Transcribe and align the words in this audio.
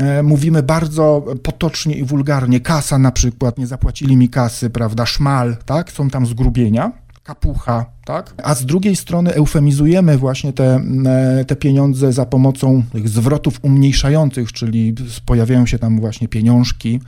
e, 0.00 0.22
mówimy 0.22 0.62
bardzo 0.62 1.24
potocznie 1.42 1.94
i 1.94 2.04
wulgarnie. 2.04 2.60
Kasa 2.60 2.98
na 2.98 3.12
przykład, 3.12 3.58
nie 3.58 3.66
zapłacili 3.66 4.16
mi 4.16 4.28
kasy, 4.28 4.70
prawda, 4.70 5.06
szmal, 5.06 5.56
tak, 5.66 5.92
są 5.92 6.10
tam 6.10 6.26
zgrubienia 6.26 6.92
kapucha, 7.34 7.86
tak? 8.04 8.34
A 8.42 8.54
z 8.54 8.66
drugiej 8.66 8.96
strony 8.96 9.34
eufemizujemy 9.34 10.18
właśnie 10.18 10.52
te, 10.52 10.80
e, 11.06 11.44
te 11.44 11.56
pieniądze 11.56 12.12
za 12.12 12.26
pomocą 12.26 12.82
tych 12.92 13.08
zwrotów 13.08 13.58
umniejszających, 13.62 14.52
czyli 14.52 14.94
pojawiają 15.26 15.66
się 15.66 15.78
tam 15.78 16.00
właśnie 16.00 16.28
pieniążki. 16.28 17.00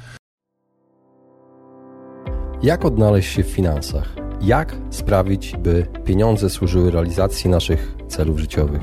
Jak 2.62 2.84
odnaleźć 2.84 3.32
się 3.32 3.44
w 3.44 3.46
finansach? 3.46 4.16
Jak 4.40 4.76
sprawić, 4.90 5.54
by 5.62 5.86
pieniądze 6.04 6.50
służyły 6.50 6.90
realizacji 6.90 7.50
naszych 7.50 7.96
celów 8.08 8.38
życiowych? 8.38 8.82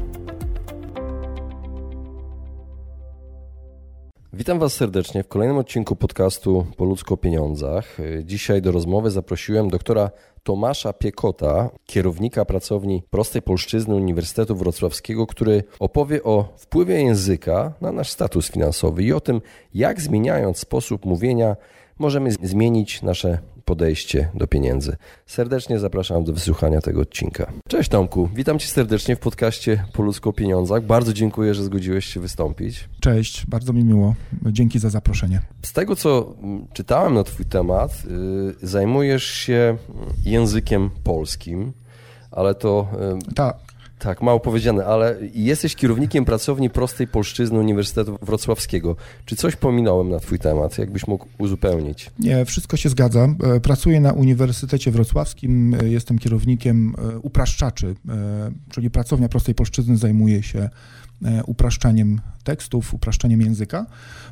Witam 4.41 4.59
Was 4.59 4.73
serdecznie 4.73 5.23
w 5.23 5.27
kolejnym 5.27 5.57
odcinku 5.57 5.95
podcastu 5.95 6.65
Po 6.77 6.85
ludzko 6.85 7.17
pieniądzach. 7.17 7.97
Dzisiaj 8.23 8.61
do 8.61 8.71
rozmowy 8.71 9.11
zaprosiłem 9.11 9.69
doktora 9.69 10.11
Tomasza 10.43 10.93
Piekota, 10.93 11.69
kierownika 11.85 12.45
pracowni 12.45 13.03
Prostej 13.09 13.41
Polszczyzny 13.41 13.95
Uniwersytetu 13.95 14.55
Wrocławskiego, 14.55 15.27
który 15.27 15.63
opowie 15.79 16.23
o 16.23 16.53
wpływie 16.57 17.01
języka 17.01 17.73
na 17.81 17.91
nasz 17.91 18.09
status 18.09 18.51
finansowy 18.51 19.03
i 19.03 19.13
o 19.13 19.19
tym, 19.19 19.41
jak 19.73 20.01
zmieniając 20.01 20.57
sposób 20.57 21.05
mówienia 21.05 21.55
możemy 21.99 22.31
zmienić 22.31 23.01
nasze 23.01 23.39
podejście 23.71 24.29
do 24.35 24.47
pieniędzy. 24.47 24.95
Serdecznie 25.25 25.79
zapraszam 25.79 26.23
do 26.23 26.33
wysłuchania 26.33 26.81
tego 26.81 27.01
odcinka. 27.01 27.51
Cześć 27.67 27.89
Tomku, 27.89 28.29
witam 28.35 28.59
Cię 28.59 28.67
serdecznie 28.67 29.15
w 29.15 29.19
podcaście 29.19 29.83
Po 29.93 30.29
o 30.29 30.33
pieniądzach. 30.33 30.83
Bardzo 30.83 31.13
dziękuję, 31.13 31.53
że 31.53 31.63
zgodziłeś 31.63 32.05
się 32.05 32.19
wystąpić. 32.19 32.89
Cześć, 32.99 33.45
bardzo 33.45 33.73
mi 33.73 33.83
miło. 33.83 34.15
Dzięki 34.45 34.79
za 34.79 34.89
zaproszenie. 34.89 35.41
Z 35.61 35.73
tego, 35.73 35.95
co 35.95 36.35
czytałem 36.73 37.13
na 37.13 37.23
Twój 37.23 37.45
temat, 37.45 38.03
yy, 38.05 38.67
zajmujesz 38.67 39.23
się 39.23 39.77
językiem 40.25 40.89
polskim, 41.03 41.73
ale 42.31 42.55
to... 42.55 42.87
Yy, 43.27 43.33
tak. 43.35 43.70
Tak, 44.01 44.21
mało 44.21 44.39
powiedziane, 44.39 44.85
ale 44.85 45.17
jesteś 45.33 45.75
kierownikiem 45.75 46.25
pracowni 46.25 46.69
Prostej 46.69 47.07
Polszczyzny 47.07 47.59
Uniwersytetu 47.59 48.17
Wrocławskiego. 48.21 48.95
Czy 49.25 49.35
coś 49.35 49.55
pominąłem 49.55 50.09
na 50.09 50.19
Twój 50.19 50.39
temat? 50.39 50.77
Jakbyś 50.77 51.07
mógł 51.07 51.27
uzupełnić? 51.37 52.11
Nie, 52.19 52.45
wszystko 52.45 52.77
się 52.77 52.89
zgadza. 52.89 53.27
E, 53.43 53.59
pracuję 53.59 53.99
na 53.99 54.11
Uniwersytecie 54.11 54.91
Wrocławskim, 54.91 55.73
e, 55.73 55.87
jestem 55.89 56.19
kierownikiem 56.19 56.95
e, 56.97 57.19
upraszczaczy, 57.19 57.95
czyli 58.69 58.89
pracownia 58.89 59.29
Prostej 59.29 59.55
Polszczyzny 59.55 59.97
zajmuje 59.97 60.43
się 60.43 60.69
upraszczaniem 61.45 62.21
tekstów, 62.41 62.93
upraszczaniem 62.93 63.41
języka. 63.41 63.85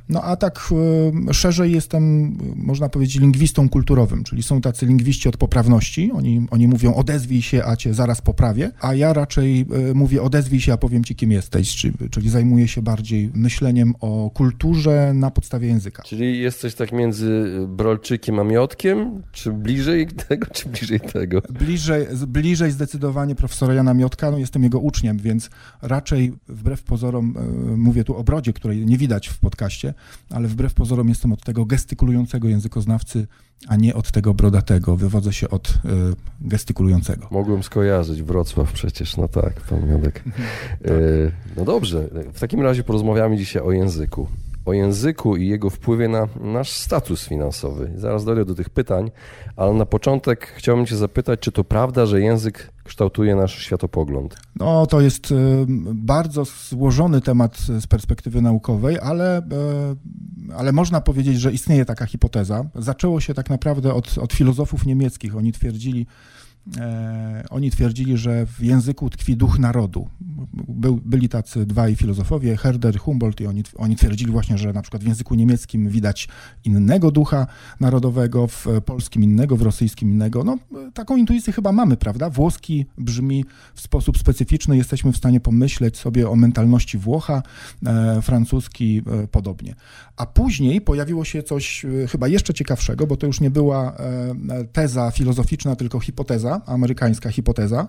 No 0.09 0.21
a 0.23 0.35
tak 0.35 0.69
e, 1.29 1.33
szerzej 1.33 1.71
jestem, 1.71 2.37
można 2.55 2.89
powiedzieć, 2.89 3.19
lingwistą 3.19 3.69
kulturowym, 3.69 4.23
czyli 4.23 4.43
są 4.43 4.61
tacy 4.61 4.85
lingwiści 4.85 5.29
od 5.29 5.37
poprawności, 5.37 6.11
oni, 6.11 6.47
oni 6.51 6.67
mówią 6.67 6.93
odezwij 6.93 7.41
się, 7.41 7.63
a 7.65 7.75
cię 7.75 7.93
zaraz 7.93 8.21
poprawię, 8.21 8.71
a 8.81 8.93
ja 8.93 9.13
raczej 9.13 9.65
e, 9.89 9.93
mówię 9.93 10.21
odezwij 10.21 10.61
się, 10.61 10.73
a 10.73 10.77
powiem 10.77 11.03
ci 11.03 11.15
kim 11.15 11.31
jesteś, 11.31 11.75
czyli, 11.75 11.93
czyli 12.11 12.29
zajmuję 12.29 12.67
się 12.67 12.81
bardziej 12.81 13.31
myśleniem 13.33 13.93
o 13.99 14.31
kulturze 14.33 15.13
na 15.13 15.31
podstawie 15.31 15.67
języka. 15.67 16.03
Czyli 16.03 16.39
jesteś 16.39 16.75
tak 16.75 16.91
między 16.91 17.51
Brolczykiem 17.67 18.39
a 18.39 18.43
Miotkiem, 18.43 19.23
czy 19.31 19.51
bliżej 19.51 20.07
tego, 20.07 20.47
czy 20.53 20.69
bliżej 20.69 20.99
tego? 20.99 21.41
Bliżej, 21.49 22.05
bliżej 22.27 22.71
zdecydowanie 22.71 23.35
profesora 23.35 23.73
Jana 23.73 23.93
Miotka, 23.93 24.31
no 24.31 24.37
jestem 24.37 24.63
jego 24.63 24.79
uczniem, 24.79 25.17
więc 25.17 25.49
raczej 25.81 26.33
wbrew 26.47 26.83
pozorom 26.83 27.35
e, 27.37 27.77
mówię 27.77 27.98
mówię 27.99 28.05
tu 28.05 28.15
o 28.15 28.23
brodzie, 28.23 28.53
której 28.53 28.85
nie 28.85 28.97
widać 28.97 29.27
w 29.27 29.39
podcaście, 29.39 29.93
ale 30.29 30.47
wbrew 30.47 30.73
pozorom 30.73 31.09
jestem 31.09 31.33
od 31.33 31.43
tego 31.43 31.65
gestykulującego 31.65 32.47
językoznawcy, 32.47 33.27
a 33.67 33.75
nie 33.75 33.95
od 33.95 34.11
tego 34.11 34.33
brodatego. 34.33 34.95
Wywodzę 34.95 35.33
się 35.33 35.49
od 35.49 35.69
y, 35.69 35.71
gestykulującego. 36.41 37.27
Mogłem 37.31 37.63
skojarzyć 37.63 38.23
Wrocław 38.23 38.71
przecież, 38.71 39.17
no 39.17 39.27
tak, 39.27 39.61
pan 39.61 39.87
Miodek. 39.89 40.23
Y, 40.85 41.31
no 41.57 41.65
dobrze, 41.65 42.09
w 42.33 42.39
takim 42.39 42.61
razie 42.61 42.83
porozmawiamy 42.83 43.37
dzisiaj 43.37 43.61
o 43.61 43.71
języku 43.71 44.27
o 44.69 44.73
języku 44.73 45.35
i 45.35 45.47
jego 45.47 45.69
wpływie 45.69 46.07
na 46.07 46.27
nasz 46.41 46.71
status 46.71 47.27
finansowy. 47.27 47.91
Zaraz 47.95 48.25
dojdę 48.25 48.45
do 48.45 48.55
tych 48.55 48.69
pytań, 48.69 49.11
ale 49.55 49.73
na 49.73 49.85
początek 49.85 50.53
chciałbym 50.57 50.85
Cię 50.85 50.97
zapytać, 50.97 51.39
czy 51.39 51.51
to 51.51 51.63
prawda, 51.63 52.05
że 52.05 52.21
język 52.21 52.71
kształtuje 52.83 53.35
nasz 53.35 53.59
światopogląd? 53.59 54.35
No, 54.55 54.85
to 54.85 55.01
jest 55.01 55.31
y, 55.31 55.35
bardzo 55.93 56.43
złożony 56.69 57.21
temat 57.21 57.57
z 57.57 57.87
perspektywy 57.87 58.41
naukowej, 58.41 58.99
ale, 58.99 59.39
y, 59.39 59.43
ale 60.55 60.71
można 60.71 61.01
powiedzieć, 61.01 61.39
że 61.39 61.51
istnieje 61.51 61.85
taka 61.85 62.05
hipoteza. 62.05 62.65
Zaczęło 62.75 63.19
się 63.19 63.33
tak 63.33 63.49
naprawdę 63.49 63.93
od, 63.93 64.17
od 64.17 64.33
filozofów 64.33 64.85
niemieckich. 64.85 65.35
Oni 65.35 65.51
twierdzili, 65.51 66.07
oni 67.49 67.71
twierdzili, 67.71 68.17
że 68.17 68.45
w 68.45 68.63
języku 68.63 69.09
tkwi 69.09 69.37
duch 69.37 69.59
narodu. 69.59 70.07
Byli 71.05 71.29
tacy 71.29 71.65
dwaj 71.65 71.95
filozofowie, 71.95 72.57
Herder, 72.57 72.99
Humboldt, 72.99 73.41
i 73.41 73.47
oni, 73.47 73.63
oni 73.77 73.95
twierdzili 73.95 74.31
właśnie, 74.31 74.57
że 74.57 74.73
na 74.73 74.81
przykład 74.81 75.03
w 75.03 75.07
języku 75.07 75.35
niemieckim 75.35 75.89
widać 75.89 76.27
innego 76.65 77.11
ducha 77.11 77.47
narodowego, 77.79 78.47
w 78.47 78.65
polskim 78.85 79.23
innego, 79.23 79.57
w 79.57 79.61
rosyjskim 79.61 80.11
innego. 80.11 80.43
No, 80.43 80.57
taką 80.93 81.17
intuicję 81.17 81.53
chyba 81.53 81.71
mamy, 81.71 81.97
prawda? 81.97 82.29
Włoski 82.29 82.85
brzmi 82.97 83.45
w 83.73 83.81
sposób 83.81 84.17
specyficzny, 84.17 84.77
jesteśmy 84.77 85.11
w 85.11 85.17
stanie 85.17 85.39
pomyśleć 85.39 85.97
sobie 85.97 86.29
o 86.29 86.35
mentalności 86.35 86.97
Włocha, 86.97 87.43
e, 87.85 88.21
francuski 88.21 89.01
e, 89.23 89.27
podobnie. 89.27 89.75
A 90.17 90.25
później 90.25 90.81
pojawiło 90.81 91.25
się 91.25 91.43
coś 91.43 91.85
e, 91.85 92.07
chyba 92.07 92.27
jeszcze 92.27 92.53
ciekawszego, 92.53 93.07
bo 93.07 93.17
to 93.17 93.27
już 93.27 93.41
nie 93.41 93.51
była 93.51 93.95
e, 93.95 94.65
teza 94.71 95.11
filozoficzna, 95.11 95.75
tylko 95.75 95.99
hipoteza, 95.99 96.58
amerykańska 96.65 97.29
hipoteza, 97.29 97.87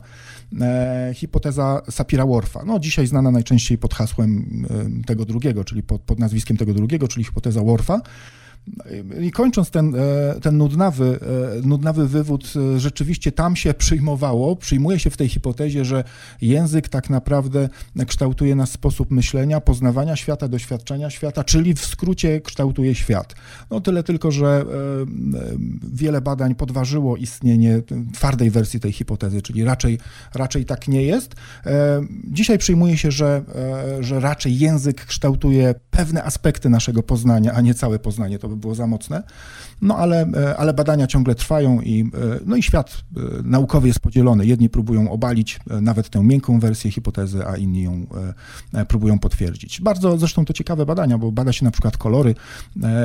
e, 0.61 1.11
hipoteza 1.15 1.83
Sapira-Whorfa. 1.91 2.65
No, 2.67 2.79
dzisiaj 2.79 3.07
znana 3.07 3.31
najczęściej 3.31 3.79
pod 3.79 3.95
hasłem 3.95 4.67
e, 5.03 5.07
tego 5.07 5.25
drugiego, 5.25 5.65
czyli 5.65 5.83
pod, 5.83 6.03
pod 6.03 6.19
nazwiskiem 6.19 6.57
tego 6.57 6.75
drugiego, 6.75 7.09
czyli 7.09 7.25
hipoteza 7.25 7.61
Whorfa. 7.61 8.01
I 9.21 9.31
kończąc 9.31 9.71
ten, 9.71 9.95
e, 9.95 10.41
ten 10.41 10.57
nudnawy, 10.57 11.19
e, 11.59 11.69
nudnawy 11.69 12.09
wywód, 12.09 12.53
e, 12.77 12.81
rzeczywiście 12.81 13.33
tam 13.33 13.57
się 13.57 13.75
przyjmowało, 13.75 14.57
przyjmuje 14.57 14.99
się 14.99 15.11
w 15.11 15.17
tej 15.17 15.29
hipotezie, 15.29 15.85
że 15.85 16.05
język 16.43 16.89
tak 16.89 17.11
naprawdę 17.11 17.69
kształtuje 18.07 18.55
nasz 18.55 18.69
sposób 18.69 19.11
myślenia, 19.11 19.61
poznawania 19.61 20.17
świata, 20.17 20.49
doświadczenia 20.49 21.11
świata, 21.11 21.45
czyli 21.45 21.75
w 21.75 21.87
skrócie 21.87 22.41
kształtuje 22.41 22.95
świat. 22.95 23.35
No 23.71 23.81
tyle 23.81 24.03
tylko, 24.03 24.31
że 24.31 24.65
wiele 25.93 26.21
badań 26.21 26.55
podważyło 26.55 27.17
istnienie 27.17 27.83
twardej 28.15 28.51
wersji 28.51 28.81
tej 28.81 28.93
hipotezy, 28.93 29.43
czyli 29.43 29.65
raczej, 29.65 29.99
raczej 30.35 30.65
tak 30.65 30.89
nie 30.89 31.03
jest. 31.03 31.35
Dzisiaj 32.25 32.59
przyjmuje 32.59 32.97
się, 32.97 33.11
że, 33.11 33.43
że 34.01 34.21
raczej 34.21 34.59
język 34.59 35.05
kształtuje 35.05 35.75
pewne 35.91 36.25
aspekty 36.25 36.71
naszego 36.71 37.03
poznania, 37.03 37.53
a 37.53 37.61
nie 37.61 37.75
całe 37.75 37.99
poznanie. 37.99 38.39
To 38.39 38.49
by 38.51 38.57
było 38.57 38.75
za 38.75 38.87
mocne. 38.87 39.23
No 39.83 39.97
ale, 39.97 40.27
e, 40.35 40.57
ale 40.57 40.75
badania 40.75 41.07
ciągle 41.07 41.35
trwają 41.35 41.81
i, 41.81 42.01
e, 42.01 42.41
no 42.47 42.57
i 42.57 42.63
świat 42.63 43.05
e, 43.17 43.21
naukowy 43.43 43.89
jest 43.89 44.01
podzielony. 44.01 44.47
Jedni 44.47 44.69
próbują 44.69 45.11
obalić 45.11 45.61
nawet 45.83 46.11
tę 46.11 46.23
miękką 46.23 46.61
wersję 46.61 46.91
hipotezy, 46.91 47.47
a 47.47 47.57
inni 47.57 47.83
ją 47.83 48.07
próbują 48.89 49.19
potwierdzić. 49.19 49.81
Bardzo 49.81 50.19
zresztą 50.19 50.45
to 50.45 50.53
ciekawe 50.53 50.87
badania, 50.87 51.19
bo 51.19 51.33
bada 51.33 51.53
się 51.53 51.65
na 51.65 51.71
przykład 51.71 51.97
kolory. 51.97 52.35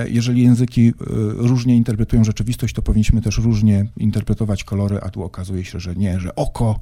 Jeżeli 0.08 0.44
języki 0.44 0.94
różnie 1.38 1.76
interpretują 1.76 2.24
rzeczywistość, 2.24 2.74
to 2.74 2.82
powinniśmy 2.82 3.22
też 3.22 3.38
różnie 3.38 3.86
interpretować 3.98 4.64
kolory, 4.64 5.00
a 5.02 5.10
tu 5.10 5.24
okazuje 5.24 5.66
się, 5.66 5.80
że 5.80 5.96
nie, 5.96 6.20
że 6.20 6.36
oko 6.36 6.80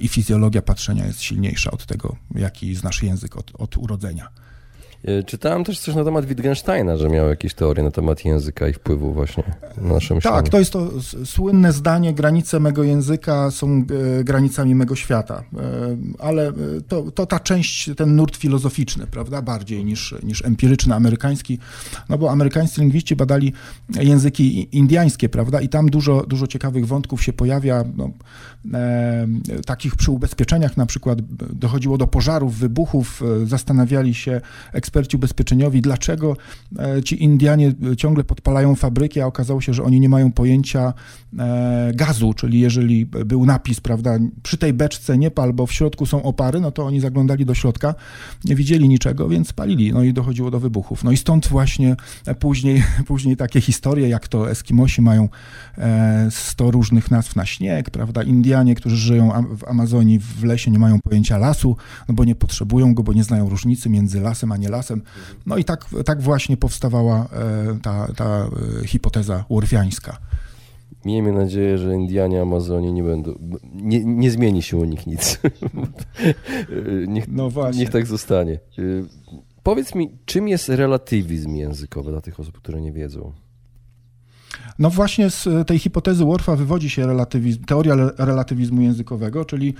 i 0.00 0.08
fizjologia 0.08 0.62
patrzenia 0.62 1.06
jest 1.06 1.22
silniejsza 1.22 1.70
od 1.70 1.86
tego, 1.86 2.16
jaki 2.34 2.74
znasz 2.74 3.02
język 3.02 3.36
od, 3.36 3.52
od 3.58 3.76
urodzenia. 3.76 4.28
E, 5.04 5.22
czytałem 5.22 5.64
też 5.64 5.78
coś 5.78 5.94
na 5.94 6.04
temat 6.04 6.26
Wittgensteina, 6.26 6.96
że 6.96 7.08
miał 7.08 7.28
jakieś 7.28 7.54
teorie 7.54 7.82
na 7.82 7.90
temat 7.90 8.24
języka 8.24 8.68
i 8.68 8.72
wpływu 8.72 9.12
właśnie 9.12 9.44
na 9.76 9.94
nasze 9.94 10.14
myślenie. 10.14 10.36
Tak, 10.36 10.48
to 10.48 10.58
jest 10.58 10.72
to 10.72 10.90
słynne 11.24 11.72
zdanie, 11.72 12.14
granice 12.14 12.60
mego 12.60 12.82
języka 12.82 13.50
są 13.50 13.84
e, 14.20 14.24
granicami 14.24 14.74
mego 14.74 14.96
świata, 14.96 15.42
e, 15.56 15.96
ale 16.18 16.52
to, 16.88 17.10
to 17.10 17.26
ta 17.26 17.40
część, 17.40 17.90
ten 17.96 18.16
nurt 18.16 18.36
filozoficzny, 18.36 19.06
prawda, 19.06 19.42
bardziej 19.42 19.84
niż, 19.84 20.14
niż 20.22 20.44
empiryczny, 20.44 20.94
amerykański, 20.94 21.58
no 22.08 22.18
bo 22.18 22.30
amerykańscy 22.30 22.80
lingwiści 22.80 23.16
badali 23.16 23.52
języki 24.00 24.76
indyjskie, 24.76 25.28
prawda, 25.28 25.60
i 25.60 25.68
tam 25.68 25.88
dużo, 25.88 26.24
dużo 26.26 26.46
ciekawych 26.46 26.86
wątków 26.86 27.22
się 27.22 27.32
pojawia, 27.32 27.84
no, 27.96 28.10
e, 28.74 29.26
takich 29.66 29.96
przy 29.96 30.10
ubezpieczeniach 30.10 30.76
na 30.76 30.86
przykład 30.86 31.20
dochodziło 31.52 31.98
do 31.98 32.06
pożarów, 32.06 32.58
wybuchów, 32.58 33.22
zastanawiali 33.44 34.14
się 34.14 34.40
eksperci 34.88 35.16
ubezpieczeniowi, 35.16 35.80
dlaczego 35.80 36.36
e, 36.78 37.02
ci 37.02 37.22
Indianie 37.24 37.72
ciągle 37.96 38.24
podpalają 38.24 38.74
fabryki, 38.74 39.20
a 39.20 39.26
okazało 39.26 39.60
się, 39.60 39.74
że 39.74 39.82
oni 39.82 40.00
nie 40.00 40.08
mają 40.08 40.32
pojęcia 40.32 40.94
e, 41.38 41.92
gazu, 41.94 42.34
czyli 42.34 42.60
jeżeli 42.60 43.06
był 43.06 43.46
napis, 43.46 43.80
prawda, 43.80 44.18
przy 44.42 44.58
tej 44.58 44.72
beczce 44.72 45.18
nie 45.18 45.30
pal, 45.30 45.52
bo 45.52 45.66
w 45.66 45.72
środku 45.72 46.06
są 46.06 46.22
opary, 46.22 46.60
no 46.60 46.70
to 46.70 46.86
oni 46.86 47.00
zaglądali 47.00 47.44
do 47.44 47.54
środka, 47.54 47.94
nie 48.44 48.54
widzieli 48.54 48.88
niczego, 48.88 49.28
więc 49.28 49.52
palili, 49.52 49.92
no 49.92 50.02
i 50.02 50.12
dochodziło 50.12 50.50
do 50.50 50.60
wybuchów. 50.60 51.04
No 51.04 51.12
i 51.12 51.16
stąd 51.16 51.48
właśnie 51.48 51.96
później, 52.38 52.82
później 53.06 53.36
takie 53.36 53.60
historie, 53.60 54.08
jak 54.08 54.28
to 54.28 54.50
Eskimosi 54.50 55.02
mają 55.02 55.28
100 56.30 56.68
e, 56.68 56.70
różnych 56.70 57.10
nazw 57.10 57.36
na 57.36 57.46
śnieg, 57.46 57.90
prawda, 57.90 58.22
Indianie, 58.22 58.74
którzy 58.74 58.96
żyją 58.96 59.46
w 59.58 59.64
Amazonii 59.64 60.18
w 60.18 60.44
lesie, 60.44 60.70
nie 60.70 60.78
mają 60.78 61.00
pojęcia 61.00 61.38
lasu, 61.38 61.76
no 62.08 62.14
bo 62.14 62.24
nie 62.24 62.34
potrzebują 62.34 62.94
go, 62.94 63.02
bo 63.02 63.12
nie 63.12 63.24
znają 63.24 63.48
różnicy 63.48 63.90
między 63.90 64.20
lasem 64.20 64.52
a 64.52 64.56
nie 64.56 64.68
lasem, 64.68 64.77
lasem. 64.78 65.02
No 65.46 65.56
i 65.56 65.64
tak, 65.64 65.86
tak 66.04 66.22
właśnie 66.22 66.56
powstawała 66.56 67.28
e, 67.32 67.78
ta, 67.82 68.08
ta 68.16 68.50
e, 68.82 68.86
hipoteza 68.86 69.44
urwiańska. 69.48 70.18
Miejmy 71.04 71.32
nadzieję, 71.32 71.78
że 71.78 71.94
Indianie 71.94 72.42
Amazonii 72.42 72.92
nie 72.92 73.02
będą. 73.02 73.38
Nie, 73.74 74.04
nie 74.04 74.30
zmieni 74.30 74.62
się 74.62 74.76
u 74.76 74.84
nich 74.84 75.06
nic. 75.06 75.40
niech, 77.08 77.28
no 77.28 77.50
właśnie. 77.50 77.80
niech 77.80 77.90
tak 77.90 78.06
zostanie. 78.06 78.54
E, 78.54 78.82
powiedz 79.62 79.94
mi, 79.94 80.18
czym 80.24 80.48
jest 80.48 80.68
relatywizm 80.68 81.54
językowy 81.54 82.10
dla 82.10 82.20
tych 82.20 82.40
osób, 82.40 82.58
które 82.58 82.80
nie 82.80 82.92
wiedzą? 82.92 83.32
No 84.78 84.90
właśnie 84.90 85.30
z 85.30 85.66
tej 85.66 85.78
hipotezy 85.78 86.24
Worfa 86.24 86.56
wywodzi 86.56 86.90
się 86.90 87.06
relatywizm, 87.06 87.64
teoria 87.64 87.94
relatywizmu 88.18 88.80
językowego, 88.80 89.44
czyli 89.44 89.74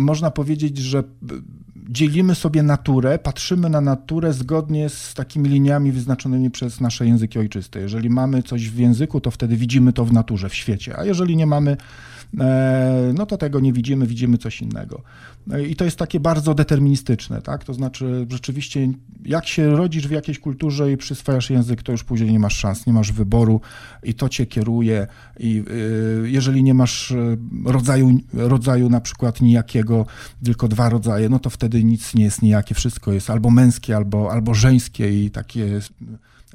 można 0.00 0.30
powiedzieć, 0.30 0.78
że 0.78 1.04
dzielimy 1.88 2.34
sobie 2.34 2.62
naturę, 2.62 3.18
patrzymy 3.18 3.70
na 3.70 3.80
naturę 3.80 4.32
zgodnie 4.32 4.88
z 4.88 5.14
takimi 5.14 5.48
liniami 5.48 5.92
wyznaczonymi 5.92 6.50
przez 6.50 6.80
nasze 6.80 7.06
języki 7.06 7.38
ojczyste. 7.38 7.80
Jeżeli 7.80 8.10
mamy 8.10 8.42
coś 8.42 8.70
w 8.70 8.78
języku, 8.78 9.20
to 9.20 9.30
wtedy 9.30 9.56
widzimy 9.56 9.92
to 9.92 10.04
w 10.04 10.12
naturze, 10.12 10.48
w 10.48 10.54
świecie, 10.54 10.98
a 10.98 11.04
jeżeli 11.04 11.36
nie 11.36 11.46
mamy 11.46 11.76
no 13.14 13.26
to 13.26 13.36
tego 13.36 13.60
nie 13.60 13.72
widzimy, 13.72 14.06
widzimy 14.06 14.38
coś 14.38 14.62
innego. 14.62 15.02
E, 15.52 15.66
I 15.66 15.76
to 15.76 15.84
jest 15.84 15.96
takie 15.96 16.20
bardzo 16.20 16.54
deterministyczne, 16.54 17.42
tak? 17.42 17.64
To 17.64 17.74
znaczy 17.74 18.26
rzeczywiście 18.30 18.88
jak 19.24 19.46
się 19.46 19.76
rodzisz 19.76 20.08
w 20.08 20.10
jakiejś 20.10 20.38
kulturze 20.38 20.92
i 20.92 20.96
przyswajasz 20.96 21.50
język, 21.50 21.82
to 21.82 21.92
już 21.92 22.04
później 22.04 22.32
nie 22.32 22.38
masz 22.38 22.56
szans, 22.56 22.86
nie 22.86 22.92
masz 22.92 23.12
wyboru 23.12 23.60
i 24.02 24.14
to 24.14 24.28
cię 24.28 24.46
kieruje 24.46 25.06
i 25.38 25.64
e, 26.24 26.28
jeżeli 26.28 26.62
nie 26.62 26.74
masz 26.74 27.14
rodzaju, 27.64 28.20
rodzaju 28.32 28.90
na 28.90 29.00
przykład 29.00 29.40
nijakiego, 29.40 30.06
tylko 30.44 30.68
dwa 30.68 30.88
rodzaje, 30.88 31.28
no 31.28 31.38
to 31.38 31.50
wtedy 31.50 31.84
nic 31.84 32.14
nie 32.14 32.24
jest 32.24 32.42
nijakie, 32.42 32.74
wszystko 32.74 33.12
jest 33.12 33.30
albo 33.30 33.50
męskie, 33.50 33.96
albo, 33.96 34.32
albo 34.32 34.54
żeńskie 34.54 35.24
i 35.24 35.30
takie 35.30 35.80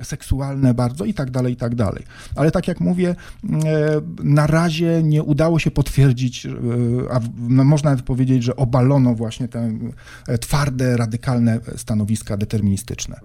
seksualne 0.04 0.74
bardzo 0.74 1.06
i 1.06 1.14
tak 1.14 1.32
dalej, 1.32 1.54
i 1.54 1.56
tak 1.56 1.76
dalej. 1.76 2.04
Ale 2.36 2.52
tak 2.52 2.68
jak 2.68 2.80
mówię, 2.80 3.10
e, 3.10 3.56
na 4.24 4.48
razie 4.48 5.04
nie 5.04 5.24
udało 5.24 5.60
się 5.60 5.72
potwierdzić, 5.72 6.46
e, 6.46 6.50
a 7.12 7.20
no, 7.38 7.64
można 7.64 7.90
nawet 7.90 8.06
powiedzieć, 8.06 8.44
że 8.44 8.56
obalono 8.56 9.16
właśnie 9.16 9.48
te 9.48 9.72
e, 10.28 10.38
twarde, 10.38 10.98
radykalne 10.98 11.60
stanowiska 11.76 12.38
deterministyczne. 12.38 13.20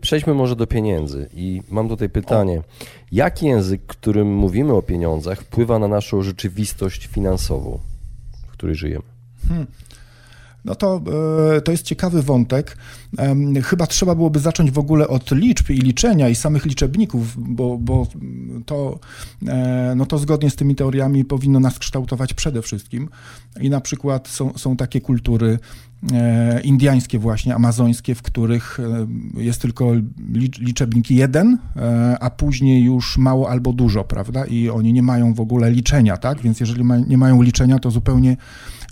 Przejdźmy 0.00 0.34
może 0.34 0.56
do 0.56 0.66
pieniędzy 0.66 1.28
i 1.34 1.62
mam 1.70 1.88
tutaj 1.88 2.08
pytanie. 2.08 2.62
Jaki 3.12 3.46
język, 3.46 3.86
którym 3.86 4.34
mówimy 4.34 4.72
o 4.72 4.82
pieniądzach, 4.82 5.40
wpływa 5.40 5.78
na 5.78 5.88
naszą 5.88 6.22
rzeczywistość 6.22 7.06
finansową, 7.06 7.78
w 8.48 8.50
której 8.50 8.76
żyjemy? 8.76 9.04
Hmm. 9.48 9.66
No 10.64 10.74
to, 10.74 11.02
e, 11.56 11.60
to 11.60 11.72
jest 11.72 11.84
ciekawy 11.84 12.22
wątek. 12.22 12.76
Chyba 13.64 13.86
trzeba 13.86 14.14
byłoby 14.14 14.38
zacząć 14.38 14.70
w 14.70 14.78
ogóle 14.78 15.08
od 15.08 15.30
liczb 15.30 15.70
i 15.70 15.74
liczenia 15.78 16.28
i 16.28 16.34
samych 16.34 16.66
liczebników, 16.66 17.54
bo, 17.54 17.78
bo 17.78 18.06
to, 18.66 18.98
e, 19.46 19.94
no 19.96 20.06
to 20.06 20.18
zgodnie 20.18 20.50
z 20.50 20.56
tymi 20.56 20.74
teoriami 20.74 21.24
powinno 21.24 21.60
nas 21.60 21.78
kształtować 21.78 22.34
przede 22.34 22.62
wszystkim. 22.62 23.08
I 23.60 23.70
na 23.70 23.80
przykład 23.80 24.28
są, 24.28 24.52
są 24.56 24.76
takie 24.76 25.00
kultury 25.00 25.58
e, 26.12 26.60
indiańskie 26.60 27.18
właśnie, 27.18 27.54
amazońskie, 27.54 28.14
w 28.14 28.22
których 28.22 28.78
jest 29.36 29.62
tylko 29.62 29.92
liczebnik 30.58 31.10
jeden, 31.10 31.58
a 32.20 32.30
później 32.30 32.84
już 32.84 33.18
mało 33.18 33.50
albo 33.50 33.72
dużo, 33.72 34.04
prawda? 34.04 34.44
I 34.44 34.68
oni 34.68 34.92
nie 34.92 35.02
mają 35.02 35.34
w 35.34 35.40
ogóle 35.40 35.70
liczenia, 35.70 36.16
tak? 36.16 36.40
Więc 36.40 36.60
jeżeli 36.60 36.84
ma, 36.84 36.98
nie 36.98 37.18
mają 37.18 37.42
liczenia, 37.42 37.78
to 37.78 37.90
zupełnie 37.90 38.36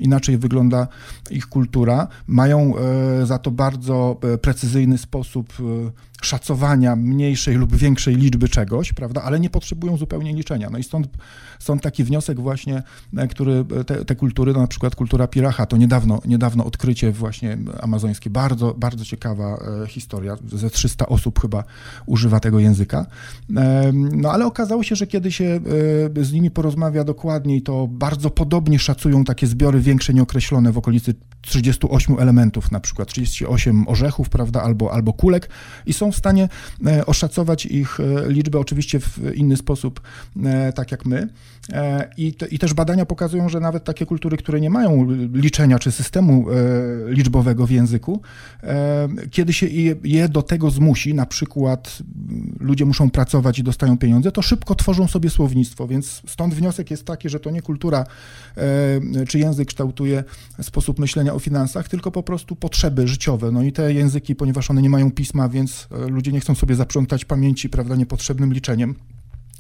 inaczej 0.01 0.39
wygląda 0.39 0.89
ich 1.31 1.47
kultura. 1.47 2.09
Mają 2.27 2.75
e, 2.77 3.27
za 3.27 3.39
to 3.39 3.51
bardzo 3.51 4.17
e, 4.23 4.39
precyzyjny 4.39 4.99
sposób 4.99 5.53
e, 5.61 6.18
szacowania 6.23 6.97
mniejszej 6.97 7.57
lub 7.57 7.77
większej 7.77 8.17
liczby 8.17 8.49
czegoś, 8.49 8.93
prawda, 8.93 9.23
ale 9.23 9.41
nie 9.41 9.51
potrzebują 9.51 9.97
zupełnie 9.97 10.35
liczenia. 10.35 10.71
No 10.71 10.79
i 10.79 10.83
stąd, 10.83 11.09
stąd 11.59 11.83
taki 11.83 12.05
wniosek 12.05 12.41
właśnie, 12.41 12.83
który 13.31 13.65
te, 13.87 14.05
te 14.05 14.17
kultury, 14.17 14.53
no 14.53 14.61
na 14.61 14.67
przykład 14.67 14.97
kultura 14.97 15.27
Piracha, 15.27 15.67
to 15.67 15.77
niedawno, 15.77 16.21
niedawno 16.25 16.65
odkrycie 16.65 17.13
właśnie 17.13 17.59
amazońskie, 17.81 18.31
bardzo, 18.31 18.75
bardzo 18.75 19.05
ciekawa 19.05 19.65
historia, 19.89 20.37
ze 20.53 20.71
300 20.71 21.07
osób 21.07 21.41
chyba 21.41 21.65
używa 22.07 22.41
tego 22.41 22.59
języka. 22.59 23.07
No 24.17 24.33
ale 24.33 24.47
okazało 24.47 24.83
się, 24.83 24.97
że 24.97 25.07
kiedy 25.07 25.33
się 25.33 25.61
z 26.21 26.33
nimi 26.33 26.51
porozmawia 26.51 27.05
dokładniej, 27.05 27.63
to 27.63 27.87
bardzo 27.91 28.31
podobnie 28.31 28.79
szacują 28.79 29.25
takie 29.25 29.47
zbiory 29.47 29.81
większe, 29.81 30.15
nieokreślone 30.15 30.73
w 30.73 30.79
okolicy 30.79 31.15
38 31.49 32.19
elementów, 32.19 32.71
na 32.71 32.81
przykład 32.81 33.09
38 33.09 33.89
orzechów, 33.89 34.29
prawda, 34.29 34.63
albo, 34.63 34.93
albo 34.93 35.13
kulek 35.13 35.49
i 35.87 35.93
są 35.93 36.13
w 36.13 36.17
stanie 36.17 36.49
e, 36.87 37.07
oszacować 37.07 37.67
ich 37.67 38.01
e, 38.01 38.33
liczbę 38.33 38.59
oczywiście 38.59 39.01
w 39.01 39.19
inny 39.35 39.57
sposób, 39.57 40.01
e, 40.45 40.73
tak 40.73 40.93
jak 40.93 41.07
my. 41.07 41.29
I, 42.17 42.35
te, 42.35 42.47
I 42.47 42.59
też 42.59 42.75
badania 42.75 43.07
pokazują, 43.07 43.49
że 43.49 43.61
nawet 43.61 43.85
takie 43.85 44.07
kultury, 44.07 44.37
które 44.37 44.61
nie 44.61 44.71
mają 44.71 45.07
liczenia 45.33 45.79
czy 45.79 45.93
systemu 45.93 46.47
liczbowego 47.07 47.67
w 47.67 47.71
języku, 47.71 48.23
kiedy 49.31 49.53
się 49.53 49.67
je 50.05 50.29
do 50.29 50.43
tego 50.43 50.71
zmusi, 50.71 51.15
na 51.15 51.27
przykład 51.27 51.99
ludzie 52.61 52.85
muszą 52.85 53.11
pracować 53.11 53.59
i 53.59 53.63
dostają 53.63 53.99
pieniądze, 53.99 54.33
to 54.33 54.43
szybko 54.43 54.75
tworzą 54.75 55.09
sobie 55.09 55.31
słownictwo, 55.31 55.89
więc 55.89 56.23
stąd 56.27 56.55
wniosek 56.55 56.91
jest 56.91 57.05
taki, 57.05 57.29
że 57.29 57.41
to 57.41 57.51
nie 57.51 57.63
kultura 57.63 58.05
czy 59.29 59.39
język 59.39 59.69
kształtuje 59.69 60.25
sposób 60.63 60.99
myślenia 60.99 61.35
o 61.39 61.41
finansach, 61.41 61.89
tylko 61.89 62.11
po 62.11 62.23
prostu 62.23 62.57
potrzeby 62.57 63.09
życiowe. 63.09 63.51
No 63.53 63.63
i 63.63 63.73
te 63.73 63.93
języki, 63.95 64.35
ponieważ 64.35 64.71
one 64.71 64.83
nie 64.83 64.91
mają 64.91 65.11
pisma, 65.11 65.49
więc 65.49 65.89
e, 65.93 66.09
ludzie 66.09 66.33
nie 66.33 66.41
chcą 66.41 66.55
sobie 66.55 66.75
zaprzątać 66.75 67.25
pamięci, 67.25 67.69
prawda, 67.69 67.97
niepotrzebnym 67.97 68.53
liczeniem 68.53 68.95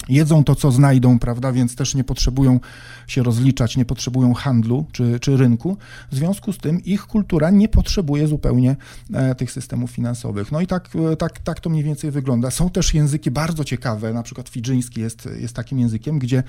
jedzą 0.08 0.44
to, 0.44 0.54
co 0.54 0.72
znajdą, 0.72 1.18
prawda, 1.18 1.52
więc 1.52 1.76
też 1.76 1.94
nie 1.94 2.04
potrzebują 2.04 2.60
się 3.06 3.22
rozliczać, 3.22 3.76
nie 3.76 3.84
potrzebują 3.84 4.34
handlu 4.34 4.86
czy, 4.92 5.20
czy 5.20 5.36
rynku. 5.36 5.76
W 6.12 6.16
związku 6.16 6.52
z 6.52 6.58
tym 6.58 6.84
ich 6.84 7.06
kultura 7.06 7.50
nie 7.50 7.68
potrzebuje 7.68 8.26
zupełnie 8.26 8.76
e, 9.12 9.34
tych 9.34 9.52
systemów 9.52 9.90
finansowych. 9.90 10.52
No 10.52 10.60
i 10.60 10.66
tak, 10.66 10.88
e, 11.12 11.16
tak, 11.16 11.38
tak 11.38 11.60
to 11.60 11.70
mniej 11.70 11.84
więcej 11.84 12.10
wygląda. 12.10 12.50
Są 12.50 12.70
też 12.70 12.94
języki 12.94 13.30
bardzo 13.30 13.64
ciekawe, 13.64 14.12
na 14.12 14.22
przykład 14.22 14.48
fidżyński 14.48 15.00
jest, 15.00 15.28
jest 15.40 15.54
takim 15.54 15.78
językiem, 15.78 16.18
gdzie 16.18 16.42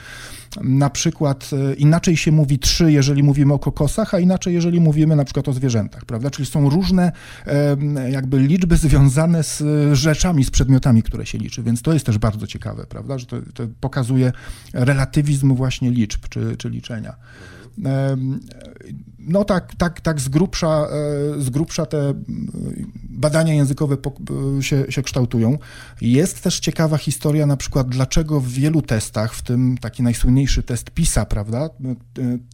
na 0.61 0.89
przykład 0.89 1.49
e, 1.53 1.73
inaczej 1.73 2.17
się 2.17 2.31
mówi 2.31 2.59
trzy, 2.59 2.91
jeżeli 2.91 3.23
mówimy 3.23 3.53
o 3.53 3.59
kokosach, 3.59 4.13
a 4.13 4.19
inaczej, 4.19 4.53
jeżeli 4.53 4.79
mówimy 4.79 5.15
na 5.15 5.25
przykład 5.25 5.47
o 5.47 5.53
zwierzętach, 5.53 6.05
prawda, 6.05 6.29
czyli 6.29 6.45
są 6.45 6.69
różne 6.69 7.11
jakby 8.11 8.39
liczby 8.39 8.77
związane 8.77 9.43
z 9.43 9.63
rzeczami, 9.93 10.43
z 10.43 10.51
przedmiotami, 10.51 11.03
które 11.03 11.25
się 11.25 11.37
liczy, 11.37 11.63
więc 11.63 11.81
to 11.81 11.93
jest 11.93 12.05
też 12.05 12.17
bardzo 12.17 12.47
ciekawe, 12.47 12.85
prawda, 12.85 13.17
że 13.17 13.25
to 13.25 13.38
to 13.53 13.67
pokazuje 13.79 14.31
relatywizm 14.73 15.55
właśnie 15.55 15.91
liczb 15.91 16.27
czy, 16.29 16.57
czy 16.57 16.69
liczenia. 16.69 17.15
no 19.19 19.43
tak, 19.43 19.75
tak, 19.75 20.01
tak 20.01 20.21
z 20.21 20.29
grubsza, 20.29 20.87
z 21.37 21.49
grubsza 21.49 21.85
te 21.85 22.13
badania 23.09 23.53
językowe 23.53 23.97
się, 24.61 24.85
się 24.89 25.03
kształtują. 25.03 25.57
Jest 26.01 26.43
też 26.43 26.59
ciekawa 26.59 26.97
historia, 26.97 27.45
na 27.45 27.57
przykład, 27.57 27.89
dlaczego 27.89 28.39
w 28.39 28.47
wielu 28.47 28.81
testach, 28.81 29.33
w 29.33 29.41
tym 29.41 29.77
taki 29.77 30.03
najsłynniejszy 30.03 30.63
test 30.63 30.91
PISA, 30.91 31.25
prawda, 31.25 31.69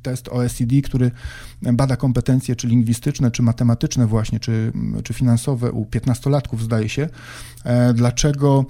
test 0.01 0.29
OECD, 0.29 0.81
który 0.81 1.11
bada 1.61 1.95
kompetencje 1.95 2.55
czy 2.55 2.67
lingwistyczne, 2.67 3.31
czy 3.31 3.43
matematyczne 3.43 4.07
właśnie, 4.07 4.39
czy, 4.39 4.71
czy 5.03 5.13
finansowe 5.13 5.71
u 5.71 5.85
piętnastolatków, 5.85 6.63
zdaje 6.63 6.89
się, 6.89 7.09
e, 7.63 7.93
dlaczego 7.93 8.65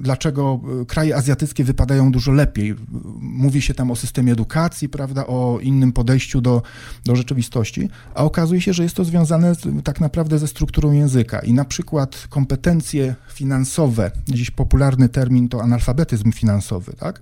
dlaczego 0.00 0.60
kraje 0.88 1.16
azjatyckie 1.16 1.64
wypadają 1.64 2.12
dużo 2.12 2.32
lepiej. 2.32 2.74
Mówi 3.20 3.62
się 3.62 3.74
tam 3.74 3.90
o 3.90 3.96
systemie 3.96 4.32
edukacji, 4.32 4.88
prawda, 4.88 5.26
o 5.26 5.58
innym 5.62 5.92
podejściu 5.92 6.40
do, 6.40 6.62
do 7.04 7.16
rzeczywistości, 7.16 7.88
a 8.14 8.24
okazuje 8.24 8.60
się, 8.60 8.72
że 8.72 8.82
jest 8.82 8.96
to 8.96 9.04
związane 9.04 9.52
tak 9.84 10.00
naprawdę 10.00 10.38
ze 10.38 10.48
strukturą 10.48 10.92
języka 10.92 11.40
i 11.40 11.52
na 11.52 11.64
przykład 11.64 12.26
kompetencje 12.30 13.14
finansowe, 13.32 14.10
dziś 14.28 14.50
popularny 14.50 15.08
termin 15.08 15.48
to 15.48 15.62
analfabetyzm 15.62 16.32
finansowy, 16.32 16.92
tak? 16.92 17.20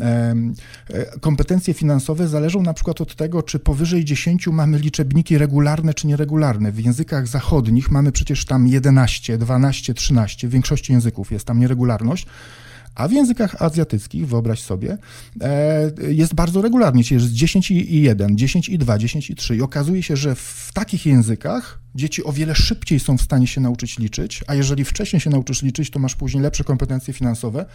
E, 0.00 0.34
kompetencje 1.20 1.74
finansowe 1.74 2.28
zależą 2.28 2.62
na 2.62 2.74
przykład 2.74 3.00
od 3.00 3.14
tego, 3.16 3.42
czy 3.42 3.58
powyżej 3.58 4.04
10 4.04 4.46
mamy 4.46 4.78
liczebniki 4.78 5.38
regularne 5.38 5.94
czy 5.94 6.06
nieregularne. 6.06 6.72
W 6.72 6.84
językach 6.84 7.28
zachodnich 7.28 7.90
mamy 7.90 8.12
przecież 8.12 8.44
tam 8.44 8.68
11, 8.68 9.38
12, 9.38 9.94
13, 9.94 10.43
w 10.48 10.50
większości 10.50 10.92
języków 10.92 11.32
jest 11.32 11.44
tam 11.44 11.58
nieregularność. 11.58 12.26
A 12.94 13.08
w 13.08 13.12
językach 13.12 13.62
azjatyckich, 13.62 14.26
wyobraź 14.26 14.62
sobie, 14.62 14.98
e, 15.40 15.90
jest 16.08 16.34
bardzo 16.34 16.62
regularnie, 16.62 17.04
czyli 17.04 17.22
jest 17.22 17.34
10 17.34 17.70
i 17.70 18.02
1, 18.02 18.36
10 18.36 18.68
i 18.68 18.78
2, 18.78 18.98
10 18.98 19.30
i 19.30 19.34
3. 19.34 19.56
I 19.56 19.62
okazuje 19.62 20.02
się, 20.02 20.16
że 20.16 20.34
w 20.34 20.70
takich 20.74 21.06
językach 21.06 21.83
dzieci 21.94 22.24
o 22.24 22.32
wiele 22.32 22.54
szybciej 22.54 23.00
są 23.00 23.18
w 23.18 23.22
stanie 23.22 23.46
się 23.46 23.60
nauczyć 23.60 23.98
liczyć, 23.98 24.44
a 24.46 24.54
jeżeli 24.54 24.84
wcześniej 24.84 25.20
się 25.20 25.30
nauczysz 25.30 25.62
liczyć, 25.62 25.90
to 25.90 25.98
masz 25.98 26.14
później 26.14 26.42
lepsze 26.42 26.64
kompetencje 26.64 27.14
finansowe, 27.14 27.66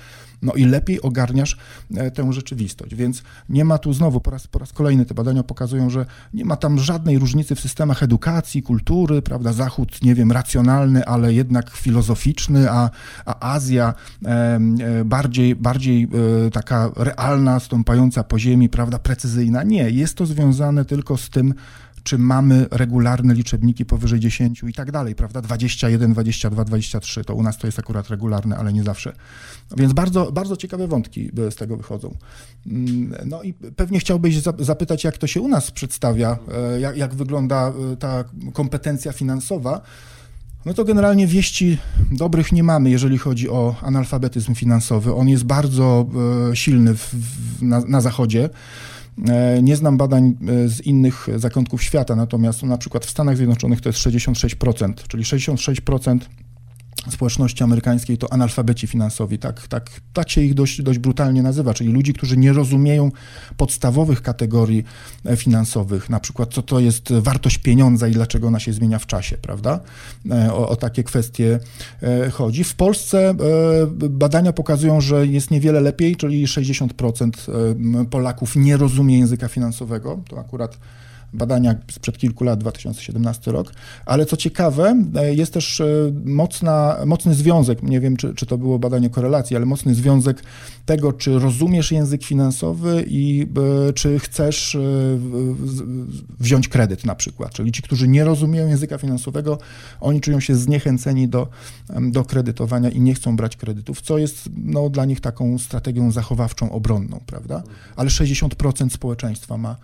no 0.41 0.53
i 0.53 0.65
lepiej 0.65 1.01
ogarniasz 1.01 1.57
e, 1.95 2.11
tę 2.11 2.33
rzeczywistość. 2.33 2.95
Więc 2.95 3.23
nie 3.49 3.65
ma 3.65 3.77
tu 3.77 3.93
znowu, 3.93 4.21
po 4.21 4.31
raz, 4.31 4.47
po 4.47 4.59
raz 4.59 4.73
kolejny 4.73 5.05
te 5.05 5.13
badania 5.13 5.43
pokazują, 5.43 5.89
że 5.89 6.05
nie 6.33 6.45
ma 6.45 6.55
tam 6.55 6.79
żadnej 6.79 7.19
różnicy 7.19 7.55
w 7.55 7.59
systemach 7.59 8.03
edukacji, 8.03 8.63
kultury, 8.63 9.21
prawda, 9.21 9.53
Zachód, 9.53 10.01
nie 10.01 10.15
wiem, 10.15 10.31
racjonalny, 10.31 11.05
ale 11.05 11.33
jednak 11.33 11.69
filozoficzny, 11.69 12.71
a, 12.71 12.89
a 13.25 13.53
Azja 13.53 13.93
e, 14.25 14.59
bardziej, 15.05 15.55
bardziej 15.55 16.07
e, 16.47 16.51
taka 16.51 16.91
realna, 16.95 17.59
stąpająca 17.59 18.23
po 18.23 18.39
ziemi, 18.39 18.69
prawda, 18.69 18.99
precyzyjna. 18.99 19.63
Nie, 19.63 19.89
jest 19.89 20.15
to 20.15 20.25
związane 20.25 20.85
tylko 20.85 21.17
z 21.17 21.29
tym, 21.29 21.53
czy 22.03 22.17
mamy 22.17 22.67
regularne 22.71 23.33
liczebniki 23.33 23.85
powyżej 23.85 24.19
10 24.19 24.63
i 24.67 24.73
tak 24.73 24.91
dalej, 24.91 25.15
prawda? 25.15 25.41
21, 25.41 26.13
22, 26.13 26.65
23, 26.65 27.23
to 27.23 27.35
u 27.35 27.43
nas 27.43 27.57
to 27.57 27.67
jest 27.67 27.79
akurat 27.79 28.09
regularne, 28.09 28.57
ale 28.57 28.73
nie 28.73 28.83
zawsze. 28.83 29.13
Więc 29.77 29.93
bardzo, 29.93 30.31
bardzo 30.31 30.57
ciekawe 30.57 30.87
wątki 30.87 31.31
z 31.49 31.55
tego 31.55 31.77
wychodzą. 31.77 32.15
Mm, 32.67 33.15
no 33.25 33.43
i 33.43 33.53
pewnie 33.53 33.99
chciałbyś 33.99 34.41
zapytać, 34.59 35.03
jak 35.03 35.17
to 35.17 35.27
się 35.27 35.41
u 35.41 35.47
nas 35.47 35.71
przedstawia, 35.71 36.37
e, 36.75 36.79
jak, 36.79 36.97
jak 36.97 37.15
wygląda 37.15 37.73
e, 37.93 37.97
ta 37.97 38.23
kompetencja 38.53 39.11
finansowa. 39.11 39.81
No 40.65 40.73
to 40.73 40.85
generalnie 40.85 41.27
wieści 41.27 41.77
dobrych 42.11 42.51
nie 42.51 42.63
mamy, 42.63 42.89
jeżeli 42.89 43.17
chodzi 43.17 43.49
o 43.49 43.75
analfabetyzm 43.81 44.55
finansowy. 44.55 45.13
On 45.13 45.29
jest 45.29 45.43
bardzo 45.43 46.05
e, 46.51 46.55
silny 46.55 46.95
w, 46.95 47.13
na, 47.61 47.79
na 47.79 48.01
Zachodzie. 48.01 48.49
E, 49.27 49.63
nie 49.63 49.75
znam 49.75 49.97
badań 49.97 50.37
e, 50.47 50.67
z 50.69 50.81
innych 50.81 51.27
zakątków 51.35 51.83
świata, 51.83 52.15
natomiast 52.15 52.63
na 52.63 52.77
przykład 52.77 53.05
w 53.05 53.09
Stanach 53.09 53.37
Zjednoczonych 53.37 53.81
to 53.81 53.89
jest 53.89 53.99
66%, 53.99 54.93
czyli 55.07 55.23
66% 55.23 56.19
społeczności 57.09 57.63
amerykańskiej 57.63 58.17
to 58.17 58.33
analfabeci 58.33 58.87
finansowi, 58.87 59.39
tak, 59.39 59.67
tak, 59.67 59.89
tak 60.13 60.29
się 60.29 60.41
ich 60.41 60.53
dość, 60.53 60.81
dość 60.81 60.99
brutalnie 60.99 61.43
nazywa, 61.43 61.73
czyli 61.73 61.91
ludzi, 61.91 62.13
którzy 62.13 62.37
nie 62.37 62.53
rozumieją 62.53 63.11
podstawowych 63.57 64.21
kategorii 64.21 64.83
e, 65.25 65.37
finansowych, 65.37 66.09
na 66.09 66.19
przykład 66.19 66.53
co 66.53 66.61
to 66.61 66.79
jest 66.79 67.13
wartość 67.13 67.57
pieniądza 67.57 68.07
i 68.07 68.11
dlaczego 68.11 68.47
ona 68.47 68.59
się 68.59 68.73
zmienia 68.73 68.99
w 68.99 69.05
czasie, 69.05 69.37
prawda? 69.37 69.79
E, 70.31 70.53
o, 70.53 70.69
o 70.69 70.75
takie 70.75 71.03
kwestie 71.03 71.59
e, 72.03 72.29
chodzi. 72.29 72.63
W 72.63 72.75
Polsce 72.75 73.33
badania 74.09 74.53
pokazują, 74.53 75.01
że 75.01 75.27
jest 75.27 75.51
niewiele 75.51 75.81
lepiej, 75.81 76.15
czyli 76.15 76.45
60% 76.45 77.31
Polaków 78.09 78.55
nie 78.55 78.77
rozumie 78.77 79.19
języka 79.19 79.47
finansowego, 79.47 80.19
to 80.29 80.39
akurat 80.39 80.77
badania 81.33 81.75
sprzed 81.91 82.17
kilku 82.17 82.43
lat, 82.43 82.59
2017 82.59 83.51
rok. 83.51 83.73
Ale 84.05 84.25
co 84.25 84.37
ciekawe, 84.37 85.03
e, 85.15 85.35
jest 85.35 85.53
też 85.53 85.81
e, 85.81 85.85
mocna, 86.25 86.97
mocny 87.05 87.33
związek, 87.33 87.83
nie 87.83 87.99
wiem 87.99 88.17
czy, 88.17 88.33
czy 88.33 88.45
to 88.45 88.57
było 88.57 88.79
badanie 88.79 89.09
korelacji, 89.09 89.55
ale 89.55 89.65
mocny 89.65 89.95
związek 89.95 90.43
tego, 90.85 91.13
czy 91.13 91.39
rozumiesz 91.39 91.91
język 91.91 92.23
finansowy 92.23 93.05
i 93.07 93.47
e, 93.89 93.93
czy 93.93 94.19
chcesz 94.19 94.77
wziąć 96.39 96.67
kredyt 96.67 97.05
na 97.05 97.15
przykład. 97.15 97.53
Czyli 97.53 97.71
ci, 97.71 97.81
którzy 97.81 98.07
nie 98.07 98.23
rozumieją 98.23 98.67
języka 98.67 98.97
finansowego, 98.97 99.57
oni 100.01 100.21
czują 100.21 100.39
się 100.39 100.55
zniechęceni 100.55 101.27
do, 101.27 101.47
do 102.11 102.23
kredytowania 102.23 102.89
i 102.89 103.01
nie 103.01 103.13
chcą 103.13 103.35
brać 103.35 103.57
kredytów, 103.57 104.01
co 104.01 104.17
jest 104.17 104.49
no, 104.57 104.89
dla 104.89 105.05
nich 105.05 105.21
taką 105.21 105.57
strategią 105.57 106.11
zachowawczą, 106.11 106.71
obronną, 106.71 107.19
prawda? 107.25 107.63
Ale 107.95 108.09
60% 108.09 108.89
społeczeństwa 108.89 109.57
ma 109.57 109.75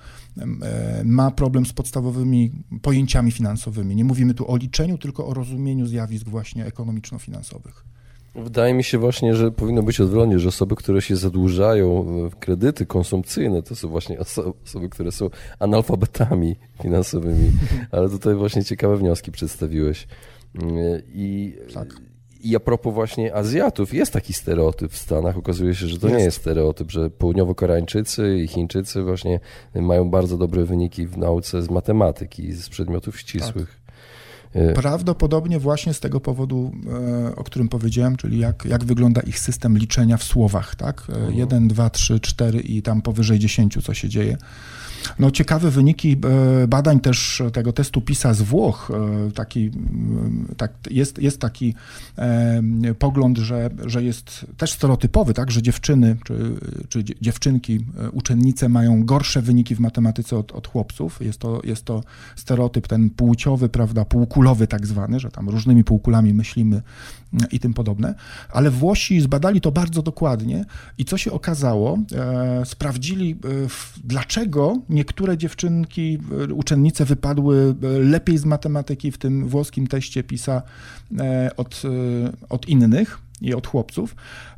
ma 1.04 1.32
problem 1.32 1.66
z 1.66 1.74
podstawowymi 1.74 2.52
pojęciami 2.82 3.32
finansowymi. 3.32 3.96
Nie 3.96 4.04
mówimy 4.04 4.34
tu 4.34 4.52
o 4.52 4.58
liczeniu, 4.58 4.98
tylko 4.98 5.28
o 5.28 5.34
rozumieniu 5.34 5.88
zjawisk 5.88 6.30
właśnie 6.30 6.66
ekonomiczno-finansowych. 6.66 7.86
Wydaje 8.36 8.74
mi 8.74 8.84
się 8.84 8.98
właśnie, 8.98 9.36
że 9.36 9.52
powinno 9.52 9.84
być 9.84 10.02
odwrotnie, 10.02 10.40
że 10.40 10.50
osoby, 10.50 10.76
które 10.76 11.02
się 11.02 11.16
zadłużają 11.16 12.04
w 12.30 12.36
kredyty 12.36 12.86
konsumpcyjne, 12.86 13.64
to 13.64 13.76
są 13.76 13.88
właśnie 13.88 14.20
osoby, 14.20 14.90
które 14.90 15.12
są 15.12 15.30
analfabetami 15.60 16.56
finansowymi. 16.82 17.52
Ale 17.92 18.10
tutaj 18.10 18.36
właśnie 18.36 18.64
ciekawe 18.64 18.98
wnioski 18.98 19.32
przedstawiłeś. 19.32 20.08
I 21.14 21.56
tak. 21.74 21.88
I 22.46 22.56
a 22.56 22.60
propos 22.60 22.94
właśnie 22.94 23.36
Azjatów, 23.36 23.94
jest 23.94 24.14
taki 24.14 24.34
stereotyp 24.34 24.92
w 24.92 24.98
Stanach. 24.98 25.38
Okazuje 25.38 25.76
się, 25.76 25.88
że 25.88 26.00
to 26.00 26.08
jest. 26.08 26.20
nie 26.20 26.24
jest 26.24 26.38
stereotyp, 26.38 26.92
że 26.92 27.10
południowo-koreańczycy 27.10 28.38
i 28.44 28.48
Chińczycy 28.48 29.04
właśnie 29.04 29.40
mają 29.76 30.10
bardzo 30.10 30.38
dobre 30.38 30.66
wyniki 30.66 31.08
w 31.08 31.18
nauce 31.18 31.62
z 31.62 31.70
matematyki, 31.70 32.54
z 32.54 32.70
przedmiotów 32.70 33.20
ścisłych. 33.20 33.80
Tak. 34.54 34.62
E, 34.64 34.74
Prawdopodobnie 34.74 35.60
właśnie 35.60 35.94
z 35.94 36.00
tego 36.00 36.20
powodu, 36.20 36.72
e, 37.30 37.36
o 37.36 37.44
którym 37.44 37.70
powiedziałem, 37.70 38.16
czyli 38.16 38.40
jak, 38.40 38.66
jak 38.66 38.84
wygląda 38.84 39.22
ich 39.22 39.40
system 39.40 39.78
liczenia 39.78 40.18
w 40.18 40.24
słowach, 40.24 40.76
tak? 40.76 41.08
E, 41.10 41.14
mhm. 41.16 41.34
1, 41.34 41.68
2, 41.68 41.90
3, 41.90 42.20
4 42.20 42.60
i 42.60 42.82
tam 42.82 43.02
powyżej 43.02 43.40
10, 43.40 43.78
co 43.84 43.94
się 43.94 44.10
dzieje. 44.10 44.38
No, 45.20 45.32
ciekawe 45.32 45.72
wyniki 45.72 46.18
e, 46.64 46.68
badań 46.68 47.00
też 47.00 47.42
tego 47.54 47.74
testu 47.74 48.02
PISA 48.02 48.34
z 48.34 48.42
Włoch. 48.42 48.92
E, 49.28 49.32
taki, 49.32 49.72
tak, 50.58 50.72
jest, 50.92 51.20
jest 51.20 51.40
taki 51.40 51.76
e, 52.18 52.62
pogląd, 53.00 53.38
że, 53.38 53.70
że 53.86 54.04
jest 54.04 54.46
też 54.58 54.72
stereotypowy, 54.72 55.34
tak, 55.34 55.52
że 55.52 55.62
dziewczyny 55.62 56.18
czy, 56.24 56.56
czy 56.90 57.04
dziewczynki, 57.22 57.86
uczennice 58.12 58.70
mają 58.70 59.06
gorsze 59.06 59.42
wyniki 59.42 59.76
w 59.76 59.80
matematyce 59.80 60.38
od, 60.38 60.52
od 60.52 60.68
chłopców. 60.68 61.22
Jest 61.22 61.40
to, 61.40 61.62
jest 61.64 61.86
to 61.86 62.04
stereotyp 62.36 62.88
ten 62.88 63.10
płciowy, 63.10 63.70
prawda, 63.70 64.06
półkulowy 64.06 64.68
tak 64.68 64.88
zwany, 64.88 65.20
że 65.20 65.32
tam 65.32 65.50
różnymi 65.50 65.84
półkulami 65.84 66.34
myślimy 66.34 66.82
i 67.52 67.60
tym 67.60 67.74
podobne. 67.74 68.16
Ale 68.52 68.72
Włosi 68.72 69.22
zbadali 69.22 69.62
to 69.62 69.72
bardzo 69.72 70.02
dokładnie 70.02 70.66
i 70.98 71.06
co 71.06 71.18
się 71.18 71.32
okazało, 71.32 71.98
sprawdzili, 72.66 73.36
dlaczego 74.04 74.82
niektóre 74.96 75.38
dziewczynki, 75.38 76.20
e, 76.50 76.54
uczennice 76.54 77.06
wypadły 77.06 77.76
lepiej 78.00 78.38
z 78.38 78.46
matematyki 78.46 79.12
w 79.12 79.18
tym 79.18 79.48
włoskim 79.48 79.88
teście 79.88 80.24
PISA 80.24 80.62
od, 81.58 81.82
od 82.50 82.70
innych 82.70 83.20
i 83.42 83.54
od 83.54 83.68
chłopców. 83.68 84.16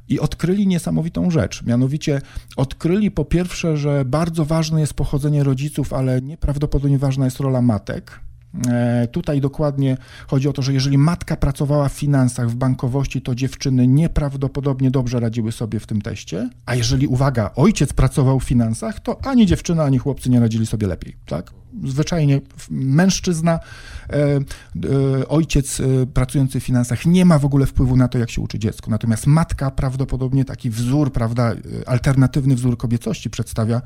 I 0.10 0.20
odkryli 0.20 0.68
niesamowitą 0.68 1.32
rzecz. 1.32 1.64
Mianowicie 1.64 2.22
odkryli 2.56 3.12
po 3.12 3.26
pierwsze, 3.26 3.78
że 3.78 4.06
bardzo 4.06 4.46
ważne 4.46 4.80
jest 4.80 4.94
pochodzenie 4.94 5.44
rodziców, 5.44 5.94
ale 5.94 6.22
nieprawdopodobnie 6.22 6.98
ważna 6.98 7.26
jest 7.26 7.40
rola 7.40 7.62
matek. 7.62 8.20
E, 8.68 9.08
tutaj 9.12 9.42
dokładnie 9.42 9.98
chodzi 10.28 10.48
o 10.48 10.54
to, 10.54 10.62
że 10.62 10.74
jeżeli 10.74 10.98
matka 10.98 11.36
pracowała 11.36 11.90
w 11.90 11.94
finansach, 11.94 12.50
w 12.50 12.56
bankowości, 12.56 13.22
to 13.22 13.36
dziewczyny 13.36 13.88
nieprawdopodobnie 13.88 14.92
dobrze 14.92 15.20
radziły 15.20 15.52
sobie 15.52 15.80
w 15.80 15.88
tym 15.88 16.02
teście, 16.02 16.50
a 16.66 16.76
jeżeli, 16.76 17.08
uwaga, 17.08 17.52
ojciec 17.56 17.94
pracował 17.94 18.40
w 18.40 18.44
finansach, 18.44 19.00
to 19.00 19.26
ani 19.26 19.46
dziewczyna, 19.46 19.84
ani 19.84 19.98
chłopcy 19.98 20.30
nie 20.30 20.40
radzili 20.40 20.66
sobie 20.66 20.88
lepiej, 20.88 21.16
tak? 21.26 21.54
zwyczajnie 21.84 22.42
mężczyzna, 22.70 23.60
ojciec 25.28 25.82
pracujący 26.14 26.60
w 26.60 26.64
finansach 26.64 27.06
nie 27.06 27.26
ma 27.26 27.40
w 27.40 27.46
ogóle 27.46 27.66
wpływu 27.66 27.96
na 27.96 28.08
to, 28.08 28.18
jak 28.18 28.32
się 28.32 28.42
uczy 28.42 28.60
dziecko. 28.60 28.92
Natomiast 28.92 29.28
matka 29.28 29.72
prawdopodobnie 29.72 30.46
taki 30.46 30.70
wzór, 30.70 31.12
prawda, 31.12 31.54
alternatywny 31.86 32.56
wzór 32.56 32.78
kobiecości 32.78 33.30
przedstawia 33.30 33.82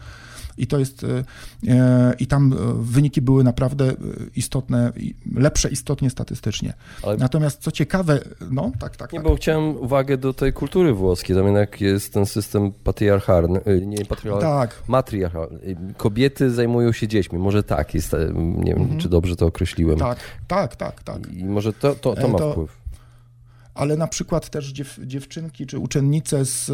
i 0.57 0.67
to 0.67 0.79
jest, 0.79 1.03
e, 1.03 1.23
e, 1.67 2.13
i 2.19 2.27
tam 2.27 2.53
e, 2.53 2.55
wyniki 2.79 3.21
były 3.21 3.43
naprawdę 3.43 3.93
istotne, 4.35 4.91
lepsze 5.35 5.69
istotnie 5.69 6.09
statystycznie. 6.09 6.73
Ale... 7.03 7.17
Natomiast 7.17 7.61
co 7.61 7.71
ciekawe, 7.71 8.19
no 8.51 8.71
tak, 8.79 8.97
tak. 8.97 9.13
Nie, 9.13 9.19
tak. 9.19 9.27
bo 9.27 9.35
chciałem 9.35 9.77
uwagę 9.77 10.17
do 10.17 10.33
tej 10.33 10.53
kultury 10.53 10.93
włoskiej, 10.93 11.35
tam 11.35 11.45
jednak 11.45 11.81
jest 11.81 12.13
ten 12.13 12.25
system 12.25 12.71
patriarchalny, 12.83 13.61
nie 13.85 14.05
patriarchalny, 14.05 14.67
tak. 14.67 14.83
matriarchalny. 14.87 15.59
Kobiety 15.97 16.51
zajmują 16.51 16.91
się 16.91 17.07
dziećmi, 17.07 17.39
może 17.39 17.63
tak 17.63 17.93
jest, 17.93 18.15
nie 18.35 18.73
wiem, 18.73 18.81
mhm. 18.81 18.99
czy 18.99 19.09
dobrze 19.09 19.35
to 19.35 19.45
określiłem. 19.45 19.99
Tak, 19.99 20.19
tak, 20.47 20.75
tak, 20.75 21.03
tak. 21.03 21.33
I 21.33 21.45
może 21.45 21.73
to, 21.73 21.95
to, 21.95 22.15
to 22.15 22.27
ma 22.27 22.37
to... 22.37 22.51
wpływ 22.51 22.80
ale 23.81 23.97
na 23.97 24.07
przykład 24.07 24.49
też 24.49 24.71
dziew, 24.71 24.99
dziewczynki 25.03 25.67
czy 25.67 25.79
uczennice 25.79 26.45
z 26.45 26.71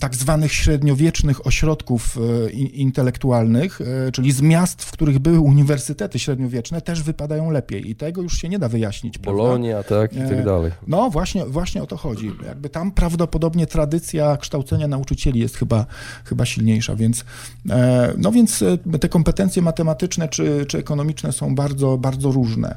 tak 0.00 0.14
zwanych 0.14 0.52
średniowiecznych 0.52 1.46
ośrodków 1.46 2.18
y, 2.46 2.50
intelektualnych, 2.50 3.80
y, 3.80 4.12
czyli 4.12 4.32
z 4.32 4.42
miast, 4.42 4.82
w 4.82 4.90
których 4.90 5.18
były 5.18 5.40
uniwersytety 5.40 6.18
średniowieczne, 6.18 6.80
też 6.80 7.02
wypadają 7.02 7.50
lepiej 7.50 7.90
i 7.90 7.94
tego 7.94 8.22
już 8.22 8.38
się 8.38 8.48
nie 8.48 8.58
da 8.58 8.68
wyjaśnić. 8.68 9.18
Polonia, 9.18 9.82
prawda? 9.82 10.16
tak 10.16 10.26
i 10.26 10.30
tak 10.30 10.44
dalej. 10.44 10.72
No 10.86 11.10
właśnie, 11.10 11.46
właśnie 11.46 11.82
o 11.82 11.86
to 11.86 11.96
chodzi. 11.96 12.32
Jakby 12.46 12.68
tam 12.68 12.90
prawdopodobnie 12.90 13.66
tradycja 13.66 14.36
kształcenia 14.36 14.88
nauczycieli 14.88 15.40
jest 15.40 15.56
chyba, 15.56 15.86
chyba 16.24 16.44
silniejsza, 16.44 16.96
więc 16.96 17.24
e, 17.70 18.12
no 18.18 18.32
więc 18.32 18.64
te 19.00 19.08
kompetencje 19.08 19.62
matematyczne 19.62 20.28
czy, 20.28 20.66
czy 20.68 20.78
ekonomiczne 20.78 21.32
są 21.32 21.54
bardzo, 21.54 21.98
bardzo 21.98 22.32
różne. 22.32 22.76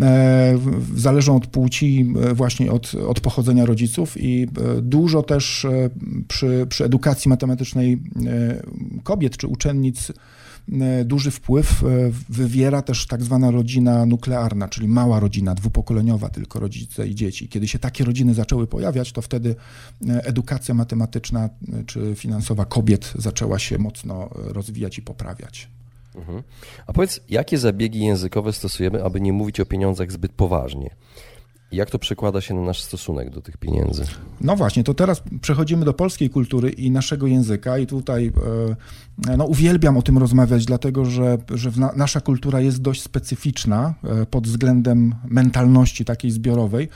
E, 0.00 0.58
zależą 0.96 1.36
od 1.36 1.46
płci, 1.46 2.14
właśnie 2.34 2.72
od 2.72 2.92
od 3.11 3.11
pochodzenia 3.20 3.66
rodziców 3.66 4.20
i 4.20 4.42
e, 4.42 4.82
dużo 4.82 5.22
też 5.22 5.64
e, 5.64 5.90
przy, 6.28 6.66
przy 6.68 6.84
edukacji 6.84 7.28
matematycznej 7.28 7.92
e, 8.26 8.62
kobiet 9.02 9.36
czy 9.36 9.46
uczennic 9.46 10.12
duży 11.04 11.30
wpływ 11.30 11.84
wywiera 12.28 12.82
też 12.82 13.06
tak 13.06 13.22
zwana 13.22 13.50
rodzina 13.50 14.06
nuklearna, 14.06 14.68
czyli 14.68 14.88
mała 14.88 15.20
rodzina, 15.20 15.54
dwupokoleniowa, 15.54 16.28
tylko 16.28 16.60
rodzice 16.60 17.08
i 17.08 17.14
dzieci. 17.14 17.48
Kiedy 17.48 17.68
się 17.68 17.78
takie 17.78 18.04
rodziny 18.04 18.34
zaczęły 18.34 18.66
pojawiać, 18.66 19.12
to 19.12 19.22
wtedy 19.22 19.54
edukacja 20.08 20.74
matematyczna 20.74 21.48
czy 21.86 22.14
finansowa 22.14 22.64
kobiet 22.64 23.12
zaczęła 23.18 23.58
się 23.58 23.78
mocno 23.78 24.28
rozwijać 24.34 24.98
i 24.98 25.02
poprawiać. 25.02 25.68
Mhm. 26.14 26.42
A 26.86 26.92
powiedz, 26.92 27.20
jakie 27.28 27.58
zabiegi 27.58 28.00
językowe 28.00 28.52
stosujemy, 28.52 29.04
aby 29.04 29.20
nie 29.20 29.32
mówić 29.32 29.60
o 29.60 29.66
pieniądzach 29.66 30.12
zbyt 30.12 30.32
poważnie? 30.32 30.90
Jak 31.72 31.90
to 31.90 31.98
przekłada 31.98 32.40
się 32.40 32.54
na 32.54 32.60
nasz 32.60 32.80
stosunek 32.80 33.30
do 33.30 33.42
tych 33.42 33.56
pieniędzy? 33.56 34.04
No 34.40 34.56
właśnie, 34.56 34.84
to 34.84 34.94
teraz 34.94 35.22
przechodzimy 35.40 35.84
do 35.84 35.94
polskiej 35.94 36.30
kultury 36.30 36.70
i 36.70 36.90
naszego 36.90 37.26
języka 37.26 37.78
i 37.78 37.86
tutaj 37.86 38.32
e, 39.28 39.36
no, 39.36 39.44
uwielbiam 39.44 39.96
o 39.96 40.02
tym 40.02 40.18
rozmawiać, 40.18 40.64
dlatego 40.64 41.04
że, 41.04 41.38
że 41.54 41.70
nasza 41.96 42.20
kultura 42.20 42.60
jest 42.60 42.82
dość 42.82 43.02
specyficzna 43.02 43.94
e, 44.04 44.26
pod 44.26 44.46
względem 44.46 45.14
mentalności 45.24 46.04
takiej 46.04 46.30
zbiorowej. 46.30 46.88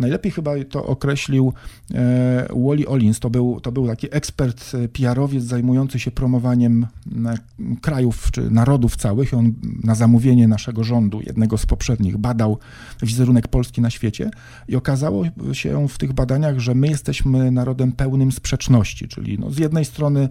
Najlepiej 0.00 0.32
chyba 0.32 0.50
to 0.70 0.86
określił 0.86 1.52
e, 1.94 2.48
Wally 2.56 2.88
Olins. 2.88 3.20
To 3.20 3.30
był, 3.30 3.60
to 3.60 3.72
był 3.72 3.86
taki 3.86 4.08
ekspert 4.10 4.72
e, 4.74 4.88
PR-owiec 4.88 5.44
zajmujący 5.44 5.98
się 5.98 6.10
promowaniem 6.10 6.86
e, 7.26 7.34
krajów 7.80 8.30
czy 8.30 8.50
narodów 8.50 8.96
całych. 8.96 9.34
On 9.34 9.52
na 9.84 9.94
zamówienie 9.94 10.48
naszego 10.48 10.84
rządu, 10.84 11.20
jednego 11.26 11.58
z 11.58 11.66
poprzednich, 11.66 12.16
badał 12.16 12.58
wizerunek 13.02 13.48
Polski 13.48 13.80
na 13.80 13.90
świecie 13.90 14.30
i 14.68 14.76
okazało 14.76 15.24
się 15.52 15.88
w 15.88 15.98
tych 15.98 16.12
badaniach, 16.12 16.58
że 16.58 16.74
my 16.74 16.88
jesteśmy 16.88 17.50
narodem 17.50 17.92
pełnym 17.92 18.32
sprzeczności, 18.32 19.08
czyli 19.08 19.38
no 19.38 19.50
z 19.50 19.58
jednej 19.58 19.84
strony 19.84 20.28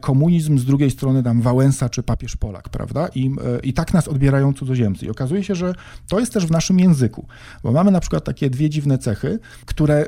komunizm, 0.00 0.58
z 0.58 0.64
drugiej 0.64 0.90
strony 0.90 1.22
tam 1.22 1.40
Wałęsa 1.40 1.88
czy 1.88 2.02
papież 2.02 2.36
Polak, 2.36 2.68
prawda? 2.68 3.08
I, 3.14 3.30
I 3.62 3.72
tak 3.72 3.94
nas 3.94 4.08
odbierają 4.08 4.52
cudzoziemcy. 4.52 5.06
I 5.06 5.10
okazuje 5.10 5.44
się, 5.44 5.54
że 5.54 5.74
to 6.08 6.20
jest 6.20 6.32
też 6.32 6.46
w 6.46 6.50
naszym 6.50 6.80
języku, 6.80 7.26
bo 7.62 7.72
mamy 7.72 7.90
na 7.90 8.00
przykład 8.00 8.24
takie 8.24 8.50
dwie 8.50 8.70
dziwne 8.70 8.83
cechy, 8.98 9.38
które 9.66 10.06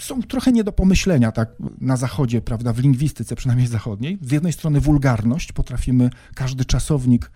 są 0.00 0.22
trochę 0.22 0.52
nie 0.52 0.64
do 0.64 0.72
pomyślenia 0.72 1.32
tak 1.32 1.52
na 1.80 1.96
zachodzie, 1.96 2.40
prawda, 2.40 2.72
w 2.72 2.78
lingwistyce 2.78 3.36
przynajmniej 3.36 3.68
zachodniej. 3.68 4.18
Z 4.22 4.32
jednej 4.32 4.52
strony 4.52 4.80
wulgarność, 4.80 5.52
potrafimy 5.52 6.10
każdy 6.34 6.64
czasownik 6.64 7.30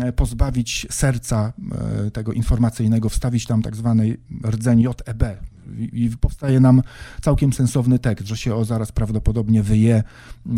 e, 0.00 0.12
pozbawić 0.12 0.86
serca 0.90 1.52
e, 2.06 2.10
tego 2.10 2.32
informacyjnego, 2.32 3.08
wstawić 3.08 3.46
tam 3.46 3.62
tak 3.62 3.76
zwany 3.76 4.16
rdzeń 4.46 4.80
JEB, 4.80 5.24
i 5.92 6.10
powstaje 6.20 6.60
nam 6.60 6.82
całkiem 7.22 7.52
sensowny 7.52 7.98
tekst, 7.98 8.26
że 8.26 8.36
się 8.36 8.54
o 8.54 8.64
zaraz 8.64 8.92
prawdopodobnie 8.92 9.62
wyje, 9.62 10.02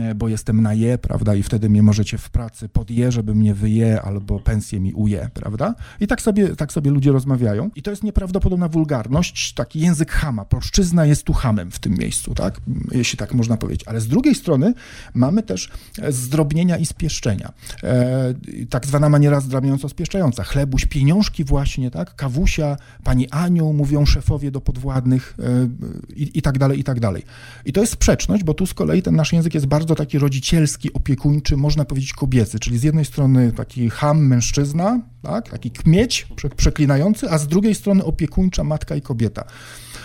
e, 0.00 0.14
bo 0.14 0.28
jestem 0.28 0.62
na 0.62 0.75
je, 0.75 0.99
prawda, 0.99 1.34
i 1.34 1.42
wtedy 1.42 1.70
mnie 1.70 1.82
możecie 1.82 2.18
w 2.18 2.30
pracy 2.30 2.68
podje, 2.68 3.12
żeby 3.12 3.34
mnie 3.34 3.54
wyje, 3.54 4.02
albo 4.02 4.40
pensję 4.40 4.80
mi 4.80 4.92
uje, 4.92 5.30
prawda? 5.34 5.75
I 6.00 6.06
tak 6.06 6.23
sobie, 6.23 6.56
tak 6.56 6.73
sobie 6.73 6.90
ludzie 6.90 7.12
rozmawiają. 7.12 7.70
I 7.76 7.82
to 7.82 7.90
jest 7.90 8.02
nieprawdopodobna 8.02 8.68
wulgarność, 8.68 9.52
taki 9.52 9.80
język 9.80 10.12
hama. 10.12 10.44
Polszczyzna 10.44 11.06
jest 11.06 11.23
tu 11.23 11.32
hamem 11.32 11.70
w 11.70 11.78
tym 11.78 11.94
miejscu, 11.94 12.34
tak? 12.34 12.61
Jeśli 12.92 13.18
tak 13.18 13.34
można 13.34 13.56
powiedzieć. 13.56 13.88
Ale 13.88 14.00
z 14.00 14.08
drugiej 14.08 14.34
strony 14.34 14.75
mamy 15.14 15.42
też 15.42 15.70
zdrobnienia 16.09 16.76
i 16.76 16.87
spieszczenia. 16.87 17.52
E, 17.83 18.35
tak 18.70 18.87
zwana 18.87 19.09
maniera 19.09 19.40
zdrabniająco-spieszczająca. 19.40 20.44
Chlebuś, 20.44 20.87
pieniążki 20.87 21.44
właśnie, 21.44 21.90
tak? 21.90 22.16
Kawusia, 22.16 22.76
pani 23.05 23.31
Aniu, 23.31 23.72
mówią 23.72 24.07
szefowie 24.07 24.50
do 24.50 24.61
podwładnych, 24.61 24.93
ładnych 24.94 25.35
e, 25.38 25.68
i, 26.16 26.38
i 26.38 26.42
tak 26.42 26.59
dalej, 26.59 26.80
i 26.80 26.85
tak 26.85 27.00
dalej. 27.00 27.22
I 27.64 27.72
to 27.72 27.80
jest 27.80 27.92
sprzeczność, 27.92 28.44
bo 28.44 28.54
tu 28.54 28.66
z 28.66 28.74
kolei 28.74 29.02
ten 29.02 29.16
nasz 29.16 29.33
język 29.33 29.54
jest 29.54 29.66
bardzo 29.66 29.94
taki 29.94 30.18
rodzicielski, 30.18 30.92
opiekuńczy, 30.92 31.57
można 31.57 31.85
powiedzieć 31.85 32.12
kobiecy, 32.12 32.59
czyli 32.59 32.78
z 32.78 32.83
jednej 32.83 33.04
strony 33.04 33.52
taki 33.52 33.90
ham, 33.90 34.26
mężczyzna, 34.26 35.00
tak, 35.22 35.50
taki 35.50 35.70
kmieć 35.70 36.26
przeklinający, 36.57 37.30
a 37.30 37.38
z 37.38 37.46
drugiej 37.46 37.74
strony 37.74 38.04
opiekuńcza 38.04 38.64
matka 38.64 38.96
i 38.96 39.02
kobieta. 39.02 39.44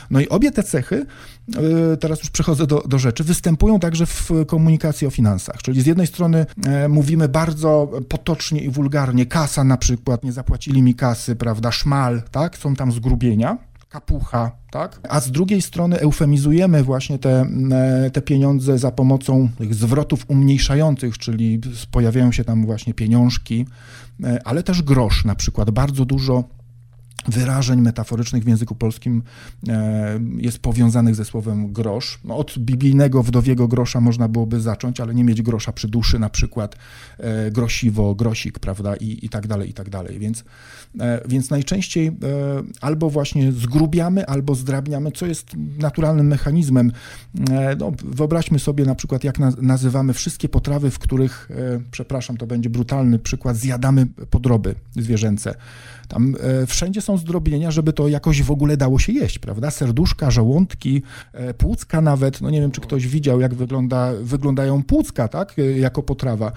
No 0.10 0.20
i 0.20 0.30
obie 0.30 0.52
te 0.52 0.64
cechy, 0.64 1.06
e, 1.94 1.98
teraz 1.98 2.20
już 2.20 2.30
przechodzę 2.30 2.68
do, 2.68 2.84
do 2.88 3.00
rzeczy, 3.00 3.24
występują 3.24 3.80
także 3.80 4.06
w 4.06 4.32
komunikacji 4.48 5.08
o 5.08 5.10
finansach. 5.10 5.62
Czyli 5.62 5.82
z 5.82 5.86
jednej 5.86 6.08
strony 6.08 6.46
e, 6.66 6.88
mówimy 6.88 7.30
bardzo 7.30 7.92
potocznie 8.10 8.62
i 8.62 8.70
wulgarnie, 8.70 9.26
kasa 9.26 9.64
na 9.64 9.78
przykład, 9.78 10.24
nie 10.24 10.32
zapłacili 10.32 10.82
mi 10.82 10.96
kasy, 10.96 11.36
prawda, 11.36 11.72
szmal, 11.72 12.22
tak, 12.32 12.58
są 12.58 12.76
tam 12.76 12.92
zgrubienia 12.92 13.69
kapucha, 13.90 14.52
tak? 14.72 15.00
A 15.10 15.20
z 15.20 15.32
drugiej 15.32 15.62
strony 15.62 16.00
eufemizujemy 16.00 16.84
właśnie 16.84 17.20
te, 17.20 17.46
e, 17.72 18.12
te 18.12 18.22
pieniądze 18.22 18.78
za 18.78 18.92
pomocą 18.92 19.50
tych 19.58 19.76
zwrotów 19.76 20.26
umniejszających, 20.28 21.18
czyli 21.18 21.62
pojawiają 21.92 22.32
się 22.32 22.44
tam 22.44 22.66
właśnie 22.66 22.94
pieniążki, 22.94 23.66
e, 24.24 24.40
ale 24.46 24.64
też 24.64 24.82
grosz 24.82 25.26
na 25.26 25.36
przykład. 25.36 25.72
Bardzo 25.72 26.06
dużo 26.06 26.44
wyrażeń 27.28 27.82
metaforycznych 27.82 28.44
w 28.44 28.48
języku 28.48 28.76
polskim 28.76 29.24
e, 29.68 30.20
jest 30.38 30.60
powiązanych 30.60 31.16
ze 31.16 31.26
słowem 31.26 31.74
grosz. 31.74 32.20
No 32.24 32.38
od 32.38 32.60
biblijnego 32.60 33.24
wdowiego 33.24 33.68
grosza 33.68 34.02
można 34.02 34.28
byłoby 34.28 34.62
zacząć, 34.62 35.00
ale 35.00 35.16
nie 35.16 35.24
mieć 35.24 35.42
grosza 35.42 35.72
przy 35.72 35.88
duszy, 35.88 36.20
na 36.20 36.30
przykład 36.30 36.76
e, 37.18 37.52
grosiwo, 37.52 38.16
grosik, 38.16 38.60
prawda, 38.60 38.96
i, 38.96 39.26
i 39.26 39.30
tak 39.30 39.48
dalej, 39.48 39.70
i 39.70 39.74
tak 39.74 39.90
dalej. 39.90 40.20
Więc, 40.20 40.44
e, 41.00 41.22
więc 41.28 41.50
najczęściej 41.50 42.12
albo 42.82 43.10
właśnie 43.10 43.52
zgrubiamy, 43.52 44.26
albo 44.26 44.56
zdrabniamy, 44.56 45.12
co 45.12 45.26
jest 45.26 45.52
naturalnym 45.78 46.28
mechanizmem. 46.28 46.92
No, 47.80 47.92
wyobraźmy 48.04 48.60
sobie 48.60 48.86
na 48.86 48.96
przykład, 48.96 49.24
jak 49.24 49.40
nazywamy 49.62 50.14
wszystkie 50.14 50.50
potrawy, 50.50 50.92
w 50.92 51.00
których, 51.00 51.50
przepraszam, 51.92 52.38
to 52.38 52.48
będzie 52.48 52.70
brutalny 52.70 53.20
przykład, 53.20 53.58
zjadamy 53.58 54.06
podroby 54.30 54.76
zwierzęce. 54.96 55.56
Tam 56.10 56.36
wszędzie 56.68 57.02
są 57.02 57.18
zdrobnienia, 57.18 57.72
żeby 57.72 57.94
to 57.94 58.08
jakoś 58.08 58.44
w 58.44 58.52
ogóle 58.52 58.78
dało 58.78 59.00
się 59.00 59.14
jeść, 59.14 59.40
prawda? 59.40 59.72
Serduszka, 59.72 60.32
żołądki, 60.32 61.02
e, 61.34 61.54
płucka 61.54 62.02
nawet, 62.02 62.42
no 62.42 62.50
nie 62.50 62.62
wiem, 62.62 62.72
czy 62.72 62.82
ktoś 62.82 63.08
widział, 63.08 63.40
jak 63.40 63.54
wygląda, 63.56 64.12
wyglądają 64.22 64.84
płucka, 64.84 65.28
tak, 65.28 65.60
e, 65.60 65.62
jako 65.62 66.04
potrawa, 66.04 66.52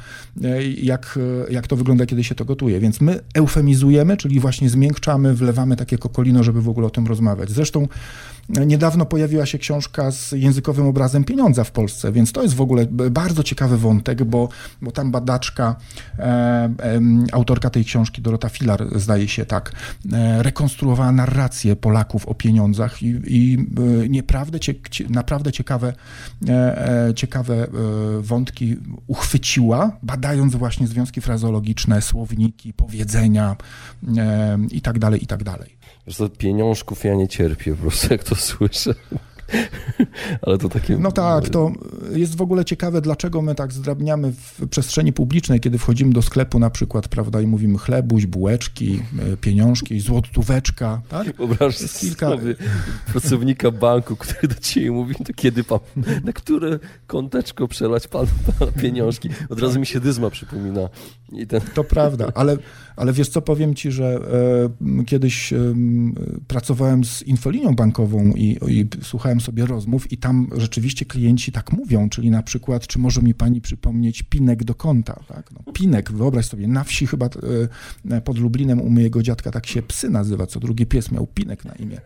e, 0.44 0.62
jak, 0.64 1.18
jak 1.50 1.66
to 1.66 1.76
wygląda, 1.76 2.06
kiedy 2.06 2.24
się 2.24 2.34
to 2.34 2.44
gotuje. 2.44 2.80
Więc 2.80 3.00
my 3.00 3.20
eufemizujemy, 3.34 4.16
czyli 4.16 4.40
właśnie 4.40 4.70
zmiękczamy, 4.70 5.34
wlewamy 5.34 5.76
takie 5.76 5.98
kokolino, 5.98 6.42
żeby 6.42 6.62
w 6.62 6.68
ogóle 6.68 6.86
o 6.86 6.90
tym 6.90 7.06
rozmawiać. 7.06 7.50
Zresztą 7.50 7.88
niedawno 8.48 9.06
pojawiła 9.06 9.46
się 9.46 9.58
książka 9.58 10.10
z 10.10 10.32
językowym 10.32 10.86
obrazem 10.86 11.24
pieniądza 11.24 11.64
w 11.64 11.70
Polsce, 11.70 12.12
więc 12.12 12.32
to 12.32 12.42
jest 12.42 12.54
w 12.54 12.60
ogóle 12.60 12.86
bardzo 12.90 13.42
ciekawy 13.42 13.78
wątek, 13.78 14.24
bo, 14.24 14.48
bo 14.82 14.90
tam 14.90 15.10
badaczka, 15.10 15.76
e, 16.18 16.22
e, 16.22 17.00
autorka 17.32 17.70
tej 17.70 17.84
książki, 17.84 18.22
Dorota 18.22 18.48
Filar, 18.48 18.98
zdaje 18.98 19.28
się 19.28 19.41
tak, 19.46 19.72
e, 20.12 20.42
rekonstruowała 20.42 21.12
narrację 21.12 21.76
Polaków 21.76 22.26
o 22.26 22.34
pieniądzach 22.34 23.02
i, 23.02 23.20
i 23.26 23.58
e, 24.04 24.08
nieprawdę, 24.08 24.58
naprawdę 25.08 25.52
ciekawe, 25.52 25.92
e, 26.48 27.12
ciekawe 27.16 27.66
wątki 28.20 28.76
uchwyciła, 29.06 29.96
badając 30.02 30.54
właśnie 30.54 30.86
związki 30.86 31.20
frazeologiczne, 31.20 32.02
słowniki, 32.02 32.72
powiedzenia 32.72 33.56
i 34.70 34.80
dalej, 34.98 35.24
i 35.24 35.26
tak 35.26 35.44
dalej. 35.44 35.76
Wiesz 36.06 36.16
co, 36.16 36.28
pieniążków 36.28 37.04
ja 37.04 37.14
nie 37.14 37.28
cierpię 37.28 37.74
po 37.74 37.82
prostu, 37.82 38.06
jak 38.10 38.24
to 38.24 38.34
słyszę. 38.34 38.94
Ale 40.42 40.58
to 40.58 40.68
takie. 40.68 40.96
No 40.96 41.12
tak, 41.12 41.48
to 41.48 41.72
jest 42.12 42.36
w 42.36 42.42
ogóle 42.42 42.64
ciekawe, 42.64 43.00
dlaczego 43.00 43.42
my 43.42 43.54
tak 43.54 43.72
zdrabniamy 43.72 44.32
w 44.32 44.68
przestrzeni 44.68 45.12
publicznej, 45.12 45.60
kiedy 45.60 45.78
wchodzimy 45.78 46.12
do 46.12 46.22
sklepu 46.22 46.58
na 46.58 46.70
przykład, 46.70 47.08
prawda, 47.08 47.40
i 47.40 47.46
mówimy 47.46 47.78
chlebuś, 47.78 48.26
bułeczki, 48.26 49.02
e, 49.32 49.36
pieniążki, 49.36 50.00
złotóweczka, 50.00 51.02
tak? 51.08 51.36
Wyobraź 51.36 51.78
kilka... 52.00 52.30
sobie 52.30 52.54
pracownika 53.12 53.70
banku, 53.70 54.16
który 54.16 54.48
do 54.48 54.60
ciebie 54.60 54.90
mówi, 54.90 55.14
to 55.14 55.32
kiedy 55.34 55.64
pan, 55.64 55.78
na 56.24 56.32
które 56.32 56.78
kąteczko 57.06 57.68
przelać 57.68 58.08
pan, 58.08 58.26
pan 58.58 58.72
pieniążki? 58.72 59.28
Od 59.48 59.60
razu 59.60 59.80
mi 59.80 59.86
się 59.86 60.00
dyzma 60.00 60.30
przypomina. 60.30 60.88
Ten... 61.48 61.60
To 61.74 61.84
prawda, 61.84 62.32
ale, 62.34 62.56
ale 62.96 63.12
wiesz 63.12 63.28
co, 63.28 63.42
powiem 63.42 63.74
ci, 63.74 63.92
że 63.92 64.20
e, 65.00 65.04
kiedyś 65.04 65.52
e, 65.52 65.74
pracowałem 66.48 67.04
z 67.04 67.22
infolinią 67.22 67.74
bankową 67.74 68.32
i, 68.36 68.58
i 68.68 68.88
słuchałem 69.02 69.40
sobie 69.40 69.66
rozmów 69.66 70.12
i 70.12 70.18
tam 70.18 70.48
rzeczywiście 70.56 71.04
klienci 71.04 71.52
tak 71.52 71.72
mówią, 71.72 72.08
czyli 72.08 72.30
na 72.30 72.42
przykład, 72.42 72.86
czy 72.86 72.98
może 72.98 73.22
mi 73.22 73.34
pani 73.34 73.60
przypomnieć 73.60 74.22
pinek 74.22 74.64
do 74.64 74.74
konta, 74.74 75.20
tak? 75.28 75.50
No, 75.52 75.72
pinek, 75.72 76.12
wyobraź 76.12 76.46
sobie, 76.46 76.68
na 76.68 76.84
wsi 76.84 77.06
chyba 77.06 77.28
e, 78.10 78.20
pod 78.20 78.38
Lublinem 78.38 78.80
u 78.80 78.90
mojego 78.90 79.22
dziadka 79.22 79.50
tak 79.50 79.66
się 79.66 79.82
psy 79.82 80.10
nazywa, 80.10 80.46
co 80.46 80.60
drugi 80.60 80.86
pies 80.86 81.12
miał 81.12 81.26
pinek 81.26 81.64
na 81.64 81.74
imię. 81.74 82.00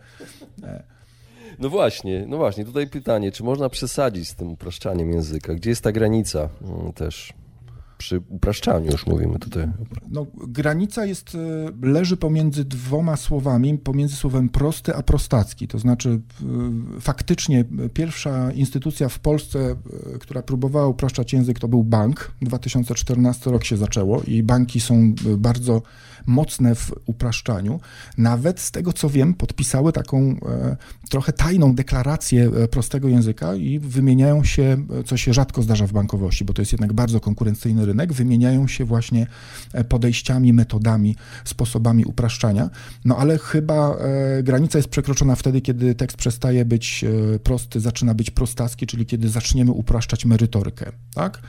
No 1.59 1.69
właśnie, 1.69 2.25
no 2.27 2.37
właśnie, 2.37 2.65
tutaj 2.65 2.87
pytanie, 2.87 3.31
czy 3.31 3.43
można 3.43 3.69
przesadzić 3.69 4.29
z 4.29 4.35
tym 4.35 4.51
upraszczaniem 4.51 5.11
języka? 5.11 5.53
Gdzie 5.53 5.69
jest 5.69 5.81
ta 5.81 5.91
granica 5.91 6.49
mm, 6.61 6.93
też? 6.93 7.33
Przy 7.97 8.21
upraszczaniu 8.29 8.91
już 8.91 9.05
mówimy 9.05 9.39
tutaj. 9.39 9.67
No, 10.09 10.25
granica 10.47 11.05
jest, 11.05 11.35
e, 11.35 11.87
leży 11.87 12.17
pomiędzy 12.17 12.65
dwoma 12.65 13.17
słowami, 13.17 13.77
pomiędzy 13.77 14.15
słowem 14.15 14.49
prosty 14.49 14.95
a 14.95 15.03
prostacki. 15.03 15.67
To 15.67 15.79
znaczy 15.79 16.09
e, 16.09 17.01
faktycznie 17.01 17.65
pierwsza 17.93 18.51
instytucja 18.51 19.09
w 19.09 19.19
Polsce, 19.19 19.59
e, 20.15 20.19
która 20.19 20.41
próbowała 20.41 20.87
upraszczać 20.87 21.33
język, 21.33 21.59
to 21.59 21.67
był 21.67 21.83
bank. 21.83 22.31
2014 22.41 23.51
rok 23.51 23.63
się 23.63 23.77
zaczęło 23.77 24.21
i 24.21 24.43
banki 24.43 24.79
są 24.79 25.13
bardzo 25.37 25.81
mocne 26.27 26.75
w 26.75 26.93
upraszczaniu. 27.05 27.79
Nawet 28.17 28.59
z 28.59 28.71
tego 28.71 28.93
co 28.93 29.09
wiem, 29.09 29.33
podpisały 29.33 29.93
taką 29.93 30.19
e, 30.19 30.77
trochę 31.09 31.33
tajną 31.33 31.75
deklarację 31.75 32.51
e, 32.63 32.67
prostego 32.67 33.07
języka 33.07 33.55
i 33.55 33.79
wymieniają 33.79 34.43
się, 34.43 34.77
co 35.05 35.17
się 35.17 35.33
rzadko 35.33 35.61
zdarza 35.61 35.87
w 35.87 35.91
bankowości, 35.91 36.45
bo 36.45 36.53
to 36.53 36.61
jest 36.61 36.71
jednak 36.71 36.93
bardzo 36.93 37.19
konkurencyjny 37.19 37.85
rynek, 37.87 38.13
wymieniają 38.13 38.67
się 38.67 38.85
właśnie 38.85 39.27
e, 39.73 39.83
podejściami, 39.83 40.53
metodami, 40.53 41.15
sposobami 41.45 42.05
upraszczania. 42.05 42.69
No 43.05 43.17
ale 43.17 43.37
chyba 43.37 43.97
granica 44.43 44.79
jest 44.79 44.89
przekroczona 44.89 45.35
wtedy, 45.35 45.61
kiedy 45.61 45.95
tekst 45.95 46.17
przestaje 46.17 46.65
być 46.65 47.05
prosty, 47.43 47.79
zaczyna 47.79 48.13
być 48.13 48.31
prostacki, 48.31 48.87
czyli 48.87 49.05
kiedy 49.05 49.29
zaczniemy 49.29 49.71
upraszczać 49.71 50.25
merytorykę, 50.25 50.91
tak? 51.13 51.41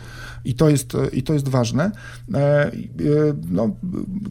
I 0.45 0.55
to 0.55 0.69
jest, 0.69 0.93
i 1.13 1.23
to 1.23 1.33
jest 1.33 1.49
ważne. 1.49 1.91
No, 3.51 3.77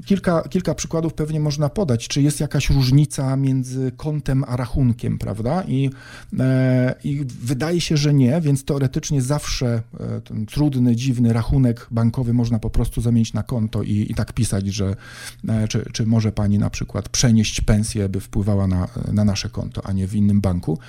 kilka 0.05 0.37
kilka, 0.49 0.75
przykładów 0.75 1.13
pewnie 1.13 1.39
można 1.39 1.69
podać, 1.69 2.07
czy 2.07 2.21
jest 2.21 2.39
jakaś 2.39 2.69
różnica 2.69 3.35
między 3.35 3.91
kontem 3.97 4.43
a 4.47 4.57
rachunkiem, 4.57 5.17
prawda? 5.17 5.63
I, 5.67 5.89
e, 6.39 6.95
I 7.03 7.25
wydaje 7.41 7.81
się, 7.81 7.97
że 7.97 8.13
nie, 8.13 8.41
więc 8.41 8.65
teoretycznie 8.65 9.21
zawsze 9.21 9.81
e, 9.99 10.21
ten 10.21 10.45
trudny, 10.45 10.95
dziwny 10.95 11.33
rachunek 11.33 11.87
bankowy 11.91 12.33
można 12.33 12.59
po 12.59 12.69
prostu 12.69 13.01
zamienić 13.01 13.33
na 13.33 13.43
konto 13.43 13.83
i, 13.83 14.07
i 14.09 14.15
tak 14.15 14.33
pisać, 14.33 14.67
że 14.67 14.95
e, 15.49 15.67
czy, 15.67 15.85
czy 15.93 16.05
może 16.05 16.31
pani 16.31 16.59
na 16.59 16.69
przykład 16.69 17.09
przenieść 17.09 17.61
pensję, 17.61 18.09
by 18.09 18.19
wpływała 18.19 18.67
na, 18.67 18.87
na 19.11 19.25
nasze 19.25 19.49
konto, 19.49 19.85
a 19.85 19.91
nie 19.91 20.07
w 20.07 20.15
innym 20.15 20.41
banku. 20.41 20.79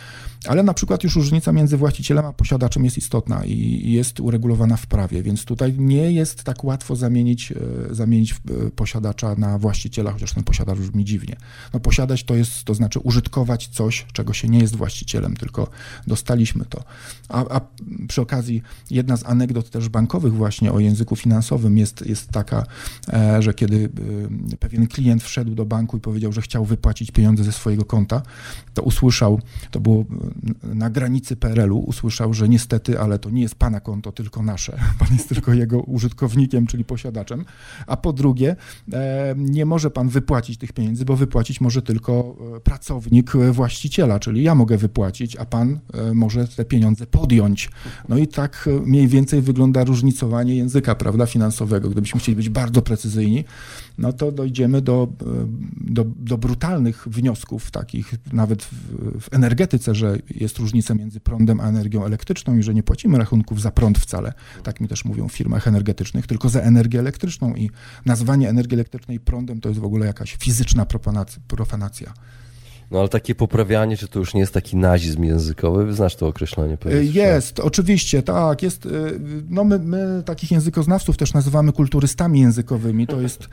Ale 0.46 0.62
na 0.62 0.74
przykład 0.74 1.04
już 1.04 1.16
różnica 1.16 1.52
między 1.52 1.76
właścicielem 1.76 2.26
a 2.26 2.32
posiadaczem 2.32 2.84
jest 2.84 2.98
istotna 2.98 3.44
i 3.44 3.92
jest 3.92 4.20
uregulowana 4.20 4.76
w 4.76 4.86
prawie, 4.86 5.07
więc 5.10 5.44
tutaj 5.44 5.74
nie 5.78 6.12
jest 6.12 6.44
tak 6.44 6.64
łatwo 6.64 6.96
zamienić, 6.96 7.52
zamienić 7.90 8.34
posiadacza 8.76 9.34
na 9.34 9.58
właściciela, 9.58 10.12
chociaż 10.12 10.32
ten 10.32 10.44
posiadacz 10.44 10.78
brzmi 10.78 11.04
dziwnie. 11.04 11.36
No 11.74 11.80
posiadać 11.80 12.24
to 12.24 12.34
jest, 12.34 12.64
to 12.64 12.74
znaczy 12.74 12.98
użytkować 12.98 13.68
coś, 13.68 14.06
czego 14.12 14.32
się 14.32 14.48
nie 14.48 14.58
jest 14.58 14.76
właścicielem, 14.76 15.36
tylko 15.36 15.70
dostaliśmy 16.06 16.64
to. 16.64 16.84
A, 17.28 17.44
a 17.56 17.60
przy 18.08 18.20
okazji 18.20 18.62
jedna 18.90 19.16
z 19.16 19.26
anegdot 19.26 19.70
też 19.70 19.88
bankowych 19.88 20.32
właśnie 20.32 20.72
o 20.72 20.80
języku 20.80 21.16
finansowym 21.16 21.78
jest, 21.78 22.06
jest 22.06 22.28
taka, 22.28 22.66
e, 23.12 23.42
że 23.42 23.54
kiedy 23.54 23.88
e, 24.52 24.56
pewien 24.56 24.86
klient 24.86 25.22
wszedł 25.22 25.54
do 25.54 25.66
banku 25.66 25.96
i 25.96 26.00
powiedział, 26.00 26.32
że 26.32 26.42
chciał 26.42 26.64
wypłacić 26.64 27.10
pieniądze 27.10 27.44
ze 27.44 27.52
swojego 27.52 27.84
konta, 27.84 28.22
to 28.74 28.82
usłyszał, 28.82 29.40
to 29.70 29.80
było 29.80 30.04
na 30.62 30.90
granicy 30.90 31.36
PRL-u, 31.36 31.78
usłyszał, 31.78 32.34
że 32.34 32.48
niestety, 32.48 33.00
ale 33.00 33.18
to 33.18 33.30
nie 33.30 33.42
jest 33.42 33.54
pana 33.54 33.80
konto, 33.80 34.12
tylko 34.12 34.42
nasze. 34.42 34.78
Pan 34.98 35.08
jest 35.12 35.28
tylko 35.28 35.52
jego 35.52 35.80
użytkownikiem, 35.80 36.66
czyli 36.66 36.84
posiadaczem. 36.84 37.44
A 37.86 37.96
po 37.96 38.12
drugie, 38.12 38.56
e, 38.92 39.34
nie 39.36 39.66
może 39.66 39.90
pan 39.90 40.08
wypłacić 40.08 40.58
tych 40.58 40.72
pieniędzy, 40.72 41.04
bo 41.04 41.16
wypłacić 41.16 41.60
może 41.60 41.82
tylko 41.82 42.36
e, 42.56 42.60
pracownik 42.60 43.36
e, 43.36 43.52
właściciela, 43.52 44.18
czyli 44.18 44.42
ja 44.42 44.54
mogę 44.54 44.76
wypłacić, 44.76 45.36
a 45.36 45.44
pan 45.44 45.78
może 46.14 46.48
te 46.48 46.64
pieniądze 46.64 47.06
podjąć. 47.06 47.70
No 48.08 48.18
i 48.18 48.26
tak 48.28 48.68
mniej 48.86 49.08
więcej 49.08 49.42
wygląda 49.42 49.84
różnicowanie 49.84 50.56
języka, 50.56 50.94
prawda, 50.94 51.26
finansowego. 51.26 51.90
Gdybyśmy 51.90 52.20
chcieli 52.20 52.36
być 52.36 52.48
bardzo 52.48 52.82
precyzyjni, 52.82 53.44
no 53.98 54.12
to 54.12 54.32
dojdziemy 54.32 54.82
do, 54.82 55.08
do, 55.76 56.04
do 56.04 56.38
brutalnych 56.38 57.08
wniosków, 57.08 57.70
takich 57.70 58.14
nawet 58.32 58.62
w, 58.62 58.72
w 59.20 59.34
energetyce, 59.34 59.94
że 59.94 60.18
jest 60.30 60.58
różnica 60.58 60.94
między 60.94 61.20
prądem 61.20 61.60
a 61.60 61.68
energią 61.68 62.04
elektryczną 62.04 62.56
i 62.56 62.62
że 62.62 62.74
nie 62.74 62.82
płacimy 62.82 63.18
rachunków 63.18 63.60
za 63.60 63.70
prąd 63.70 63.98
wcale, 63.98 64.32
tak 64.62 64.80
mi 64.80 64.88
też 64.88 65.04
mówią 65.04 65.28
w 65.28 65.32
firmach 65.32 65.68
energetycznych, 65.68 66.26
tylko 66.26 66.48
za 66.48 66.60
energię 66.60 66.98
elektryczną 66.98 67.54
i 67.54 67.70
nazwanie 68.06 68.48
energii 68.48 68.74
elektrycznej 68.74 69.20
prądem 69.20 69.60
to 69.60 69.68
jest 69.68 69.80
w 69.80 69.84
ogóle 69.84 70.06
jakaś 70.06 70.36
fizyczna 70.36 70.86
profanacja. 71.48 72.12
No 72.90 72.98
ale 72.98 73.08
takie 73.08 73.34
poprawianie, 73.34 73.96
czy 73.96 74.08
to 74.08 74.18
już 74.18 74.34
nie 74.34 74.40
jest 74.40 74.54
taki 74.54 74.76
nazizm 74.76 75.24
językowy? 75.24 75.94
Znasz 75.94 76.16
to 76.16 76.26
określenie? 76.26 76.76
Pewnie, 76.76 77.02
jest, 77.02 77.60
oczywiście, 77.60 78.22
tak. 78.22 78.62
Jest, 78.62 78.86
y, 78.86 78.90
no 79.48 79.64
my, 79.64 79.78
my 79.78 80.22
takich 80.24 80.50
językoznawców 80.50 81.16
też 81.16 81.34
nazywamy 81.34 81.72
kulturystami 81.72 82.40
językowymi. 82.40 83.06
To 83.06 83.20
jest 83.20 83.48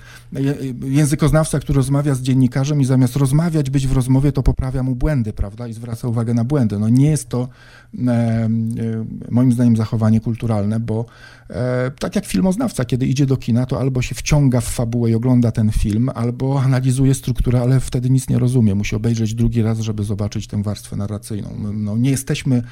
językoznawca, 0.86 1.60
który 1.60 1.78
rozmawia 1.78 2.16
z 2.16 2.22
dziennikarzem 2.22 2.82
i 2.82 2.86
zamiast 2.86 3.16
rozmawiać, 3.16 3.70
być 3.70 3.88
w 3.88 3.92
rozmowie, 3.92 4.32
to 4.32 4.44
poprawia 4.44 4.84
mu 4.84 4.96
błędy, 4.96 5.34
prawda? 5.34 5.68
I 5.68 5.74
zwraca 5.74 6.08
uwagę 6.08 6.34
na 6.34 6.44
błędy. 6.44 6.80
No 6.80 6.90
nie 6.90 7.10
jest 7.10 7.30
to 7.30 7.48
e, 8.08 8.12
e, 8.12 8.50
moim 9.32 9.52
zdaniem 9.52 9.76
zachowanie 9.76 10.22
kulturalne, 10.22 10.80
bo 10.80 11.06
e, 11.50 11.92
tak 12.00 12.16
jak 12.16 12.26
filmoznawca, 12.26 12.86
kiedy 12.86 13.06
idzie 13.06 13.26
do 13.26 13.38
kina, 13.38 13.66
to 13.66 13.80
albo 13.80 14.02
się 14.02 14.16
wciąga 14.16 14.62
w 14.62 14.68
fabułę 14.68 15.12
i 15.12 15.16
ogląda 15.16 15.52
ten 15.52 15.72
film, 15.72 16.10
albo 16.16 16.62
analizuje 16.62 17.14
strukturę, 17.14 17.62
ale 17.62 17.80
wtedy 17.80 18.10
nic 18.10 18.30
nie 18.30 18.40
rozumie. 18.40 18.76
Musi 18.76 18.96
obejrzeć 18.96 19.25
obejrzeć 19.26 19.36
drugi 19.36 19.62
raz, 19.62 19.80
żeby 19.80 20.04
zobaczyć 20.04 20.48
tę 20.48 20.64
warstwę 20.64 20.96
narracyjną. 20.96 21.50
No, 21.74 21.98
nie, 21.98 22.12
jesteśmy, 22.12 22.64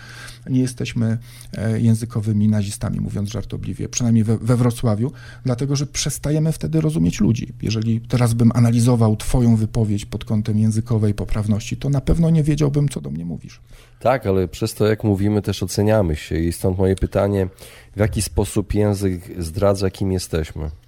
nie 0.50 0.62
jesteśmy 0.62 1.18
e, 1.54 1.80
językowymi 1.80 2.48
nazistami, 2.48 3.00
mówiąc 3.00 3.30
żartobliwie, 3.30 3.90
przynajmniej 3.90 4.24
we, 4.24 4.38
we 4.38 4.56
Wrocławiu, 4.56 5.12
dlatego 5.46 5.76
że 5.76 5.86
przestajemy 5.86 6.52
wtedy 6.52 6.82
rozumieć 6.82 7.20
ludzi. 7.20 7.54
Jeżeli 7.62 8.02
teraz 8.02 8.34
bym 8.34 8.52
analizował 8.54 9.16
Twoją 9.16 9.56
wypowiedź 9.56 10.06
pod 10.06 10.26
kątem 10.26 10.60
językowej 10.60 11.14
poprawności, 11.14 11.78
to 11.78 11.90
na 11.90 12.02
pewno 12.02 12.30
nie 12.30 12.44
wiedziałbym, 12.44 12.90
co 12.90 13.02
do 13.02 13.10
mnie 13.10 13.26
mówisz. 13.26 13.62
Tak, 14.00 14.28
ale 14.28 14.48
przez 14.48 14.74
to, 14.74 14.88
jak 14.88 15.04
mówimy, 15.04 15.42
też 15.42 15.64
oceniamy 15.64 16.16
się 16.16 16.36
i 16.38 16.54
stąd 16.54 16.78
moje 16.78 16.96
pytanie, 16.96 17.48
w 17.96 18.00
jaki 18.00 18.22
sposób 18.22 18.74
język 18.74 19.42
zdradza, 19.44 19.90
kim 19.90 20.12
jesteśmy? 20.12 20.83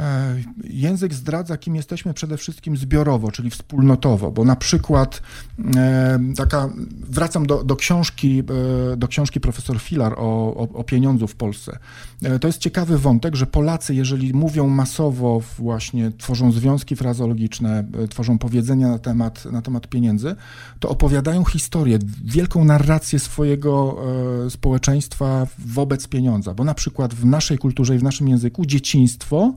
E, 0.00 0.36
język 0.64 1.14
zdradza, 1.14 1.56
kim 1.56 1.76
jesteśmy 1.76 2.14
przede 2.14 2.36
wszystkim 2.36 2.76
zbiorowo, 2.76 3.32
czyli 3.32 3.50
wspólnotowo, 3.50 4.30
bo 4.30 4.44
na 4.44 4.56
przykład 4.56 5.22
e, 5.76 6.20
taka 6.36 6.68
wracam 7.10 7.46
do, 7.46 7.64
do, 7.64 7.76
książki, 7.76 8.42
do 8.96 9.08
książki 9.08 9.40
profesor 9.40 9.80
Filar 9.80 10.12
o, 10.12 10.54
o, 10.56 10.68
o 10.74 10.84
pieniądzu 10.84 11.26
w 11.26 11.34
Polsce. 11.34 11.78
To 12.40 12.46
jest 12.46 12.58
ciekawy 12.58 12.98
wątek, 12.98 13.36
że 13.36 13.46
Polacy, 13.46 13.94
jeżeli 13.94 14.34
mówią 14.34 14.68
masowo, 14.68 15.42
właśnie 15.58 16.12
tworzą 16.18 16.52
związki 16.52 16.96
frazologiczne, 16.96 17.84
tworzą 18.10 18.38
powiedzenia 18.38 18.88
na 18.88 18.98
temat, 18.98 19.44
na 19.44 19.62
temat 19.62 19.88
pieniędzy, 19.88 20.36
to 20.80 20.88
opowiadają 20.88 21.44
historię, 21.44 21.98
wielką 22.24 22.64
narrację 22.64 23.18
swojego 23.18 23.96
społeczeństwa 24.50 25.46
wobec 25.58 26.08
pieniądza. 26.08 26.54
Bo 26.54 26.64
na 26.64 26.74
przykład 26.74 27.14
w 27.14 27.24
naszej 27.24 27.58
kulturze 27.58 27.94
i 27.94 27.98
w 27.98 28.02
naszym 28.02 28.28
języku 28.28 28.66
dzieciństwo 28.66 29.54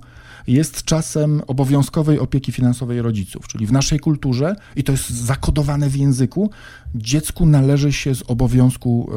jest 0.47 0.83
czasem 0.83 1.41
obowiązkowej 1.47 2.19
opieki 2.19 2.51
finansowej 2.51 3.01
rodziców, 3.01 3.47
czyli 3.47 3.67
w 3.67 3.71
naszej 3.71 3.99
kulturze, 3.99 4.55
i 4.75 4.83
to 4.83 4.91
jest 4.91 5.09
zakodowane 5.09 5.89
w 5.89 5.95
języku, 5.95 6.51
dziecku 6.95 7.45
należy 7.45 7.93
się 7.93 8.15
z 8.15 8.23
obowiązku, 8.27 9.09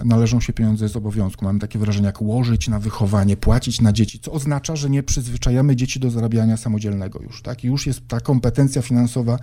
e, 0.00 0.04
należą 0.04 0.40
się 0.40 0.52
pieniądze 0.52 0.88
z 0.88 0.96
obowiązku. 0.96 1.44
Mamy 1.44 1.58
takie 1.58 1.78
wrażenie 1.78 2.06
jak 2.06 2.22
łożyć 2.22 2.68
na 2.68 2.78
wychowanie, 2.78 3.36
płacić 3.36 3.80
na 3.80 3.92
dzieci, 3.92 4.18
co 4.18 4.32
oznacza, 4.32 4.76
że 4.76 4.90
nie 4.90 5.02
przyzwyczajamy 5.02 5.76
dzieci 5.76 6.00
do 6.00 6.10
zarabiania 6.10 6.56
samodzielnego 6.56 7.22
już, 7.22 7.42
tak? 7.42 7.64
Już 7.64 7.86
jest 7.86 8.08
ta 8.08 8.20
kompetencja 8.20 8.82
finansowa 8.82 9.38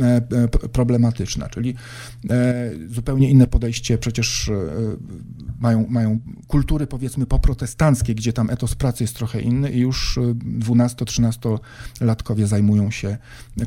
e, 0.00 0.04
e, 0.04 0.48
problematyczna, 0.48 1.48
czyli 1.48 1.74
zupełnie 2.88 3.30
inne 3.30 3.46
podejście 3.46 3.98
przecież 3.98 4.50
mają, 5.60 5.86
mają 5.88 6.18
kultury 6.46 6.86
powiedzmy 6.86 7.26
poprotestanckie, 7.26 8.14
gdzie 8.14 8.32
tam 8.32 8.50
etos 8.50 8.74
pracy 8.74 9.04
jest 9.04 9.16
trochę 9.16 9.40
inny 9.40 9.70
i 9.70 9.78
już 9.78 10.18
12-13-latkowie 10.58 12.46
zajmują 12.46 12.90
się 12.90 13.18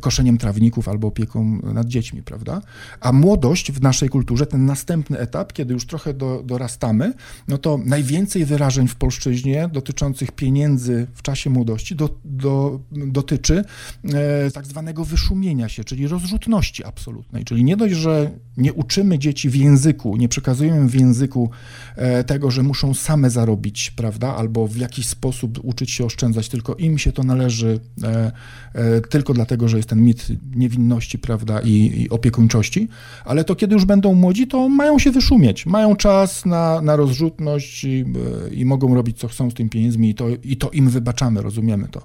koszeniem 0.02 0.38
trawników 0.38 0.88
albo 0.88 1.08
opieką 1.08 1.60
nad 1.74 1.88
dziećmi, 1.88 2.24
prawda? 2.24 2.62
A 3.00 3.12
młodość 3.24 3.72
w 3.72 3.82
naszej 3.82 4.10
kulturze, 4.10 4.46
ten 4.46 4.66
następny 4.66 5.20
etap, 5.20 5.54
kiedy 5.54 5.74
już 5.74 5.86
trochę 5.86 6.14
do, 6.14 6.44
dorastamy, 6.46 7.14
no 7.48 7.58
to 7.58 7.80
najwięcej 7.86 8.46
wyrażeń 8.46 8.88
w 8.88 8.96
polszczyźnie 8.96 9.70
dotyczących 9.74 10.32
pieniędzy 10.32 11.08
w 11.14 11.22
czasie 11.22 11.50
młodości 11.50 11.96
do, 11.96 12.10
do, 12.26 12.80
dotyczy 12.92 13.66
e, 14.14 14.52
tak 14.52 14.66
zwanego 14.66 15.06
wyszumienia 15.06 15.70
się, 15.70 15.84
czyli 15.84 16.08
rozrzutności 16.08 16.84
absolutnej. 16.84 17.46
Czyli 17.46 17.64
nie 17.64 17.78
dość, 17.78 17.96
że 17.96 18.32
nie 18.58 18.74
uczymy 18.74 19.20
dzieci 19.20 19.50
w 19.50 19.56
języku, 19.56 20.18
nie 20.18 20.30
przekazujemy 20.30 20.90
w 20.90 20.96
języku 20.96 21.50
e, 21.96 22.24
tego, 22.24 22.52
że 22.52 22.64
muszą 22.64 22.94
same 22.94 23.30
zarobić, 23.30 23.92
prawda, 23.92 24.36
albo 24.36 24.68
w 24.68 24.78
jakiś 24.78 25.08
sposób 25.08 25.60
uczyć 25.64 25.92
się 25.92 26.06
oszczędzać, 26.06 26.50
tylko 26.50 26.76
im 26.76 26.98
się 26.98 27.12
to 27.12 27.24
należy 27.24 27.80
e, 28.04 28.32
e, 28.74 29.02
tylko 29.02 29.34
dlatego, 29.34 29.68
że 29.68 29.78
jest 29.78 29.90
ten 29.90 30.02
mit 30.02 30.28
niewinności, 30.56 31.20
prawda, 31.20 31.60
i, 31.60 32.02
i 32.02 32.10
opiekuńczości, 32.10 32.88
ale 33.26 33.44
to 33.44 33.56
kiedy 33.56 33.74
już 33.74 33.86
będą 33.86 34.14
młodzi, 34.14 34.48
to 34.48 34.70
mają 34.70 35.00
się 35.00 35.12
wyszumieć, 35.12 35.66
mają 35.66 35.96
czas 35.96 36.46
na, 36.46 36.82
na 36.82 36.96
rozrzutność 36.96 37.84
i, 37.84 38.06
e, 38.46 38.54
i 38.54 38.66
mogą 38.66 38.96
robić, 38.96 39.20
co 39.20 39.28
chcą 39.28 39.52
z 39.52 39.54
tymi 39.54 39.70
pieniędzmi 39.70 40.10
i 40.10 40.16
to, 40.16 40.28
i 40.44 40.58
to 40.58 40.70
im 40.70 40.90
wybaczamy, 40.90 41.42
rozumiemy 41.42 41.88
to. 41.88 42.02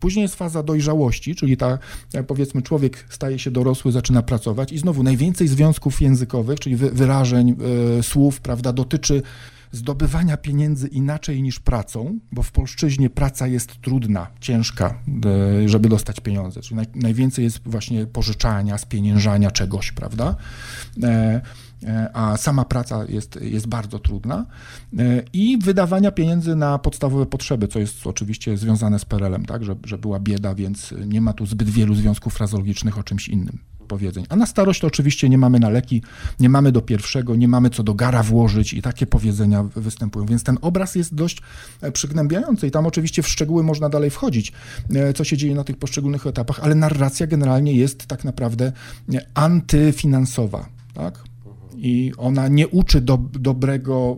Później 0.00 0.22
jest 0.22 0.34
faza 0.34 0.62
dojrzałości, 0.62 1.34
czyli 1.34 1.56
ta, 1.56 1.78
powiedzmy, 2.26 2.62
człowiek 2.62 3.06
staje 3.08 3.38
się 3.38 3.50
dorosły, 3.50 3.92
zaczyna 3.92 4.22
pracować 4.22 4.72
i 4.72 4.78
znowu 4.78 5.02
najwięcej 5.02 5.48
związków 5.48 6.00
językowych, 6.00 6.60
czyli 6.60 6.76
wyrażeń, 6.76 7.56
y, 7.98 8.02
słów, 8.02 8.40
prawda, 8.40 8.72
dotyczy 8.72 9.22
zdobywania 9.72 10.36
pieniędzy 10.36 10.88
inaczej 10.88 11.42
niż 11.42 11.60
pracą, 11.60 12.18
bo 12.32 12.42
w 12.42 12.52
polszczyźnie 12.52 13.10
praca 13.10 13.46
jest 13.46 13.80
trudna, 13.80 14.26
ciężka, 14.40 15.02
e, 15.64 15.68
żeby 15.68 15.88
dostać 15.88 16.20
pieniądze. 16.20 16.60
Czyli 16.60 16.76
naj, 16.76 16.86
najwięcej 16.94 17.44
jest 17.44 17.60
właśnie 17.68 18.06
pożyczania, 18.06 18.78
spieniężania 18.78 19.50
czegoś, 19.50 19.92
prawda? 19.92 20.36
E, 21.84 21.88
e, 21.88 22.16
a 22.16 22.36
sama 22.36 22.64
praca 22.64 23.04
jest, 23.08 23.38
jest 23.40 23.66
bardzo 23.66 23.98
trudna 23.98 24.46
i 25.32 25.58
wydawania 25.58 26.12
pieniędzy 26.12 26.56
na 26.56 26.78
podstawowe 26.78 27.26
potrzeby, 27.26 27.68
co 27.68 27.78
jest 27.78 28.06
oczywiście 28.06 28.56
związane 28.56 28.98
z 28.98 29.04
PRL-em, 29.04 29.44
tak, 29.44 29.64
że, 29.64 29.76
że 29.84 29.98
była 29.98 30.20
bieda, 30.20 30.54
więc 30.54 30.94
nie 31.06 31.20
ma 31.20 31.32
tu 31.32 31.46
zbyt 31.46 31.70
wielu 31.70 31.94
związków 31.94 32.34
frazologicznych 32.34 32.98
o 32.98 33.02
czymś 33.02 33.28
innym 33.28 33.58
powiedzeń. 33.92 34.26
A 34.28 34.36
na 34.36 34.46
starość 34.46 34.80
to 34.80 34.86
oczywiście 34.86 35.28
nie 35.28 35.38
mamy 35.38 35.60
na 35.60 35.70
leki, 35.70 36.02
nie 36.40 36.48
mamy 36.48 36.72
do 36.72 36.82
pierwszego, 36.82 37.36
nie 37.36 37.48
mamy 37.48 37.70
co 37.70 37.82
do 37.82 37.94
gara 37.94 38.22
włożyć 38.22 38.72
i 38.72 38.82
takie 38.82 39.06
powiedzenia 39.06 39.62
występują. 39.62 40.26
Więc 40.26 40.44
ten 40.44 40.58
obraz 40.60 40.94
jest 40.94 41.14
dość 41.14 41.42
e, 41.80 41.92
przygnębiający 41.92 42.66
i 42.66 42.70
tam 42.70 42.86
oczywiście 42.86 43.22
w 43.22 43.28
szczegóły 43.28 43.62
można 43.62 43.88
dalej 43.88 44.10
wchodzić, 44.10 44.52
e, 44.94 45.12
co 45.12 45.24
się 45.24 45.36
dzieje 45.36 45.54
na 45.54 45.64
tych 45.64 45.76
poszczególnych 45.76 46.26
etapach, 46.26 46.60
ale 46.62 46.74
narracja 46.74 47.26
generalnie 47.26 47.72
jest 47.72 48.06
tak 48.06 48.24
naprawdę 48.24 48.72
e, 49.14 49.26
antyfinansowa, 49.34 50.68
tak? 50.94 51.31
I 51.84 52.12
ona 52.16 52.48
nie 52.48 52.68
uczy 52.68 53.00
do, 53.00 53.16
dobrego 53.32 54.16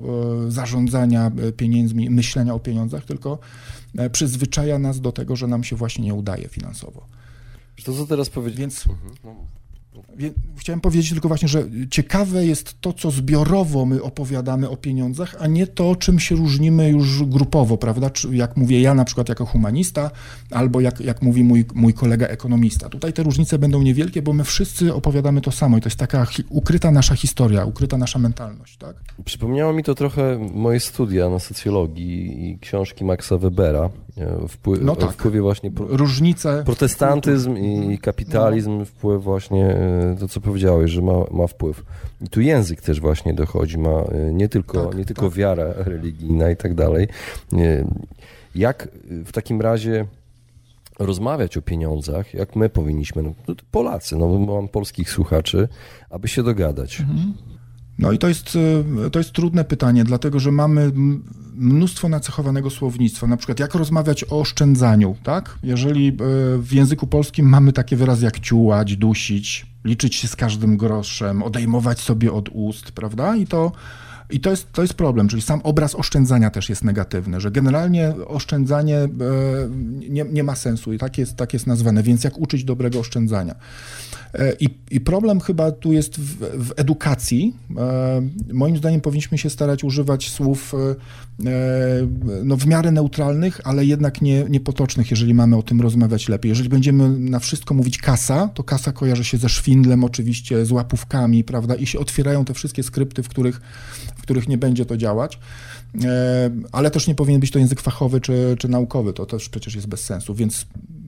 zarządzania 0.48 1.33
pieniędzmi, 1.57 2.11
myślenia 2.11 2.55
o 2.55 2.61
pieniądzach, 2.61 3.05
tylko 3.05 3.38
przyzwyczaja 4.12 4.79
nas 4.79 5.00
do 5.00 5.12
tego, 5.12 5.37
że 5.37 5.46
nam 5.46 5.64
się 5.64 5.77
właśnie 5.77 6.05
nie 6.05 6.14
udaje 6.14 6.48
finansowo. 6.48 7.07
To 7.85 7.92
co 7.92 8.07
teraz 8.07 8.31
powiedzieć? 8.31 8.61
Więc 8.61 8.87
mhm. 8.87 9.37
Chciałem 10.57 10.80
powiedzieć 10.80 11.11
tylko 11.11 11.28
właśnie, 11.28 11.48
że 11.48 11.64
ciekawe 11.90 12.46
jest 12.46 12.80
to, 12.80 12.92
co 12.92 13.11
zbiorowo 13.11 13.87
my 13.87 14.02
opowiadamy 14.02 14.70
o 14.70 14.76
pieniądzach, 14.76 15.37
a 15.38 15.46
nie 15.46 15.66
to, 15.66 15.96
czym 15.96 16.20
się 16.20 16.37
różnimy 16.37 16.90
już 16.90 17.24
grupowo, 17.24 17.76
prawda? 17.76 18.11
Jak 18.30 18.57
mówię 18.57 18.80
ja 18.80 18.94
na 18.94 19.04
przykład 19.04 19.28
jako 19.28 19.46
humanista, 19.46 20.11
albo 20.50 20.80
jak, 20.80 21.00
jak 21.00 21.22
mówi 21.22 21.44
mój, 21.44 21.64
mój 21.74 21.94
kolega 21.94 22.26
ekonomista. 22.26 22.88
Tutaj 22.88 23.12
te 23.12 23.22
różnice 23.22 23.59
będą 23.59 23.83
niewielkie, 23.83 24.22
bo 24.22 24.33
my 24.33 24.44
wszyscy 24.44 24.94
opowiadamy 24.94 25.40
to 25.40 25.52
samo 25.52 25.78
i 25.78 25.80
to 25.80 25.87
jest 25.87 25.98
taka 25.98 26.26
ukryta 26.48 26.90
nasza 26.90 27.14
historia, 27.14 27.64
ukryta 27.64 27.98
nasza 27.98 28.18
mentalność, 28.18 28.76
tak? 28.76 28.96
Przypomniało 29.24 29.72
mi 29.72 29.83
to 29.83 29.94
trochę 29.94 30.48
moje 30.54 30.80
studia 30.80 31.30
na 31.30 31.38
socjologii 31.38 32.50
i 32.50 32.59
książki 32.59 33.04
Maxa 33.04 33.38
Webera, 33.38 33.90
wpływ, 34.48 34.83
no 34.83 34.96
tak. 34.96 35.12
wpływie 35.12 35.40
właśnie 35.40 35.70
pro, 35.70 35.87
różnice 35.88 36.62
protestantyzm 36.66 37.57
i 37.57 37.98
kapitalizm, 37.98 38.79
no. 38.79 38.85
wpływ 38.85 39.22
właśnie 39.22 39.66
e, 39.66 40.16
to, 40.20 40.29
co 40.29 40.40
powiedziałeś, 40.40 40.90
że 40.90 41.03
ma, 41.03 41.12
ma 41.31 41.46
wpływ. 41.46 41.85
I 42.20 42.29
tu 42.29 42.40
język 42.40 42.81
też 42.81 43.00
właśnie 43.00 43.35
dochodzi, 43.35 43.79
ma 43.79 43.90
e, 43.90 44.33
nie 44.33 44.48
tylko, 44.48 44.87
tak, 44.87 44.98
nie 44.98 45.05
tylko 45.05 45.29
tak. 45.29 45.38
wiara 45.38 45.72
religijna 45.77 46.50
i 46.50 46.57
tak 46.57 46.74
dalej. 46.74 47.09
E, 47.53 47.85
jak 48.55 48.88
w 49.24 49.33
takim 49.33 49.61
razie 49.61 50.07
rozmawiać 50.98 51.57
o 51.57 51.62
pieniądzach, 51.62 52.35
jak 52.35 52.57
my 52.57 52.68
powinniśmy, 52.68 53.22
no, 53.22 53.33
Polacy, 53.70 54.16
no 54.16 54.38
mam 54.38 54.68
polskich 54.68 55.11
słuchaczy, 55.11 55.68
aby 56.11 56.29
się 56.29 56.42
dogadać. 56.42 57.00
Mhm. 57.00 57.35
No 57.98 58.12
i 58.12 58.18
to 58.18 58.28
jest, 58.28 58.59
e, 59.07 59.11
to 59.11 59.18
jest 59.18 59.33
trudne 59.33 59.64
pytanie, 59.64 60.04
dlatego 60.04 60.40
że 60.40 60.52
mamy 60.52 60.92
mnóstwo 61.54 62.09
nacechowanego 62.09 62.70
słownictwa. 62.70 63.26
Na 63.26 63.37
przykład, 63.37 63.61
jak 63.61 63.74
rozmawiać 63.74 64.24
o 64.24 64.40
oszczędzaniu, 64.40 65.16
tak? 65.22 65.59
Jeżeli 65.62 66.09
e, 66.09 66.14
w 66.59 66.72
języku 66.72 67.07
polskim 67.07 67.48
mamy 67.48 67.72
takie 67.72 67.96
wyrazy 67.96 68.24
jak 68.24 68.40
ciułać, 68.40 68.96
dusić, 68.96 69.66
liczyć 69.85 70.14
się 70.14 70.28
z 70.28 70.37
każdym 70.37 70.76
groszem, 70.76 71.42
odejmować 71.42 72.00
sobie 72.00 72.33
od 72.33 72.48
ust, 72.52 72.92
prawda? 72.92 73.37
I 73.37 73.46
to 73.46 73.72
i 74.30 74.40
to 74.40 74.50
jest, 74.50 74.72
to 74.72 74.82
jest 74.82 74.94
problem, 74.94 75.28
czyli 75.28 75.42
sam 75.42 75.60
obraz 75.64 75.94
oszczędzania 75.94 76.50
też 76.50 76.68
jest 76.68 76.84
negatywny, 76.84 77.40
że 77.40 77.50
generalnie 77.50 78.14
oszczędzanie 78.26 78.98
e, 78.98 79.08
nie, 80.08 80.24
nie 80.24 80.44
ma 80.44 80.54
sensu 80.54 80.92
i 80.92 80.98
tak 80.98 81.18
jest, 81.18 81.37
tak 81.37 81.52
jest 81.52 81.66
nazwane, 81.66 82.02
więc 82.02 82.24
jak 82.24 82.38
uczyć 82.38 82.64
dobrego 82.64 83.00
oszczędzania? 83.00 83.54
E, 84.34 84.52
I, 84.60 84.68
I, 84.90 85.00
problem 85.00 85.40
chyba 85.40 85.72
tu 85.72 85.92
jest 85.92 86.20
w, 86.20 86.37
w, 86.66 86.72
edukacji. 86.76 87.54
E, 87.78 88.22
moim 88.52 88.76
zdaniem 88.76 89.00
powinniśmy 89.00 89.38
się 89.38 89.50
starać 89.50 89.84
używać 89.84 90.30
słów 90.30 90.74
no, 92.44 92.56
w 92.56 92.66
miarę 92.66 92.90
neutralnych, 92.90 93.60
ale 93.64 93.84
jednak 93.84 94.22
nie, 94.22 94.44
niepotocznych, 94.48 95.10
jeżeli 95.10 95.34
mamy 95.34 95.56
o 95.56 95.62
tym 95.62 95.80
rozmawiać 95.80 96.28
lepiej. 96.28 96.48
Jeżeli 96.48 96.68
będziemy 96.68 97.18
na 97.18 97.38
wszystko 97.38 97.74
mówić 97.74 97.98
kasa, 97.98 98.48
to 98.54 98.62
kasa 98.62 98.92
kojarzy 98.92 99.24
się 99.24 99.38
ze 99.38 99.48
szwindlem 99.48 100.04
oczywiście, 100.04 100.66
z 100.66 100.70
łapówkami, 100.70 101.44
prawda, 101.44 101.74
i 101.74 101.87
się 101.87 101.98
otwierają 101.98 102.44
te 102.44 102.54
wszystkie 102.54 102.82
skrypty, 102.82 103.22
w 103.22 103.28
których 103.28 103.60
których 104.24 104.48
nie 104.48 104.58
będzie 104.58 104.87
to 104.87 104.96
działać. 104.96 105.38
E, 106.04 106.50
ale 106.72 106.90
też 106.90 107.06
nie 107.06 107.14
powinien 107.14 107.40
być 107.40 107.50
to 107.50 107.58
język 107.58 107.80
fachowy 107.80 108.20
czy, 108.20 108.56
czy 108.58 108.68
naukowy, 108.68 109.12
to 109.12 109.26
też 109.26 109.48
przecież 109.48 109.74
jest 109.74 109.87
bez 109.87 110.04
sensu, 110.04 110.34
więc 110.34 110.66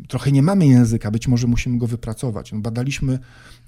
trochę 0.09 0.33
nie 0.33 0.43
mamy 0.43 0.67
języka, 0.67 1.11
być 1.11 1.29
może 1.29 1.47
musimy 1.47 1.79
go 1.79 1.87
wypracować. 1.87 2.53
No, 2.53 2.59
badaliśmy, 2.59 3.19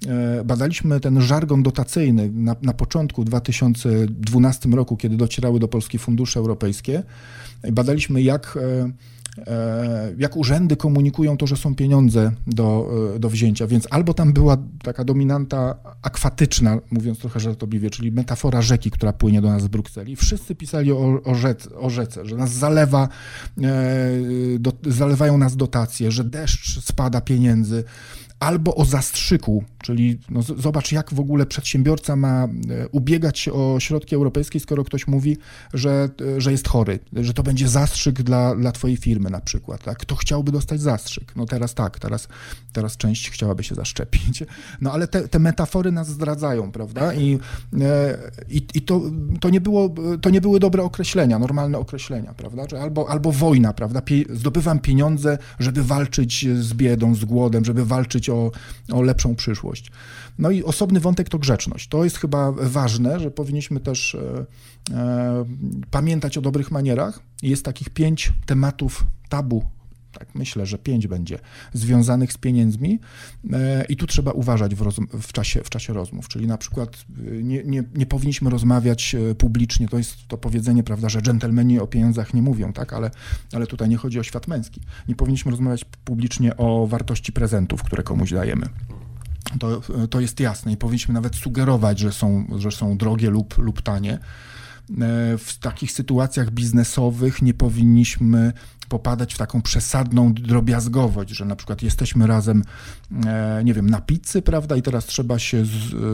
e, 0.07 0.45
badaliśmy 0.45 1.01
ten 1.01 1.21
żargon 1.21 1.63
dotacyjny 1.63 2.31
na, 2.33 2.57
na 2.63 2.73
początku 2.73 3.25
2012 3.25 4.69
roku, 4.69 4.97
kiedy 4.97 5.17
docierały 5.17 5.61
do 5.61 5.69
Polski 5.69 5.99
fundusze 5.99 6.41
europejskie. 6.41 7.03
Badaliśmy, 7.73 8.23
jak 8.23 8.59
e, 8.61 8.91
jak 10.19 10.37
urzędy 10.37 10.77
komunikują 10.77 11.37
to, 11.37 11.47
że 11.47 11.57
są 11.57 11.75
pieniądze 11.75 12.33
do, 12.47 12.91
e, 13.17 13.19
do 13.19 13.31
wzięcia, 13.31 13.67
więc 13.67 13.87
albo 13.91 14.15
tam 14.15 14.33
była 14.33 14.57
taka 14.83 15.05
dominanta 15.05 15.75
akwatyczna, 16.03 16.79
mówiąc 16.91 17.19
trochę 17.19 17.41
żartobliwie, 17.41 17.91
czyli 17.91 18.13
metafora 18.13 18.63
rzeki, 18.63 18.91
która 18.91 19.13
płynie 19.13 19.41
do 19.41 19.49
nas 19.49 19.63
z 19.63 19.69
Brukseli. 19.69 20.17
Wszyscy 20.17 20.55
pisali 20.55 20.93
o, 20.93 21.21
o, 21.25 21.35
rzec, 21.35 21.69
o 21.81 21.91
rzece, 21.91 22.27
że 22.27 22.37
nas 22.37 22.53
zalewa, 22.53 23.09
e, 23.63 23.69
do, 24.59 24.73
zalewają 24.87 25.39
nas 25.39 25.57
dotacje, 25.57 26.11
że 26.11 26.25
deszcz 26.25 26.85
spada 26.85 27.21
pieniędzy, 27.21 27.85
albo 28.41 28.75
o 28.75 28.85
zastrzyku, 28.85 29.65
czyli 29.83 30.19
no, 30.31 30.43
zobacz, 30.43 30.93
jak 30.93 31.15
w 31.15 31.21
ogóle 31.21 31.47
przedsiębiorca 31.47 32.17
ma 32.17 32.45
e, 32.45 32.49
ubiegać 32.89 33.39
się 33.39 33.53
o 33.53 33.81
środki 33.81 34.15
europejskie, 34.15 34.61
skoro 34.61 34.85
ktoś 34.85 35.07
mówi, 35.07 35.37
że, 35.75 36.09
e, 36.37 36.41
że 36.41 36.53
jest 36.53 36.69
chory, 36.69 36.99
że 37.13 37.35
to 37.35 37.43
będzie 37.43 37.69
zastrzyk 37.69 38.23
dla, 38.23 38.55
dla 38.57 38.73
twojej 38.73 38.97
firmy 38.97 39.31
na 39.31 39.41
przykład. 39.41 39.85
Tak? 39.85 39.99
Kto 39.99 40.17
chciałby 40.17 40.53
dostać 40.53 40.81
zastrzyk? 40.81 41.37
No 41.37 41.47
teraz 41.47 41.75
tak, 41.75 41.99
teraz, 41.99 42.29
teraz 42.73 42.97
część 42.97 43.31
chciałaby 43.31 43.65
się 43.65 43.75
zaszczepić. 43.75 44.45
No 44.81 44.93
ale 44.93 45.09
te, 45.09 45.29
te 45.29 45.39
metafory 45.39 45.93
nas 45.93 46.09
zdradzają, 46.09 46.73
prawda? 46.73 47.15
I, 47.15 47.39
e, 47.81 48.19
i, 48.49 48.67
i 48.75 48.83
to, 48.83 49.03
to, 49.41 49.51
nie 49.51 49.61
było, 49.61 49.95
to 50.21 50.31
nie 50.31 50.41
były 50.41 50.61
dobre 50.61 50.83
określenia, 50.83 51.39
normalne 51.39 51.79
określenia, 51.79 52.35
prawda? 52.35 52.79
Albo, 52.81 53.11
albo 53.11 53.33
wojna, 53.33 53.73
prawda? 53.73 54.01
Pie, 54.01 54.25
zdobywam 54.31 54.79
pieniądze, 54.79 55.39
żeby 55.59 55.83
walczyć 55.83 56.47
z 56.49 56.75
biedą, 56.75 57.15
z 57.15 57.25
głodem, 57.25 57.65
żeby 57.65 57.85
walczyć 57.85 58.28
o, 58.31 58.51
o 58.93 59.03
lepszą 59.03 59.35
przyszłość. 59.35 59.91
No 60.39 60.51
i 60.51 60.65
osobny 60.65 61.01
wątek 61.01 61.29
to 61.29 61.39
grzeczność. 61.39 61.89
To 61.89 62.05
jest 62.05 62.19
chyba 62.19 62.53
ważne, 62.53 63.21
że 63.21 63.31
powinniśmy 63.31 63.81
też 63.81 64.15
e, 64.15 64.47
e, 64.91 65.45
pamiętać 65.91 66.39
o 66.39 66.41
dobrych 66.41 66.71
manierach. 66.71 67.21
Jest 67.43 67.65
takich 67.65 67.91
pięć 67.91 68.33
tematów 68.47 69.05
tabu 69.29 69.65
tak 70.19 70.35
myślę, 70.35 70.67
że 70.67 70.79
pięć 70.79 71.07
będzie, 71.07 71.39
związanych 71.73 72.33
z 72.33 72.39
pieniędzmi 72.39 73.01
e, 73.53 73.85
i 73.85 73.97
tu 73.97 74.07
trzeba 74.07 74.33
uważać 74.33 74.75
w, 74.75 74.93
w, 75.23 75.33
czasie, 75.33 75.61
w 75.65 75.71
czasie 75.71 75.93
rozmów, 75.93 76.29
czyli 76.29 76.47
na 76.47 76.59
przykład 76.59 77.05
e, 77.19 77.43
nie, 77.43 77.65
nie, 77.65 77.85
nie 77.95 78.07
powinniśmy 78.07 78.51
rozmawiać 78.51 79.15
e, 79.15 79.35
publicznie, 79.35 79.89
to 79.89 79.99
jest 79.99 80.29
to 80.29 80.39
powiedzenie, 80.39 80.83
prawda, 80.83 81.09
że 81.09 81.23
dżentelmeni 81.23 81.79
o 81.79 81.87
pieniądzach 81.87 82.35
nie 82.35 82.43
mówią, 82.43 82.73
tak, 82.73 82.93
ale, 82.93 83.11
ale 83.53 83.67
tutaj 83.67 83.89
nie 83.89 83.97
chodzi 83.97 84.21
o 84.21 84.23
świat 84.23 84.49
męski. 84.49 84.81
Nie 85.09 85.15
powinniśmy 85.15 85.51
rozmawiać 85.51 85.85
publicznie 85.85 86.57
o 86.57 86.87
wartości 86.87 87.33
prezentów, 87.33 87.83
które 87.83 88.03
komuś 88.03 88.33
dajemy. 88.33 88.67
To, 89.61 89.81
to 90.11 90.21
jest 90.21 90.41
jasne 90.41 90.73
i 90.73 90.77
powinniśmy 90.77 91.15
nawet 91.15 91.37
sugerować, 91.37 91.99
że 91.99 92.13
są, 92.13 92.47
że 92.59 92.71
są 92.71 92.97
drogie 92.97 93.31
lub, 93.31 93.59
lub 93.59 93.83
tanie. 93.83 94.19
W 95.39 95.59
takich 95.61 95.93
sytuacjach 95.93 96.51
biznesowych 96.51 97.43
nie 97.43 97.55
powinniśmy 97.55 98.53
popadać 98.89 99.35
w 99.35 99.39
taką 99.39 99.63
przesadną 99.63 100.35
drobiazgowość, 100.35 101.31
że 101.31 101.45
na 101.45 101.57
przykład 101.57 101.83
jesteśmy 101.83 102.27
razem, 102.27 102.63
e, 103.27 103.63
nie 103.65 103.75
wiem, 103.75 103.91
na 103.91 104.01
pizzy, 104.01 104.43
prawda, 104.43 104.77
i 104.77 104.83
teraz 104.83 105.07
trzeba 105.07 105.39
się 105.39 105.65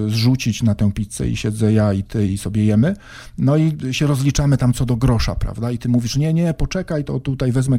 zrzucić 0.07 0.63
na 0.63 0.75
tę 0.75 0.93
pizzę 0.93 1.29
i 1.29 1.37
siedzę 1.37 1.73
ja 1.73 1.93
i 1.93 2.03
ty 2.03 2.27
i 2.27 2.39
sobie 2.39 2.65
jemy, 2.65 2.97
no 3.39 3.57
i 3.57 3.95
się 3.95 4.07
rozliczamy 4.07 4.57
tam 4.57 4.73
co 4.73 4.87
do 4.87 4.97
grosza, 4.97 5.35
prawda, 5.35 5.71
i 5.71 5.79
ty 5.79 5.89
mówisz, 5.89 6.17
nie, 6.17 6.35
nie, 6.35 6.55
poczekaj, 6.55 7.05
to 7.05 7.21
tutaj 7.21 7.53
wezmę 7.53 7.79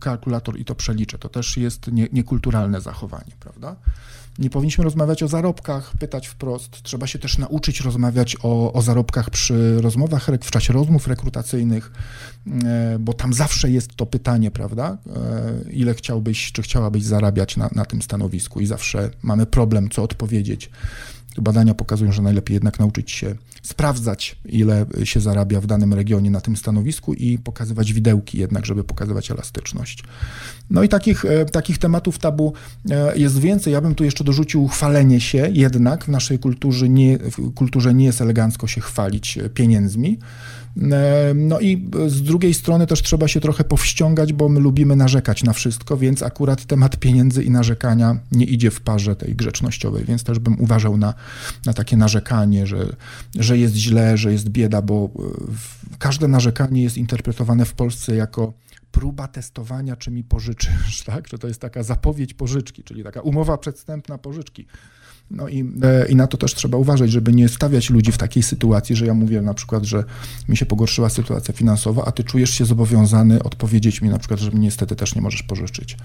kalkulator 0.00 0.58
i 0.58 0.64
to 0.64 0.74
przeliczę. 0.74 1.18
To 1.18 1.28
też 1.28 1.56
jest 1.56 1.92
nie, 1.92 2.08
niekulturalne 2.12 2.80
zachowanie, 2.80 3.32
prawda. 3.40 3.76
Nie 4.38 4.50
powinniśmy 4.50 4.84
rozmawiać 4.84 5.22
o 5.22 5.28
zarobkach, 5.28 5.92
pytać 5.98 6.26
wprost. 6.26 6.82
Trzeba 6.82 7.06
się 7.06 7.18
też 7.18 7.38
nauczyć 7.38 7.80
rozmawiać 7.80 8.36
o, 8.42 8.72
o 8.72 8.82
zarobkach 8.82 9.30
przy 9.30 9.80
rozmowach, 9.80 10.26
w 10.42 10.50
czasie 10.50 10.72
rozmów 10.72 11.06
rekrutacyjnych, 11.06 11.92
e, 12.64 12.96
bo 13.00 13.12
tam 13.12 13.32
zawsze 13.32 13.70
jest 13.70 13.94
to 13.96 14.06
pytanie, 14.06 14.50
prawda? 14.50 14.98
E, 15.16 15.70
ile 15.70 15.94
chciałbyś, 15.94 16.52
czy 16.52 16.62
chciałabyś 16.62 17.02
zarabiać 17.02 17.56
na, 17.56 17.70
na 17.74 17.84
tym 17.84 18.02
stanowisku? 18.02 18.60
I 18.60 18.66
zawsze 18.66 19.10
mamy 19.22 19.46
problem, 19.46 19.90
co 19.90 20.02
odpowiedzieć. 20.02 20.70
Badania 21.40 21.74
pokazują, 21.74 22.12
że 22.12 22.22
najlepiej 22.22 22.54
jednak 22.54 22.78
nauczyć 22.78 23.10
się 23.10 23.34
sprawdzać, 23.62 24.36
ile 24.44 24.86
się 25.04 25.20
zarabia 25.20 25.60
w 25.60 25.66
danym 25.66 25.94
regionie 25.94 26.30
na 26.30 26.40
tym 26.40 26.56
stanowisku 26.56 27.14
i 27.14 27.38
pokazywać 27.38 27.92
widełki 27.92 28.38
jednak, 28.38 28.66
żeby 28.66 28.84
pokazywać 28.84 29.30
elastyczność. 29.30 30.02
No 30.70 30.82
i 30.82 30.88
takich, 30.88 31.24
e, 31.24 31.44
takich 31.44 31.78
tematów 31.78 32.18
tabu 32.18 32.52
e, 32.90 33.18
jest 33.18 33.38
więcej. 33.38 33.72
Ja 33.72 33.80
bym 33.80 33.94
tu 33.94 34.04
jeszcze 34.04 34.24
dorzucił 34.24 34.68
chwalenie 34.68 35.20
się, 35.20 35.50
jednak 35.52 36.04
w 36.04 36.08
naszej 36.08 36.38
kulturze 36.38 36.88
nie, 36.88 37.18
w 37.18 37.54
kulturze 37.54 37.94
nie 37.94 38.04
jest 38.04 38.20
elegancko 38.20 38.66
się 38.66 38.80
chwalić 38.80 39.38
pieniędzmi. 39.54 40.18
E, 40.82 41.34
no 41.34 41.60
i 41.60 41.88
z 42.06 42.22
drugiej 42.22 42.54
strony 42.54 42.86
też 42.86 43.02
trzeba 43.02 43.28
się 43.28 43.40
trochę 43.40 43.64
powściągać, 43.64 44.32
bo 44.32 44.48
my 44.48 44.60
lubimy 44.60 44.96
narzekać 44.96 45.42
na 45.42 45.52
wszystko, 45.52 45.96
więc 45.96 46.22
akurat 46.22 46.64
temat 46.64 46.96
pieniędzy 46.96 47.44
i 47.44 47.50
narzekania 47.50 48.18
nie 48.32 48.44
idzie 48.44 48.70
w 48.70 48.80
parze 48.80 49.16
tej 49.16 49.36
grzecznościowej, 49.36 50.04
więc 50.04 50.24
też 50.24 50.38
bym 50.38 50.60
uważał 50.60 50.96
na, 50.96 51.14
na 51.66 51.72
takie 51.72 51.96
narzekanie, 51.96 52.66
że, 52.66 52.96
że 53.34 53.58
jest 53.58 53.74
źle, 53.74 54.18
że 54.18 54.32
jest 54.32 54.48
bieda, 54.48 54.82
bo 54.82 55.10
każde 55.98 56.28
narzekanie 56.28 56.82
jest 56.82 56.96
interpretowane 56.96 57.64
w 57.64 57.72
Polsce 57.72 58.16
jako 58.16 58.52
próba 58.92 59.28
testowania, 59.28 59.96
czy 59.96 60.10
mi 60.10 60.24
pożyczysz, 60.24 61.02
tak? 61.06 61.28
Że 61.28 61.38
to 61.38 61.48
jest 61.48 61.60
taka 61.60 61.82
zapowiedź 61.82 62.34
pożyczki, 62.34 62.82
czyli 62.82 63.04
taka 63.04 63.20
umowa 63.20 63.58
przedstępna 63.58 64.18
pożyczki. 64.18 64.66
No 65.30 65.48
i, 65.48 65.72
e, 65.82 66.08
i 66.08 66.16
na 66.16 66.26
to 66.26 66.36
też 66.36 66.54
trzeba 66.54 66.78
uważać, 66.78 67.10
żeby 67.10 67.32
nie 67.32 67.48
stawiać 67.48 67.90
ludzi 67.90 68.12
w 68.12 68.18
takiej 68.18 68.42
sytuacji, 68.42 68.96
że 68.96 69.06
ja 69.06 69.14
mówię 69.14 69.42
na 69.42 69.54
przykład, 69.54 69.84
że 69.84 70.04
mi 70.48 70.56
się 70.56 70.66
pogorszyła 70.66 71.08
sytuacja 71.08 71.54
finansowa, 71.54 72.04
a 72.04 72.12
ty 72.12 72.24
czujesz 72.24 72.50
się 72.50 72.64
zobowiązany 72.64 73.42
odpowiedzieć 73.42 74.02
mi 74.02 74.08
na 74.08 74.18
przykład, 74.18 74.40
że 74.40 74.50
niestety 74.54 74.96
też 74.96 75.14
nie 75.14 75.22
możesz 75.22 75.42
pożyczyć. 75.42 75.96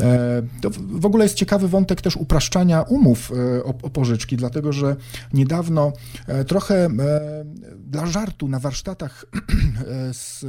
E, 0.00 0.42
to 0.60 0.70
w 0.78 1.06
ogóle 1.06 1.24
jest 1.24 1.34
ciekawy 1.34 1.68
wątek 1.68 2.00
też 2.00 2.16
upraszczania 2.16 2.82
umów 2.82 3.32
e, 3.32 3.64
o, 3.64 3.68
o 3.68 3.90
pożyczki, 3.90 4.36
dlatego 4.36 4.72
że 4.72 4.96
niedawno 5.32 5.92
e, 6.26 6.44
trochę 6.44 6.88
dla 7.78 8.06
żartu 8.06 8.48
na 8.48 8.58
warsztatach 8.58 9.24
z 10.12 10.46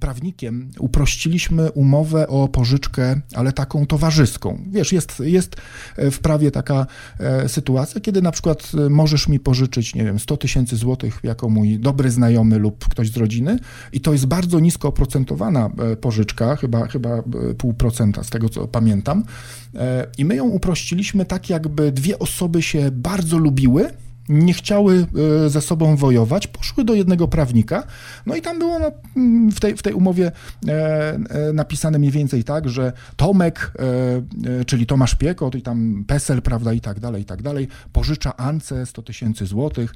prawnikiem 0.00 0.70
uprościliśmy 0.78 1.72
umowę 1.72 2.28
o 2.28 2.48
pożyczkę, 2.48 3.20
ale 3.34 3.52
taką 3.52 3.86
towarzyską. 3.86 4.62
Wiesz, 4.70 4.92
jest, 4.92 5.20
jest 5.20 5.56
w 5.96 6.18
prawie 6.18 6.50
taka 6.50 6.86
sytuacja, 7.46 8.00
kiedy 8.00 8.22
na 8.22 8.32
przykład 8.32 8.72
możesz 8.90 9.28
mi 9.28 9.40
pożyczyć, 9.40 9.94
nie 9.94 10.04
wiem, 10.04 10.18
100 10.18 10.36
tysięcy 10.36 10.76
złotych 10.76 11.20
jako 11.22 11.48
mój 11.48 11.78
dobry 11.78 12.10
znajomy 12.10 12.58
lub 12.58 12.88
ktoś 12.88 13.10
z 13.10 13.16
rodziny 13.16 13.58
i 13.92 14.00
to 14.00 14.12
jest 14.12 14.26
bardzo 14.26 14.60
nisko 14.60 14.88
oprocentowana 14.88 15.70
pożyczka, 16.00 16.56
chyba, 16.56 16.86
chyba 16.86 17.22
pół 17.58 17.74
procenta 17.74 18.24
z 18.24 18.30
tego, 18.30 18.48
co 18.48 18.68
pamiętam. 18.76 19.24
E, 19.74 20.06
I 20.18 20.24
my 20.24 20.36
ją 20.36 20.48
uprościliśmy 20.48 21.24
tak, 21.24 21.50
jakby 21.50 21.92
dwie 21.92 22.18
osoby 22.18 22.62
się 22.62 22.90
bardzo 22.92 23.38
lubiły, 23.38 23.90
nie 24.28 24.54
chciały 24.54 25.06
e, 25.46 25.50
ze 25.50 25.60
sobą 25.60 25.96
wojować, 25.96 26.46
poszły 26.46 26.84
do 26.84 26.94
jednego 26.94 27.28
prawnika, 27.28 27.82
no 28.26 28.36
i 28.36 28.42
tam 28.42 28.58
było 28.58 28.76
mm, 29.16 29.52
w 29.52 29.60
tej, 29.60 29.76
w 29.76 29.82
tej 29.82 29.94
umowie 29.94 30.32
e, 30.68 31.18
napisane 31.52 31.98
mniej 31.98 32.10
więcej 32.10 32.44
tak, 32.44 32.68
że 32.68 32.92
Tomek, 33.16 33.72
czyli 34.66 34.86
Tomasz 34.86 35.14
Piekot 35.14 35.54
i 35.54 35.62
tam 35.62 36.04
PESEL, 36.06 36.42
prawda, 36.42 36.72
i 36.72 36.80
tak 36.80 37.00
dalej, 37.00 37.22
i 37.22 37.24
tak 37.24 37.42
dalej, 37.42 37.68
pożycza 37.92 38.36
Ance 38.36 38.86
100 38.86 39.02
tysięcy 39.02 39.46
złotych, 39.46 39.94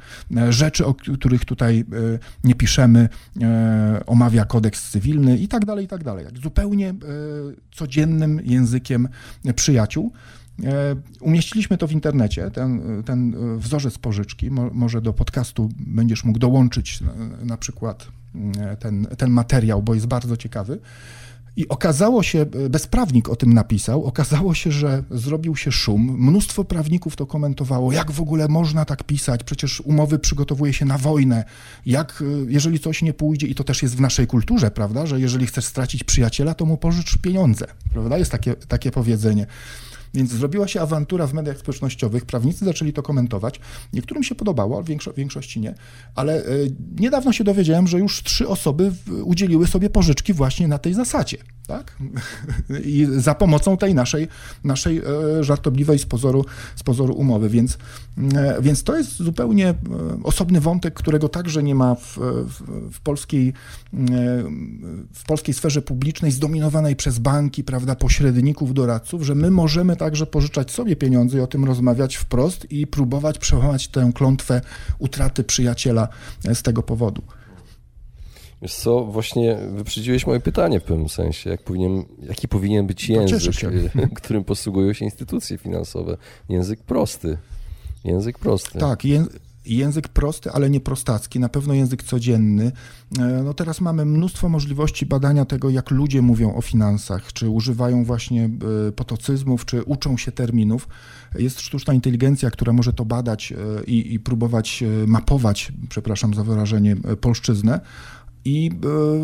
rzeczy, 0.49 0.87
o 0.87 0.95
których 0.95 1.45
tutaj 1.45 1.85
nie 2.45 2.55
piszemy, 2.55 3.09
omawia 4.07 4.45
kodeks 4.45 4.91
cywilny 4.91 5.39
i 5.39 5.49
tak 5.49 5.65
dalej, 5.65 5.85
i 5.85 5.89
tak 5.89 6.05
dalej. 6.05 6.27
Zupełnie 6.43 6.95
codziennym 7.73 8.41
językiem 8.45 9.09
przyjaciół. 9.57 10.13
E, 10.65 10.97
umieściliśmy 11.21 11.79
to 11.79 11.87
w 11.87 11.93
internecie, 11.93 12.51
ten, 12.51 13.03
ten 13.03 13.37
wzorzec 13.59 13.99
pożyczki. 13.99 14.51
może 14.51 15.03
do 15.03 15.13
podcastu 15.13 15.69
będziesz 15.79 16.25
mógł 16.25 16.39
dołączyć 16.39 17.01
na, 17.01 17.13
na 17.45 17.57
przykład 17.57 18.07
e, 18.59 18.77
ten, 18.77 19.07
ten 19.19 19.31
materiał, 19.31 19.83
bo 19.83 19.95
jest 19.95 20.07
bardzo 20.07 20.37
ciekawy. 20.37 20.81
I 21.57 21.69
okazało 21.69 22.23
się, 22.23 22.47
bezprawnik 22.71 23.29
o 23.29 23.37
tym 23.37 23.55
napisał, 23.55 24.05
okazało 24.05 24.55
się, 24.55 24.73
że 24.73 25.03
zrobił 25.11 25.57
się 25.57 25.73
szum. 25.73 26.17
Mnóstwo 26.19 26.65
prawników 26.65 27.17
to 27.17 27.27
komentowało, 27.27 27.93
jak 27.93 28.11
w 28.11 28.21
ogóle 28.21 28.49
można 28.49 28.85
tak 28.85 29.05
pisać, 29.05 29.45
przecież 29.45 29.81
umowy 29.81 30.19
przygotowuje 30.19 30.73
się 30.73 30.85
na 30.85 30.99
wojnę. 30.99 31.45
Jak, 31.87 32.25
jeżeli 32.49 32.81
coś 32.81 33.03
nie 33.03 33.13
pójdzie, 33.13 33.47
i 33.47 33.55
to 33.55 33.65
też 33.65 33.83
jest 33.83 33.97
w 33.97 34.01
naszej 34.01 34.27
kulturze, 34.27 34.71
prawda, 34.71 35.07
że 35.07 35.21
jeżeli 35.21 35.47
chcesz 35.47 35.65
stracić 35.65 36.05
przyjaciela, 36.05 36.55
to 36.55 36.67
mu 36.67 36.77
pożycz 36.77 37.19
pieniądze, 37.19 37.67
prawda, 37.93 38.19
jest 38.19 38.31
takie, 38.31 38.55
takie 38.55 38.91
powiedzenie. 38.91 39.47
Więc 40.15 40.31
zrobiła 40.31 40.69
się 40.69 40.81
awantura 40.81 41.27
w 41.27 41.35
mediach 41.35 41.59
społecznościowych, 41.59 42.25
prawnicy 42.25 42.65
zaczęli 42.65 42.93
to 42.93 43.03
komentować. 43.03 43.61
Niektórym 43.93 44.23
się 44.23 44.35
podobało, 44.35 44.85
większo 44.85 45.13
większości 45.13 45.61
nie, 45.61 45.75
ale 46.15 46.47
y, 46.47 46.73
niedawno 46.99 47.33
się 47.33 47.45
dowiedziałem, 47.45 47.87
że 47.87 47.99
już 47.99 48.23
trzy 48.23 48.49
osoby 48.49 48.93
udzieliły 49.25 49.67
sobie 49.67 49.91
pożyczki 49.91 50.33
właśnie 50.33 50.69
na 50.69 50.79
tej 50.79 50.95
zasadzie 50.95 51.39
tak? 51.71 51.97
I 52.85 53.07
za 53.17 53.35
pomocą 53.35 53.77
tej 53.77 53.95
naszej, 53.95 54.29
naszej 54.65 54.99
e, 54.99 55.45
żartobliwej 55.45 55.99
z 55.99 56.07
pozoru, 56.07 56.45
z 56.77 56.83
pozoru 56.83 57.15
umowy. 57.15 57.49
Więc, 57.49 57.79
e, 58.35 58.63
więc 58.63 58.83
to 58.83 58.97
jest 58.97 59.17
zupełnie 59.17 59.69
e, 59.69 59.75
osobny 60.23 60.61
wątek, 60.61 60.95
którego 60.95 61.29
także 61.29 61.63
nie 61.63 61.75
ma 61.75 61.95
w, 61.95 62.19
w, 62.47 62.63
w, 62.93 63.01
polskiej, 63.01 63.53
w 65.15 65.25
polskiej 65.27 65.55
sferze 65.55 65.83
publicznej, 65.83 66.33
zdominowanej 66.33 66.97
przez 66.97 67.19
banki, 67.19 67.65
prawda, 67.65 67.95
pośredników, 67.95 68.75
doradców, 68.75 69.23
że 69.23 69.35
my 69.35 69.51
możemy 69.51 69.97
także 70.01 70.27
pożyczać 70.27 70.71
sobie 70.71 70.97
pieniądze 70.97 71.39
i 71.39 71.41
o 71.41 71.47
tym 71.47 71.65
rozmawiać 71.65 72.17
wprost 72.17 72.73
i 72.73 72.87
próbować 72.87 73.39
przełamać 73.39 73.89
tę 73.89 74.11
klątwę 74.15 74.61
utraty 74.99 75.45
przyjaciela 75.45 76.09
z 76.55 76.63
tego 76.63 76.83
powodu. 76.83 77.23
Wiesz 78.63 78.75
co, 78.75 79.05
właśnie 79.05 79.59
wyprzedziłeś 79.75 80.27
moje 80.27 80.41
pytanie 80.41 80.81
w 80.81 80.85
pewnym 80.85 81.09
sensie. 81.09 81.51
Jak 81.51 81.65
powinien, 81.65 82.05
jaki 82.23 82.49
powinien 82.49 82.87
być 82.87 83.09
język, 83.09 83.55
którym 84.17 84.45
posługują 84.45 84.93
się 84.93 85.05
instytucje 85.05 85.59
finansowe? 85.59 86.17
Język 86.49 86.83
prosty. 86.83 87.39
Język 88.05 88.39
prosty. 88.39 88.79
Tak, 88.79 89.05
język 89.05 89.50
prosty, 90.13 90.51
ale 90.51 90.71
nie 90.71 90.81
prostacki, 90.81 91.41
na 91.41 91.49
pewno 91.49 91.75
język 91.75 92.03
codzienny. 92.03 92.73
E, 93.19 93.43
no 93.45 93.55
teraz 93.55 93.81
mamy 93.81 94.05
mnóstwo 94.05 94.49
możliwości 94.49 95.07
badania 95.07 95.45
tego, 95.45 95.71
jak 95.71 95.91
ludzie 95.91 96.23
mówią 96.23 96.55
o 96.55 96.63
finansach, 96.63 97.33
czy 97.33 97.49
używają 97.49 98.05
właśnie 98.05 98.51
e, 98.89 98.93
potocyzmów, 98.93 99.65
czy 99.65 99.83
uczą 99.83 100.17
się 100.17 100.33
terminów. 100.33 100.89
Jest 101.39 101.61
sztuczna 101.61 101.95
inteligencja, 101.95 102.51
która 102.51 102.73
może 102.73 102.93
to 102.93 103.05
badać 103.05 103.53
e, 103.53 103.57
i, 103.85 104.15
i 104.15 104.21
próbować 104.21 104.85
mapować, 105.07 105.73
przepraszam 105.89 106.35
za 106.35 106.45
wyrażenie, 106.45 106.97
polszczyznę. 107.21 107.81
I 108.45 108.71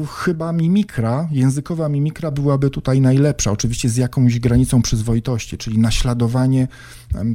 e, 0.02 0.07
chyba 0.07 0.52
mimikra, 0.52 1.29
językowa 1.31 1.88
mimikra 1.88 2.31
byłaby 2.31 2.70
tutaj 2.70 3.00
najlepsza, 3.00 3.50
oczywiście 3.50 3.88
z 3.88 3.96
jakąś 3.96 4.40
granicą 4.40 4.83
przyzwoitości, 4.83 5.59
czyli 5.59 5.79
naśladowanie 5.79 6.68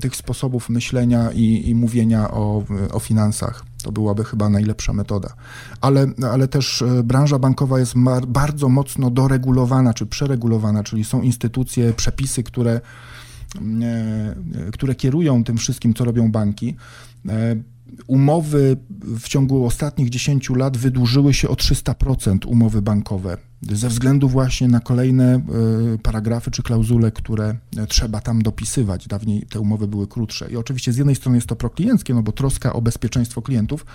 tych 0.01 0.15
sposobów 0.15 0.69
myślenia 0.69 1.31
i, 1.31 1.69
i 1.69 1.75
mówienia 1.75 2.31
o, 2.31 2.63
o 2.91 2.99
finansach. 2.99 3.65
To 3.83 3.91
byłaby 3.91 4.23
chyba 4.23 4.49
najlepsza 4.49 4.93
metoda. 4.93 5.33
Ale, 5.81 6.07
ale 6.31 6.47
też 6.47 6.81
e, 6.81 7.03
branża 7.03 7.39
bankowa 7.39 7.79
jest 7.79 7.93
bardzo 8.27 8.69
mocno 8.69 9.11
doregulowana 9.11 9.93
czy 9.93 10.05
przeregulowana, 10.05 10.83
czyli 10.83 11.03
są 11.03 11.21
instytucje, 11.21 11.93
przepisy, 11.93 12.43
które, 12.43 12.81
e, 13.81 14.71
które 14.71 14.95
kierują 14.95 15.43
tym 15.43 15.57
wszystkim, 15.57 15.93
co 15.93 16.05
robią 16.05 16.31
banki 16.31 16.75
umowy 18.07 18.77
w 19.19 19.27
ciągu 19.27 19.65
ostatnich 19.65 20.09
10 20.09 20.49
lat 20.49 20.77
wydłużyły 20.77 21.33
się 21.33 21.49
o 21.49 21.53
300% 21.53 22.47
umowy 22.47 22.81
bankowe 22.81 23.37
ze 23.69 23.89
względu 23.89 24.29
właśnie 24.29 24.67
na 24.67 24.79
kolejne 24.79 25.35
e, 25.35 25.41
paragrafy 26.03 26.51
czy 26.51 26.63
klauzule, 26.63 27.11
które 27.11 27.55
trzeba 27.87 28.21
tam 28.21 28.41
dopisywać. 28.41 29.07
Dawniej 29.07 29.45
te 29.49 29.59
umowy 29.59 29.87
były 29.87 30.07
krótsze. 30.07 30.51
I 30.51 30.57
oczywiście 30.57 30.93
z 30.93 30.97
jednej 30.97 31.15
strony 31.15 31.37
jest 31.37 31.47
to 31.47 31.55
proklienckie, 31.55 32.13
no 32.13 32.23
bo 32.23 32.31
troska 32.31 32.73
o 32.73 32.81
bezpieczeństwo 32.81 33.41
klientów, 33.41 33.85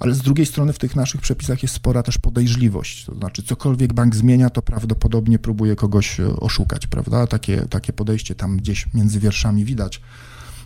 ale 0.00 0.14
z 0.14 0.18
drugiej 0.18 0.46
strony 0.46 0.72
w 0.72 0.78
tych 0.78 0.96
naszych 0.96 1.20
przepisach 1.20 1.62
jest 1.62 1.74
spora 1.74 2.02
też 2.02 2.18
podejrzliwość. 2.18 3.04
To 3.04 3.14
znaczy, 3.14 3.42
cokolwiek 3.42 3.92
bank 3.92 4.16
zmienia, 4.16 4.50
to 4.50 4.62
prawdopodobnie 4.62 5.38
próbuje 5.38 5.76
kogoś 5.76 6.20
e, 6.20 6.36
oszukać, 6.36 6.86
prawda? 6.86 7.26
Takie, 7.26 7.66
takie 7.70 7.92
podejście 7.92 8.34
tam 8.34 8.56
gdzieś 8.56 8.94
między 8.94 9.20
wierszami 9.20 9.64
widać. 9.64 10.00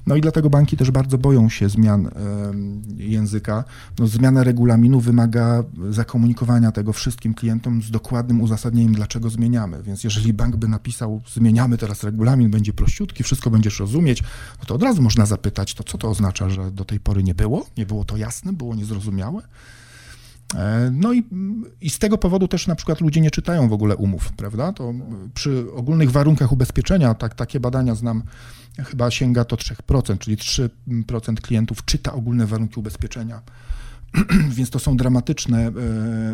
No 0.07 0.17
i 0.17 0.21
dlatego 0.21 0.51
banki 0.51 0.77
też 0.77 0.91
bardzo 0.91 1.19
boją 1.19 1.49
się 1.49 1.69
zmian 1.69 2.11
języka. 2.97 3.65
No, 3.99 4.07
zmiana 4.07 4.45
regulaminu 4.45 5.01
wymaga 5.01 5.65
zakomunikowania 5.91 6.73
tego 6.73 6.93
wszystkim 6.93 7.35
klientom 7.35 7.83
z 7.83 7.91
dokładnym 7.91 8.41
uzasadnieniem, 8.41 8.95
dlaczego 8.95 9.31
zmieniamy. 9.31 9.83
Więc 9.83 10.05
jeżeli 10.05 10.33
bank 10.33 10.57
by 10.57 10.69
napisał, 10.69 11.21
zmieniamy 11.33 11.79
teraz 11.79 12.05
regulamin, 12.05 12.51
będzie 12.51 12.73
prościutki, 12.73 13.23
wszystko 13.23 13.51
będziesz 13.51 13.81
rozumieć, 13.81 14.23
no 14.59 14.65
to 14.67 14.75
od 14.75 14.83
razu 14.83 15.03
można 15.03 15.27
zapytać, 15.27 15.75
to 15.75 15.85
co 15.85 15.99
to 15.99 16.11
oznacza, 16.11 16.51
że 16.51 16.71
do 16.71 16.85
tej 16.85 17.01
pory 17.01 17.23
nie 17.23 17.35
było? 17.35 17.67
Nie 17.77 17.87
było 17.87 18.05
to 18.05 18.17
jasne, 18.17 18.53
było 18.53 18.75
niezrozumiałe? 18.75 19.43
E, 20.55 20.91
no 20.93 21.13
i, 21.13 21.25
i 21.81 21.91
z 21.91 21.99
tego 21.99 22.19
powodu 22.19 22.49
też 22.49 22.67
na 22.67 22.75
przykład 22.75 23.01
ludzie 23.01 23.21
nie 23.21 23.31
czytają 23.31 23.69
w 23.69 23.73
ogóle 23.73 23.97
umów, 23.97 24.33
prawda? 24.33 24.73
To 24.73 24.93
przy 25.35 25.67
ogólnych 25.75 26.11
warunkach 26.11 26.53
ubezpieczenia, 26.53 27.15
tak, 27.15 27.35
takie 27.35 27.61
badania 27.61 27.95
znam, 27.95 28.23
chyba 28.79 29.11
sięga 29.11 29.45
to 29.45 29.57
3%, 29.57 30.19
czyli 30.19 30.37
3% 30.37 31.35
klientów 31.35 31.85
czyta 31.85 32.13
ogólne 32.13 32.47
warunki 32.47 32.81
ubezpieczenia. 32.81 33.43
Więc 34.57 34.71
to 34.71 34.79
są 34.79 34.97
dramatyczne, 34.97 35.67
e, 35.67 35.73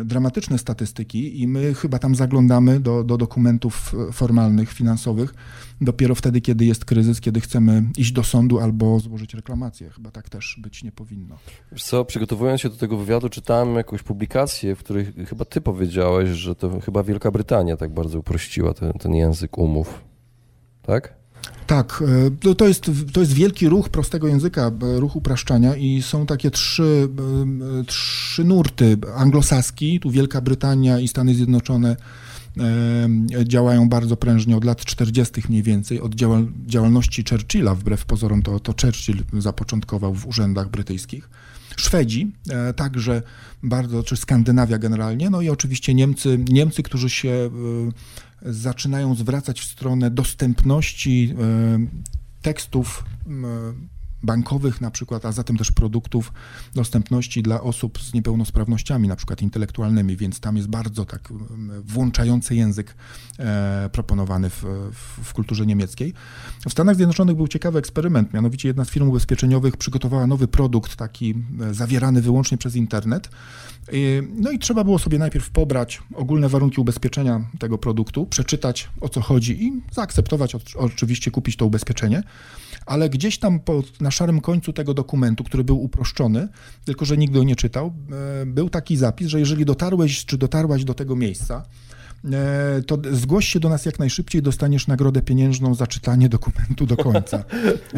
dramatyczne 0.05 0.57
statystyki 0.57 1.41
i 1.41 1.47
my 1.47 1.73
chyba 1.73 1.99
tam 1.99 2.15
zaglądamy 2.15 2.79
do, 2.79 3.03
do 3.03 3.17
dokumentów 3.17 3.95
formalnych, 4.11 4.71
finansowych 4.71 5.33
dopiero 5.81 6.15
wtedy, 6.15 6.41
kiedy 6.41 6.65
jest 6.65 6.85
kryzys, 6.85 7.21
kiedy 7.21 7.41
chcemy 7.41 7.83
iść 7.97 8.11
do 8.11 8.23
sądu 8.23 8.59
albo 8.59 8.99
złożyć 8.99 9.33
reklamację. 9.33 9.89
Chyba 9.89 10.11
tak 10.11 10.29
też 10.29 10.59
być 10.61 10.83
nie 10.83 10.91
powinno. 10.91 11.37
Wiesz 11.71 11.83
co, 11.83 12.05
przygotowując 12.05 12.61
się 12.61 12.69
do 12.69 12.75
tego 12.75 12.97
wywiadu, 12.97 13.29
czytałem 13.29 13.75
jakąś 13.75 14.03
publikację, 14.03 14.75
w 14.75 14.79
której 14.79 15.13
chyba 15.27 15.45
ty 15.45 15.61
powiedziałeś, 15.61 16.29
że 16.29 16.55
to 16.55 16.79
chyba 16.79 17.03
Wielka 17.03 17.31
Brytania 17.31 17.77
tak 17.77 17.93
bardzo 17.93 18.19
uprościła 18.19 18.73
ten, 18.73 18.93
ten 18.93 19.15
język 19.15 19.57
umów. 19.57 20.03
Tak? 20.81 21.22
Tak, 21.73 22.03
e, 22.45 22.55
to 22.55 22.67
jest, 22.67 22.91
to 23.13 23.19
jest 23.19 23.33
wielki 23.33 23.69
ruch 23.69 23.89
prostego 23.89 24.27
języka, 24.27 24.71
e, 24.81 24.99
ruch 24.99 25.15
upraszczania 25.15 25.75
i 25.75 26.01
są 26.01 26.25
takie 26.25 26.51
trzy, 26.51 27.09
e, 27.81 27.83
trzy 27.83 28.43
nurty. 28.43 28.97
Anglosaski, 29.15 29.99
tu 29.99 30.11
Wielka 30.11 30.41
Brytania 30.41 30.99
i 30.99 31.07
Stany 31.07 31.35
Zjednoczone 31.35 31.95
działają 33.43 33.89
bardzo 33.89 34.17
prężnie 34.17 34.57
od 34.57 34.63
lat 34.63 34.85
40. 34.85 35.41
mniej 35.49 35.63
więcej, 35.63 36.01
od 36.01 36.15
działalności 36.65 37.23
Churchilla, 37.29 37.75
wbrew 37.75 38.05
pozorom 38.05 38.41
to, 38.41 38.59
to 38.59 38.73
Churchill 38.81 39.23
zapoczątkował 39.37 40.13
w 40.13 40.27
urzędach 40.27 40.69
brytyjskich. 40.69 41.29
Szwedzi 41.77 42.31
także 42.75 43.21
bardzo, 43.63 44.03
czy 44.03 44.15
Skandynawia 44.15 44.77
generalnie, 44.77 45.29
no 45.29 45.41
i 45.41 45.49
oczywiście 45.49 45.93
Niemcy, 45.93 46.39
Niemcy, 46.49 46.83
którzy 46.83 47.09
się 47.09 47.49
zaczynają 48.45 49.15
zwracać 49.15 49.61
w 49.61 49.63
stronę 49.63 50.11
dostępności 50.11 51.35
e, 51.39 52.13
tekstów 52.41 53.05
bankowych 54.23 54.81
na 54.81 54.91
przykład, 54.91 55.25
a 55.25 55.31
zatem 55.31 55.57
też 55.57 55.71
produktów 55.71 56.33
dostępności 56.75 57.43
dla 57.43 57.61
osób 57.61 57.99
z 58.01 58.13
niepełnosprawnościami, 58.13 59.07
na 59.07 59.15
przykład 59.15 59.41
intelektualnymi, 59.41 60.17
więc 60.17 60.39
tam 60.39 60.57
jest 60.57 60.69
bardzo 60.69 61.05
tak 61.05 61.33
włączający 61.85 62.55
język 62.55 62.95
e, 63.39 63.89
proponowany 63.91 64.49
w, 64.49 64.63
w, 65.23 65.33
kulturze 65.33 65.65
niemieckiej. 65.65 66.13
W 66.67 66.71
Stanach 66.71 66.95
Zjednoczonych 66.95 67.35
był 67.35 67.47
ciekawy 67.47 67.79
eksperyment, 67.79 68.33
mianowicie 68.33 68.67
jedna 68.67 68.85
z 68.85 68.89
firm 68.89 69.09
ubezpieczeniowych 69.09 69.77
przygotowała 69.77 70.27
nowy 70.27 70.47
produkt, 70.47 70.95
taki 70.95 71.35
e, 71.61 71.73
zawierany 71.73 72.21
wyłącznie 72.21 72.57
przez 72.57 72.75
internet. 72.75 73.29
No 74.35 74.51
i 74.51 74.59
trzeba 74.59 74.83
było 74.83 74.99
sobie 74.99 75.19
najpierw 75.19 75.49
pobrać 75.49 76.01
ogólne 76.13 76.49
warunki 76.49 76.81
ubezpieczenia 76.81 77.41
tego 77.59 77.77
produktu, 77.77 78.25
przeczytać 78.25 78.89
o 79.01 79.09
co 79.09 79.21
chodzi 79.21 79.63
i 79.63 79.81
zaakceptować, 79.91 80.55
oczywiście 80.75 81.31
kupić 81.31 81.57
to 81.57 81.65
ubezpieczenie 81.65 82.23
ale 82.85 83.09
gdzieś 83.09 83.37
tam 83.37 83.59
na 84.01 84.11
szarym 84.11 84.41
końcu 84.41 84.73
tego 84.73 84.93
dokumentu, 84.93 85.43
który 85.43 85.63
był 85.63 85.83
uproszczony, 85.83 86.47
tylko 86.85 87.05
że 87.05 87.17
nikt 87.17 87.33
go 87.33 87.43
nie 87.43 87.55
czytał, 87.55 87.93
e, 88.41 88.45
był 88.45 88.69
taki 88.69 88.97
zapis, 88.97 89.27
że 89.27 89.39
jeżeli 89.39 89.65
dotarłeś 89.65 90.25
czy 90.25 90.37
dotarłaś 90.37 90.83
do 90.83 90.93
tego 90.93 91.15
miejsca, 91.15 91.65
to 92.87 92.97
zgłoś 93.11 93.47
się 93.47 93.59
do 93.59 93.69
nas 93.69 93.85
jak 93.85 93.99
najszybciej, 93.99 94.41
dostaniesz 94.41 94.87
nagrodę 94.87 95.21
pieniężną 95.21 95.75
za 95.75 95.87
czytanie 95.87 96.29
dokumentu 96.29 96.85
do 96.85 96.97
końca. 96.97 97.43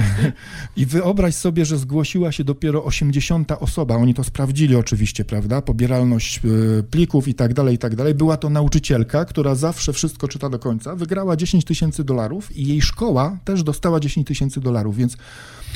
I 0.78 0.86
wyobraź 0.86 1.36
sobie, 1.36 1.66
że 1.66 1.78
zgłosiła 1.78 2.32
się 2.32 2.44
dopiero 2.44 2.84
80 2.84 3.52
osoba. 3.60 3.96
Oni 3.96 4.14
to 4.14 4.24
sprawdzili 4.24 4.76
oczywiście, 4.76 5.26
prawda? 5.26 5.62
Pobieralność 5.62 6.42
e, 6.80 6.84
plików 6.84 7.28
i 7.28 7.34
tak 7.34 7.54
dalej, 7.54 7.76
i 7.76 7.78
tak 7.78 7.96
dalej. 7.96 8.14
Była 8.14 8.38
to 8.38 8.50
nauczycielka, 8.50 9.26
która 9.26 9.56
zawsze 9.56 9.94
wszystko 9.94 10.28
czyta 10.28 10.50
do 10.50 10.60
końca. 10.60 10.96
Wygrała 10.96 11.36
10 11.36 11.66
tysięcy 11.66 12.04
dolarów 12.04 12.58
i 12.58 12.68
jej 12.68 12.82
szkoła 12.82 13.38
też 13.46 13.64
dostała 13.64 14.00
10 14.00 14.28
tysięcy 14.28 14.60
dolarów, 14.62 14.98
więc 14.98 15.18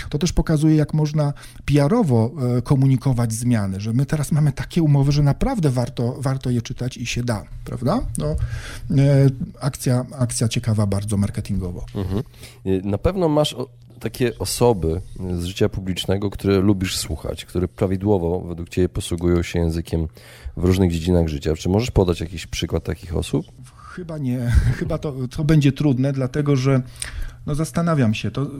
to 0.09 0.17
też 0.17 0.33
pokazuje, 0.33 0.75
jak 0.75 0.93
można 0.93 1.33
PR-owo 1.65 2.31
e, 2.57 2.61
komunikować 2.61 3.33
zmiany, 3.33 3.79
że 3.79 3.93
my 3.93 4.05
teraz 4.05 4.31
mamy 4.31 4.51
takie 4.51 4.83
umowy, 4.83 5.11
że 5.11 5.23
naprawdę 5.23 5.69
warto, 5.69 6.15
warto 6.19 6.49
je 6.49 6.61
czytać 6.61 6.97
i 6.97 7.05
się 7.05 7.23
da, 7.23 7.45
prawda? 7.65 7.99
No, 8.17 8.25
e, 8.27 8.35
akcja, 9.61 10.05
akcja 10.19 10.47
ciekawa 10.47 10.85
bardzo 10.85 11.17
marketingowo. 11.17 11.85
Mhm. 11.95 12.23
Na 12.83 12.97
pewno 12.97 13.29
masz 13.29 13.55
takie 13.99 14.39
osoby 14.39 15.01
z 15.39 15.43
życia 15.43 15.69
publicznego, 15.69 16.29
które 16.29 16.59
lubisz 16.59 16.97
słuchać, 16.97 17.45
które 17.45 17.67
prawidłowo 17.67 18.41
według 18.41 18.69
Ciebie 18.69 18.89
posługują 18.89 19.43
się 19.43 19.59
językiem 19.59 20.07
w 20.57 20.63
różnych 20.63 20.91
dziedzinach 20.91 21.27
życia. 21.27 21.55
Czy 21.55 21.69
możesz 21.69 21.91
podać 21.91 22.21
jakiś 22.21 22.47
przykład 22.47 22.83
takich 22.83 23.17
osób? 23.17 23.45
Chyba 23.75 24.17
nie. 24.17 24.51
Chyba 24.79 24.97
to, 24.97 25.13
to 25.35 25.43
będzie 25.43 25.71
trudne, 25.71 26.13
dlatego 26.13 26.55
że 26.55 26.81
no 27.45 27.55
zastanawiam 27.55 28.13
się. 28.13 28.31
To 28.31 28.51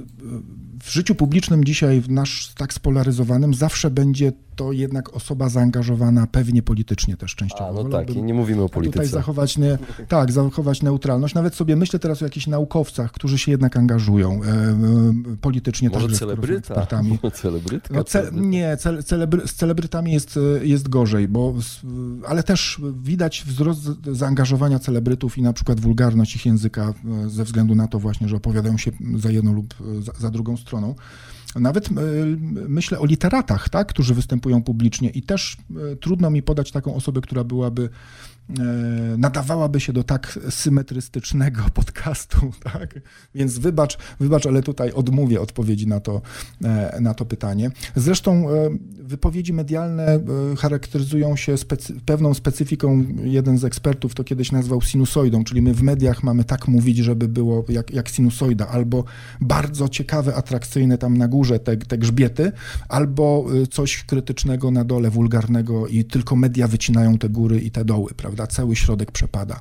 w 0.84 0.92
życiu 0.92 1.16
publicznym 1.16 1.64
dzisiaj, 1.64 2.02
w 2.02 2.10
nasz 2.10 2.54
tak 2.54 2.74
spolaryzowanym, 2.74 3.54
zawsze 3.54 3.92
będzie 3.92 4.32
to 4.60 4.72
jednak 4.72 5.16
osoba 5.16 5.50
zaangażowana 5.50 6.28
pewnie 6.28 6.64
politycznie 6.64 7.18
też 7.18 7.36
częściowo. 7.36 7.80
A, 7.80 7.84
no 7.84 7.90
tak, 7.90 8.10
i 8.10 8.24
nie 8.24 8.34
mówimy 8.34 8.64
o 8.64 8.70
polityce. 8.70 8.94
Tutaj 8.94 9.08
zachować, 9.08 9.56
tak, 10.08 10.32
zachować 10.32 10.82
neutralność. 10.82 11.34
Nawet 11.36 11.56
sobie 11.56 11.76
myślę 11.76 12.00
teraz 12.00 12.22
o 12.22 12.26
jakichś 12.26 12.48
naukowcach, 12.48 13.12
którzy 13.12 13.38
się 13.38 13.52
jednak 13.52 13.78
angażują 13.78 14.44
e, 14.44 14.48
e 14.48 14.76
politycznie. 15.42 15.90
Może 15.90 16.10
celebryta? 16.10 16.58
Ekspertami. 16.58 17.20
Celebrytka? 17.42 17.94
No, 17.94 18.04
ce, 18.04 18.32
nie, 18.34 18.78
ce, 18.78 19.04
celebry, 19.04 19.48
z 19.48 19.54
celebrytami 19.54 20.12
jest, 20.12 20.40
jest 20.62 20.90
gorzej, 20.90 21.28
bo, 21.28 21.54
ale 22.28 22.44
też 22.44 22.82
widać 23.02 23.44
wzrost 23.48 23.82
zaangażowania 24.12 24.80
celebrytów 24.80 25.38
i 25.38 25.42
na 25.42 25.54
przykład 25.54 25.80
wulgarność 25.80 26.36
ich 26.36 26.46
języka 26.46 26.94
e, 27.26 27.30
ze 27.30 27.44
względu 27.44 27.76
na 27.76 27.88
to 27.88 28.00
właśnie, 28.00 28.28
że 28.28 28.36
opowiadają 28.36 28.78
się 28.78 28.92
za 29.18 29.32
jedną 29.32 29.54
lub 29.54 29.74
za, 30.00 30.12
za 30.20 30.30
drugą 30.30 30.58
stroną. 30.58 30.96
Nawet 31.56 31.90
myślę 32.68 33.00
o 33.00 33.06
literatach, 33.06 33.70
tak, 33.70 33.88
którzy 33.88 34.14
występują 34.14 34.64
publicznie 34.64 35.10
i 35.10 35.22
też 35.22 35.58
trudno 36.02 36.30
mi 36.30 36.44
podać 36.44 36.72
taką 36.72 36.96
osobę, 36.96 37.22
która 37.22 37.44
byłaby 37.44 37.90
E, 37.90 38.39
nadawałaby 39.18 39.80
się 39.80 39.94
do 39.94 40.04
tak 40.04 40.40
symetrystycznego 40.50 41.62
podcastu, 41.74 42.52
tak? 42.64 43.00
Więc 43.36 43.58
wybacz, 43.58 43.98
wybacz, 44.20 44.46
ale 44.46 44.64
tutaj 44.64 44.92
odmówię 44.92 45.42
odpowiedzi 45.42 45.88
na 45.88 46.00
to, 46.00 46.22
e, 46.64 46.98
na 47.02 47.14
to 47.14 47.26
pytanie. 47.26 47.72
Zresztą 47.96 48.50
e, 48.50 48.70
wypowiedzi 49.00 49.54
medialne 49.54 50.20
charakteryzują 50.58 51.36
się 51.36 51.58
specy 51.58 51.94
pewną 52.06 52.34
specyfiką. 52.34 53.06
Jeden 53.24 53.58
z 53.58 53.64
ekspertów 53.64 54.16
to 54.16 54.24
kiedyś 54.24 54.52
nazwał 54.52 54.82
sinusoidą, 54.82 55.44
czyli 55.44 55.62
my 55.62 55.74
w 55.74 55.82
mediach 55.82 56.24
mamy 56.24 56.44
tak 56.44 56.68
mówić, 56.68 56.98
żeby 56.98 57.28
było 57.28 57.66
jak, 57.70 57.92
jak 57.92 58.10
sinusoida, 58.10 58.68
albo 58.68 59.04
bardzo 59.42 59.90
ciekawe, 59.90 60.36
atrakcyjne 60.36 60.98
tam 60.98 61.18
na 61.18 61.28
górze 61.28 61.60
te, 61.60 61.78
te 61.78 61.98
grzbiety, 61.98 62.52
albo 62.90 63.46
coś 63.72 64.04
krytycznego 64.04 64.72
na 64.72 64.84
dole, 64.84 65.10
wulgarnego 65.10 65.88
i 65.88 66.06
tylko 66.06 66.36
media 66.36 66.68
wycinają 66.68 67.18
te 67.18 67.30
góry 67.30 67.60
i 67.60 67.72
te 67.72 67.86
doły, 67.86 68.12
prawda? 68.18 68.39
Prawda? 68.40 68.56
Cały 68.56 68.76
środek 68.76 69.12
przepada. 69.12 69.60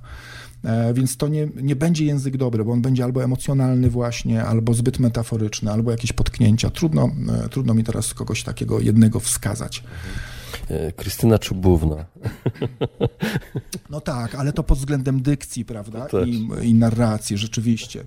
E, 0.65 0.95
więc 0.95 1.17
to 1.17 1.29
nie, 1.29 1.49
nie 1.63 1.77
będzie 1.77 2.05
język 2.05 2.37
dobry, 2.37 2.65
bo 2.65 2.73
on 2.73 2.83
będzie 2.83 3.05
albo 3.05 3.25
emocjonalny 3.25 3.91
właśnie, 3.91 4.45
albo 4.45 4.75
zbyt 4.75 4.99
metaforyczny, 4.99 5.73
albo 5.73 5.91
jakieś 5.91 6.13
potknięcia. 6.13 6.71
Trudno, 6.71 7.11
e, 7.45 7.49
trudno 7.49 7.75
mi 7.75 7.85
teraz 7.85 8.15
kogoś 8.15 8.43
takiego 8.43 8.81
jednego 8.81 9.21
wskazać. 9.21 9.83
E, 10.69 10.93
Krystyna 10.93 11.39
Czubówna. 11.39 12.05
No 13.91 14.01
tak, 14.01 14.35
ale 14.35 14.53
to 14.53 14.63
pod 14.63 14.79
względem 14.79 15.23
dykcji, 15.23 15.65
prawda? 15.65 16.07
I, 16.27 16.49
I 16.63 16.75
narracji, 16.75 17.39
rzeczywiście. 17.39 18.05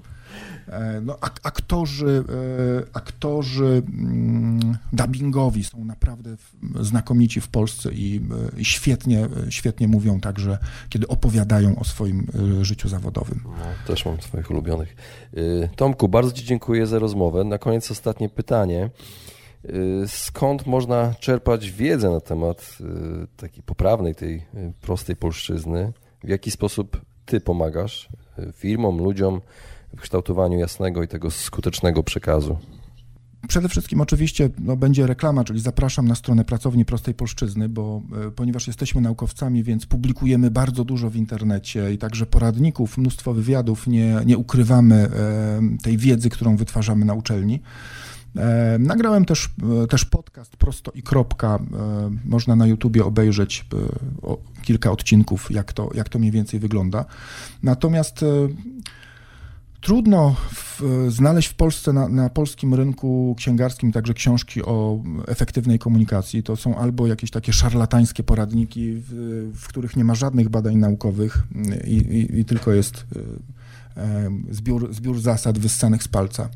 E, 0.72 1.02
no, 1.02 1.18
ak 1.22 1.40
aktorzy, 1.44 2.24
e, 2.30 2.98
aktorzy 2.98 3.84
mm, 3.88 4.78
dubbingowi 4.94 5.64
są 5.64 5.86
naprawdę 5.86 6.36
znakomici 6.80 7.42
w 7.42 7.48
Polsce 7.48 7.92
i, 7.94 8.22
e, 8.56 8.60
i 8.60 8.66
świetnie, 8.66 9.28
świetnie 9.50 9.88
mówią 9.88 10.20
także, 10.20 10.58
kiedy 10.90 11.08
opowiadają 11.08 11.80
o 11.80 11.84
swoim 11.84 12.28
życiu 12.62 12.90
zawodowym. 12.90 13.42
No, 13.46 13.52
też 13.88 14.06
mam 14.06 14.22
swoich 14.22 14.52
ulubionych. 14.52 14.96
Tomku, 15.76 16.08
bardzo 16.08 16.32
Ci 16.32 16.46
dziękuję 16.46 16.88
za 16.88 17.00
rozmowę. 17.00 17.44
Na 17.44 17.58
koniec 17.58 17.92
ostatnie 17.92 18.30
pytanie. 18.30 18.90
Skąd 20.08 20.66
można 20.68 21.14
czerpać 21.20 21.72
wiedzę 21.72 22.10
na 22.10 22.20
temat 22.20 22.78
takiej 23.38 23.64
poprawnej, 23.64 24.16
tej 24.16 24.46
prostej 24.82 25.16
polszczyzny? 25.16 25.94
W 26.24 26.30
jaki 26.30 26.52
sposób 26.52 27.02
Ty 27.26 27.42
pomagasz 27.42 28.10
firmom, 28.54 28.98
ludziom 28.98 29.42
w 29.98 30.02
kształtowaniu 30.02 30.60
jasnego 30.60 31.04
i 31.04 31.08
tego 31.08 31.32
skutecznego 31.32 32.04
przekazu? 32.04 32.58
Przede 33.48 33.70
wszystkim 33.70 34.02
oczywiście 34.02 34.50
no, 34.60 34.78
będzie 34.78 35.08
reklama, 35.08 35.44
czyli 35.44 35.60
zapraszam 35.60 36.08
na 36.08 36.16
stronę 36.16 36.46
Pracowni 36.46 36.86
Prostej 36.86 37.14
Polszczyzny, 37.14 37.70
bo 37.70 38.02
e, 38.28 38.32
ponieważ 38.32 38.68
jesteśmy 38.68 39.02
naukowcami, 39.02 39.64
więc 39.64 39.86
publikujemy 39.86 40.52
bardzo 40.52 40.86
dużo 40.86 41.10
w 41.10 41.16
internecie 41.16 41.94
i 41.94 41.98
także 41.98 42.26
poradników, 42.26 42.98
mnóstwo 42.98 43.34
wywiadów, 43.34 43.88
nie, 43.88 44.20
nie 44.26 44.38
ukrywamy 44.38 44.96
e, 44.96 45.62
tej 45.84 45.98
wiedzy, 45.98 46.30
którą 46.30 46.56
wytwarzamy 46.56 47.06
na 47.06 47.14
uczelni. 47.14 47.62
E, 48.38 48.78
nagrałem 48.80 49.26
też, 49.26 49.50
też 49.90 50.06
podcast 50.06 50.58
Prosto 50.58 50.92
i 50.92 51.04
Kropka. 51.04 51.60
Można 52.26 52.56
na 52.56 52.68
YouTubie 52.68 53.06
obejrzeć 53.06 53.66
kilka 54.62 54.92
odcinków, 54.92 55.52
jak 55.52 55.74
to, 55.74 55.90
jak 55.94 56.10
to 56.10 56.20
mniej 56.20 56.32
więcej 56.32 56.60
wygląda. 56.60 57.06
Natomiast 57.64 58.26
Trudno 59.82 60.36
w, 60.54 60.82
znaleźć 61.10 61.48
w 61.48 61.54
Polsce, 61.54 61.94
na, 61.94 62.08
na, 62.10 62.30
polskim 62.30 62.74
rynku 62.74 63.36
księgarskim 63.38 63.92
także 63.92 64.14
książki 64.14 64.64
o 64.64 65.04
efektywnej 65.28 65.80
komunikacji. 65.80 66.44
To 66.44 66.56
są 66.56 66.76
albo 66.76 67.08
jakieś 67.08 67.32
takie 67.32 67.54
szarlatańskie 67.54 68.24
poradniki, 68.24 68.94
w, 68.94 69.12
w 69.56 69.68
których 69.68 69.96
nie 69.96 70.04
ma 70.04 70.16
żadnych 70.16 70.50
badań 70.50 70.76
naukowych 70.76 71.44
i, 71.88 71.96
i, 71.96 72.40
i 72.40 72.46
tylko 72.46 72.72
jest 72.72 73.06
e, 73.16 73.20
zbiór, 74.50 74.94
zbiór 74.94 75.20
zasad 75.20 75.60
wyssanych 75.60 76.04
z 76.04 76.08
palca. 76.08 76.50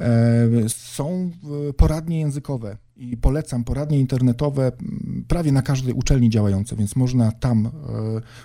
E, 0.00 0.68
są 0.68 1.30
poradnie 1.76 2.20
językowe 2.20 2.76
i 2.96 3.16
polecam 3.16 3.64
poradnie 3.64 4.00
internetowe 4.00 4.72
prawie 5.28 5.52
na 5.52 5.62
każdej 5.62 5.94
uczelni 5.94 6.30
działające, 6.30 6.76
więc 6.76 6.96
można 6.96 7.32
tam 7.32 7.66
e, 7.66 7.70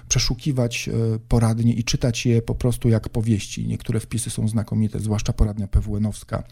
przeszukiwać 0.10 0.90
e, 0.90 1.20
poradnie 1.28 1.74
i 1.74 1.84
czytać 1.84 2.26
je 2.26 2.42
po 2.42 2.56
prostu 2.56 2.90
jak 2.90 3.10
powieści. 3.10 3.68
Niektóre 3.68 4.00
wpisy 4.00 4.30
są 4.30 4.48
znakomite, 4.48 5.00
zwłaszcza 5.00 5.34
poradnia 5.34 5.68
PWN-owska 5.68 6.44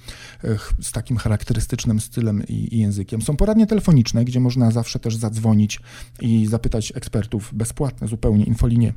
z 0.82 0.92
takim 0.92 1.18
charakterystycznym 1.18 2.00
stylem 2.00 2.44
i, 2.48 2.76
i 2.76 2.80
językiem. 2.80 3.22
Są 3.22 3.38
poradnie 3.38 3.68
telefoniczne, 3.68 4.26
gdzie 4.26 4.40
można 4.40 4.72
zawsze 4.72 5.00
też 5.00 5.16
zadzwonić 5.16 5.80
i 6.22 6.48
zapytać 6.48 6.94
ekspertów 6.96 7.50
bezpłatne 7.54 8.08
zupełnie 8.08 8.46
infolinie, 8.46 8.94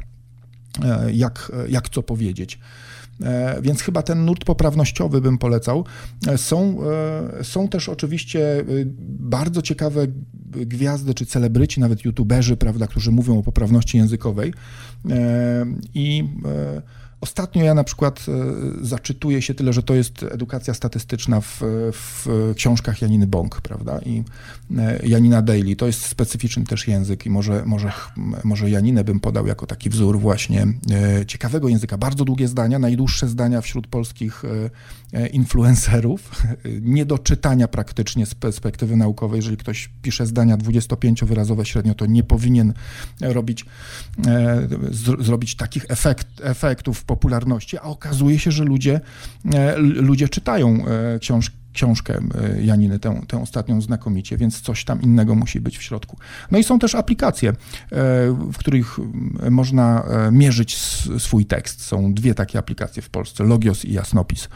jak, 1.12 1.52
jak 1.68 1.88
co 1.88 2.02
powiedzieć. 2.02 2.58
E, 3.22 3.62
więc 3.62 3.82
chyba 3.82 4.02
ten 4.02 4.24
nurt 4.24 4.44
poprawnościowy 4.44 5.20
bym 5.20 5.38
polecał. 5.38 5.84
E, 6.26 6.38
są, 6.38 6.78
e, 7.40 7.44
są 7.44 7.68
też 7.68 7.88
oczywiście 7.88 8.64
bardzo 9.08 9.62
ciekawe 9.62 10.06
gwiazdy 10.50 11.14
czy 11.14 11.26
celebryci, 11.26 11.80
nawet 11.80 12.04
youtuberzy, 12.04 12.56
prawda, 12.56 12.86
którzy 12.86 13.10
mówią 13.10 13.38
o 13.38 13.42
poprawności 13.42 13.98
językowej. 13.98 14.54
I 15.94 16.24
Ostatnio 17.24 17.64
ja 17.64 17.74
na 17.74 17.84
przykład 17.84 18.26
e, 18.28 18.86
zaczytuję 18.86 19.42
się 19.42 19.54
tyle, 19.54 19.72
że 19.72 19.82
to 19.82 19.94
jest 19.94 20.22
edukacja 20.22 20.74
statystyczna 20.74 21.40
w, 21.40 21.60
w 21.92 22.52
książkach 22.56 23.02
Janiny 23.02 23.26
Bąk, 23.26 23.60
prawda? 23.60 23.98
I 24.06 24.24
e, 24.78 25.06
Janina 25.06 25.42
Daily. 25.42 25.76
To 25.76 25.86
jest 25.86 26.06
specyficzny 26.06 26.64
też 26.64 26.88
język 26.88 27.26
i 27.26 27.30
może, 27.30 27.62
może, 27.66 27.92
może 28.44 28.70
Janinę 28.70 29.04
bym 29.04 29.20
podał 29.20 29.46
jako 29.46 29.66
taki 29.66 29.90
wzór 29.90 30.20
właśnie 30.20 30.66
e, 30.90 31.26
ciekawego 31.26 31.68
języka. 31.68 31.98
Bardzo 31.98 32.24
długie 32.24 32.48
zdania, 32.48 32.78
najdłuższe 32.78 33.28
zdania 33.28 33.60
wśród 33.60 33.86
polskich 33.86 34.42
influencerów. 35.32 36.42
Nie 36.80 37.06
do 37.06 37.18
czytania 37.18 37.68
praktycznie 37.68 38.26
z 38.26 38.34
perspektywy 38.34 38.96
naukowej. 38.96 39.36
Jeżeli 39.36 39.56
ktoś 39.56 39.90
pisze 40.02 40.26
zdania 40.26 40.56
25-wyrazowe 40.56 41.64
średnio, 41.64 41.94
to 41.94 42.06
nie 42.06 42.22
powinien 42.22 42.72
robić, 43.20 43.64
zrobić 45.18 45.56
takich 45.56 45.84
efekt, 45.88 46.26
efektów 46.42 47.04
popularności, 47.14 47.78
a 47.78 47.82
okazuje 47.82 48.38
się, 48.38 48.50
że 48.50 48.64
ludzie, 48.64 49.00
e, 49.54 49.78
ludzie 49.78 50.28
czytają 50.28 50.86
e, 50.86 51.18
książki 51.18 51.63
książkę 51.74 52.20
e, 52.58 52.62
Janiny, 52.62 52.98
tę, 52.98 53.20
tę 53.28 53.42
ostatnią 53.42 53.80
znakomicie, 53.80 54.36
więc 54.36 54.60
coś 54.60 54.84
tam 54.84 55.02
innego 55.02 55.34
musi 55.34 55.60
być 55.60 55.78
w 55.78 55.82
środku. 55.82 56.16
No 56.50 56.58
i 56.58 56.64
są 56.64 56.78
też 56.78 56.94
aplikacje, 56.94 57.52
w 58.52 58.56
których 58.58 58.96
można 59.50 60.04
mierzyć 60.32 60.78
swój 61.18 61.46
tekst. 61.46 61.82
Są 61.82 62.14
dwie 62.14 62.34
takie 62.34 62.58
aplikacje 62.58 63.02
w 63.02 63.10
Polsce, 63.10 63.44
Logios 63.44 63.84
i 63.84 63.92
Jasnopis. 63.92 64.48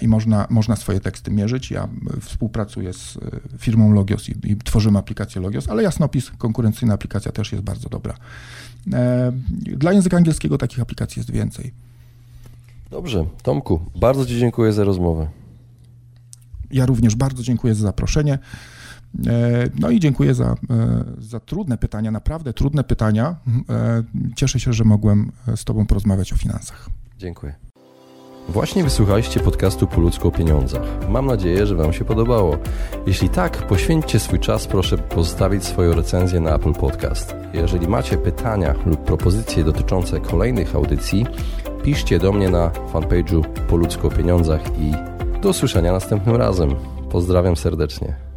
I 0.00 0.08
można, 0.08 0.46
można 0.50 0.76
swoje 0.76 1.00
teksty 1.00 1.30
mierzyć. 1.30 1.70
Ja 1.70 1.88
współpracuję 2.20 2.92
z 2.92 3.18
firmą 3.58 3.92
Logios 3.92 4.28
i, 4.28 4.34
i 4.44 4.56
tworzymy 4.56 4.98
aplikację 4.98 5.42
Logios, 5.42 5.68
ale 5.68 5.82
Jasnopis, 5.82 6.30
konkurencyjna 6.38 6.94
aplikacja 6.94 7.32
też 7.32 7.52
jest 7.52 7.64
bardzo 7.64 7.88
dobra. 7.88 8.14
E, 8.92 9.32
dla 9.58 9.92
języka 9.92 10.16
angielskiego 10.16 10.58
takich 10.58 10.80
aplikacji 10.80 11.20
jest 11.20 11.30
więcej. 11.30 11.72
Dobrze, 12.90 13.26
Tomku, 13.42 13.80
bardzo 14.00 14.26
Ci 14.26 14.38
dziękuję 14.38 14.72
za 14.72 14.84
rozmowę. 14.84 15.28
Ja 16.70 16.86
również 16.86 17.16
bardzo 17.16 17.42
dziękuję 17.42 17.74
za 17.74 17.82
zaproszenie. 17.82 18.38
E, 19.26 19.68
no 19.78 19.90
i 19.90 20.00
dziękuję 20.00 20.34
za, 20.34 20.54
e, 20.70 21.04
za 21.18 21.40
trudne 21.40 21.78
pytania, 21.78 22.10
naprawdę 22.10 22.52
trudne 22.52 22.84
pytania. 22.84 23.36
Cieszę 24.36 24.60
się, 24.60 24.72
że 24.72 24.84
mogłem 24.84 25.32
z 25.56 25.64
Tobą 25.64 25.86
porozmawiać 25.86 26.32
o 26.32 26.36
finansach. 26.36 26.88
Dziękuję. 27.18 27.54
Właśnie 28.48 28.84
wysłuchaliście 28.84 29.40
podcastu 29.40 29.86
Po 29.86 30.00
ludzku 30.00 30.28
o 30.28 30.30
pieniądzach. 30.30 30.82
Mam 31.08 31.26
nadzieję, 31.26 31.66
że 31.66 31.74
Wam 31.74 31.92
się 31.92 32.04
podobało. 32.04 32.58
Jeśli 33.06 33.28
tak, 33.28 33.66
poświęćcie 33.66 34.18
swój 34.20 34.38
czas, 34.38 34.66
proszę 34.66 34.98
pozostawić 34.98 35.64
swoją 35.64 35.94
recenzję 35.94 36.40
na 36.40 36.54
Apple 36.54 36.72
Podcast. 36.72 37.34
Jeżeli 37.54 37.88
macie 37.88 38.16
pytania 38.18 38.74
lub 38.86 39.04
propozycje 39.04 39.64
dotyczące 39.64 40.20
kolejnych 40.20 40.74
audycji, 40.74 41.26
piszcie 41.82 42.18
do 42.18 42.32
mnie 42.32 42.50
na 42.50 42.70
fanpage'u 42.92 43.42
Po 43.68 43.76
ludzku 43.76 44.06
o 44.06 44.10
pieniądzach 44.10 44.60
i 44.80 44.92
do 45.40 45.48
usłyszenia 45.48 45.92
następnym 45.92 46.36
razem. 46.36 46.74
Pozdrawiam 47.10 47.56
serdecznie. 47.56 48.27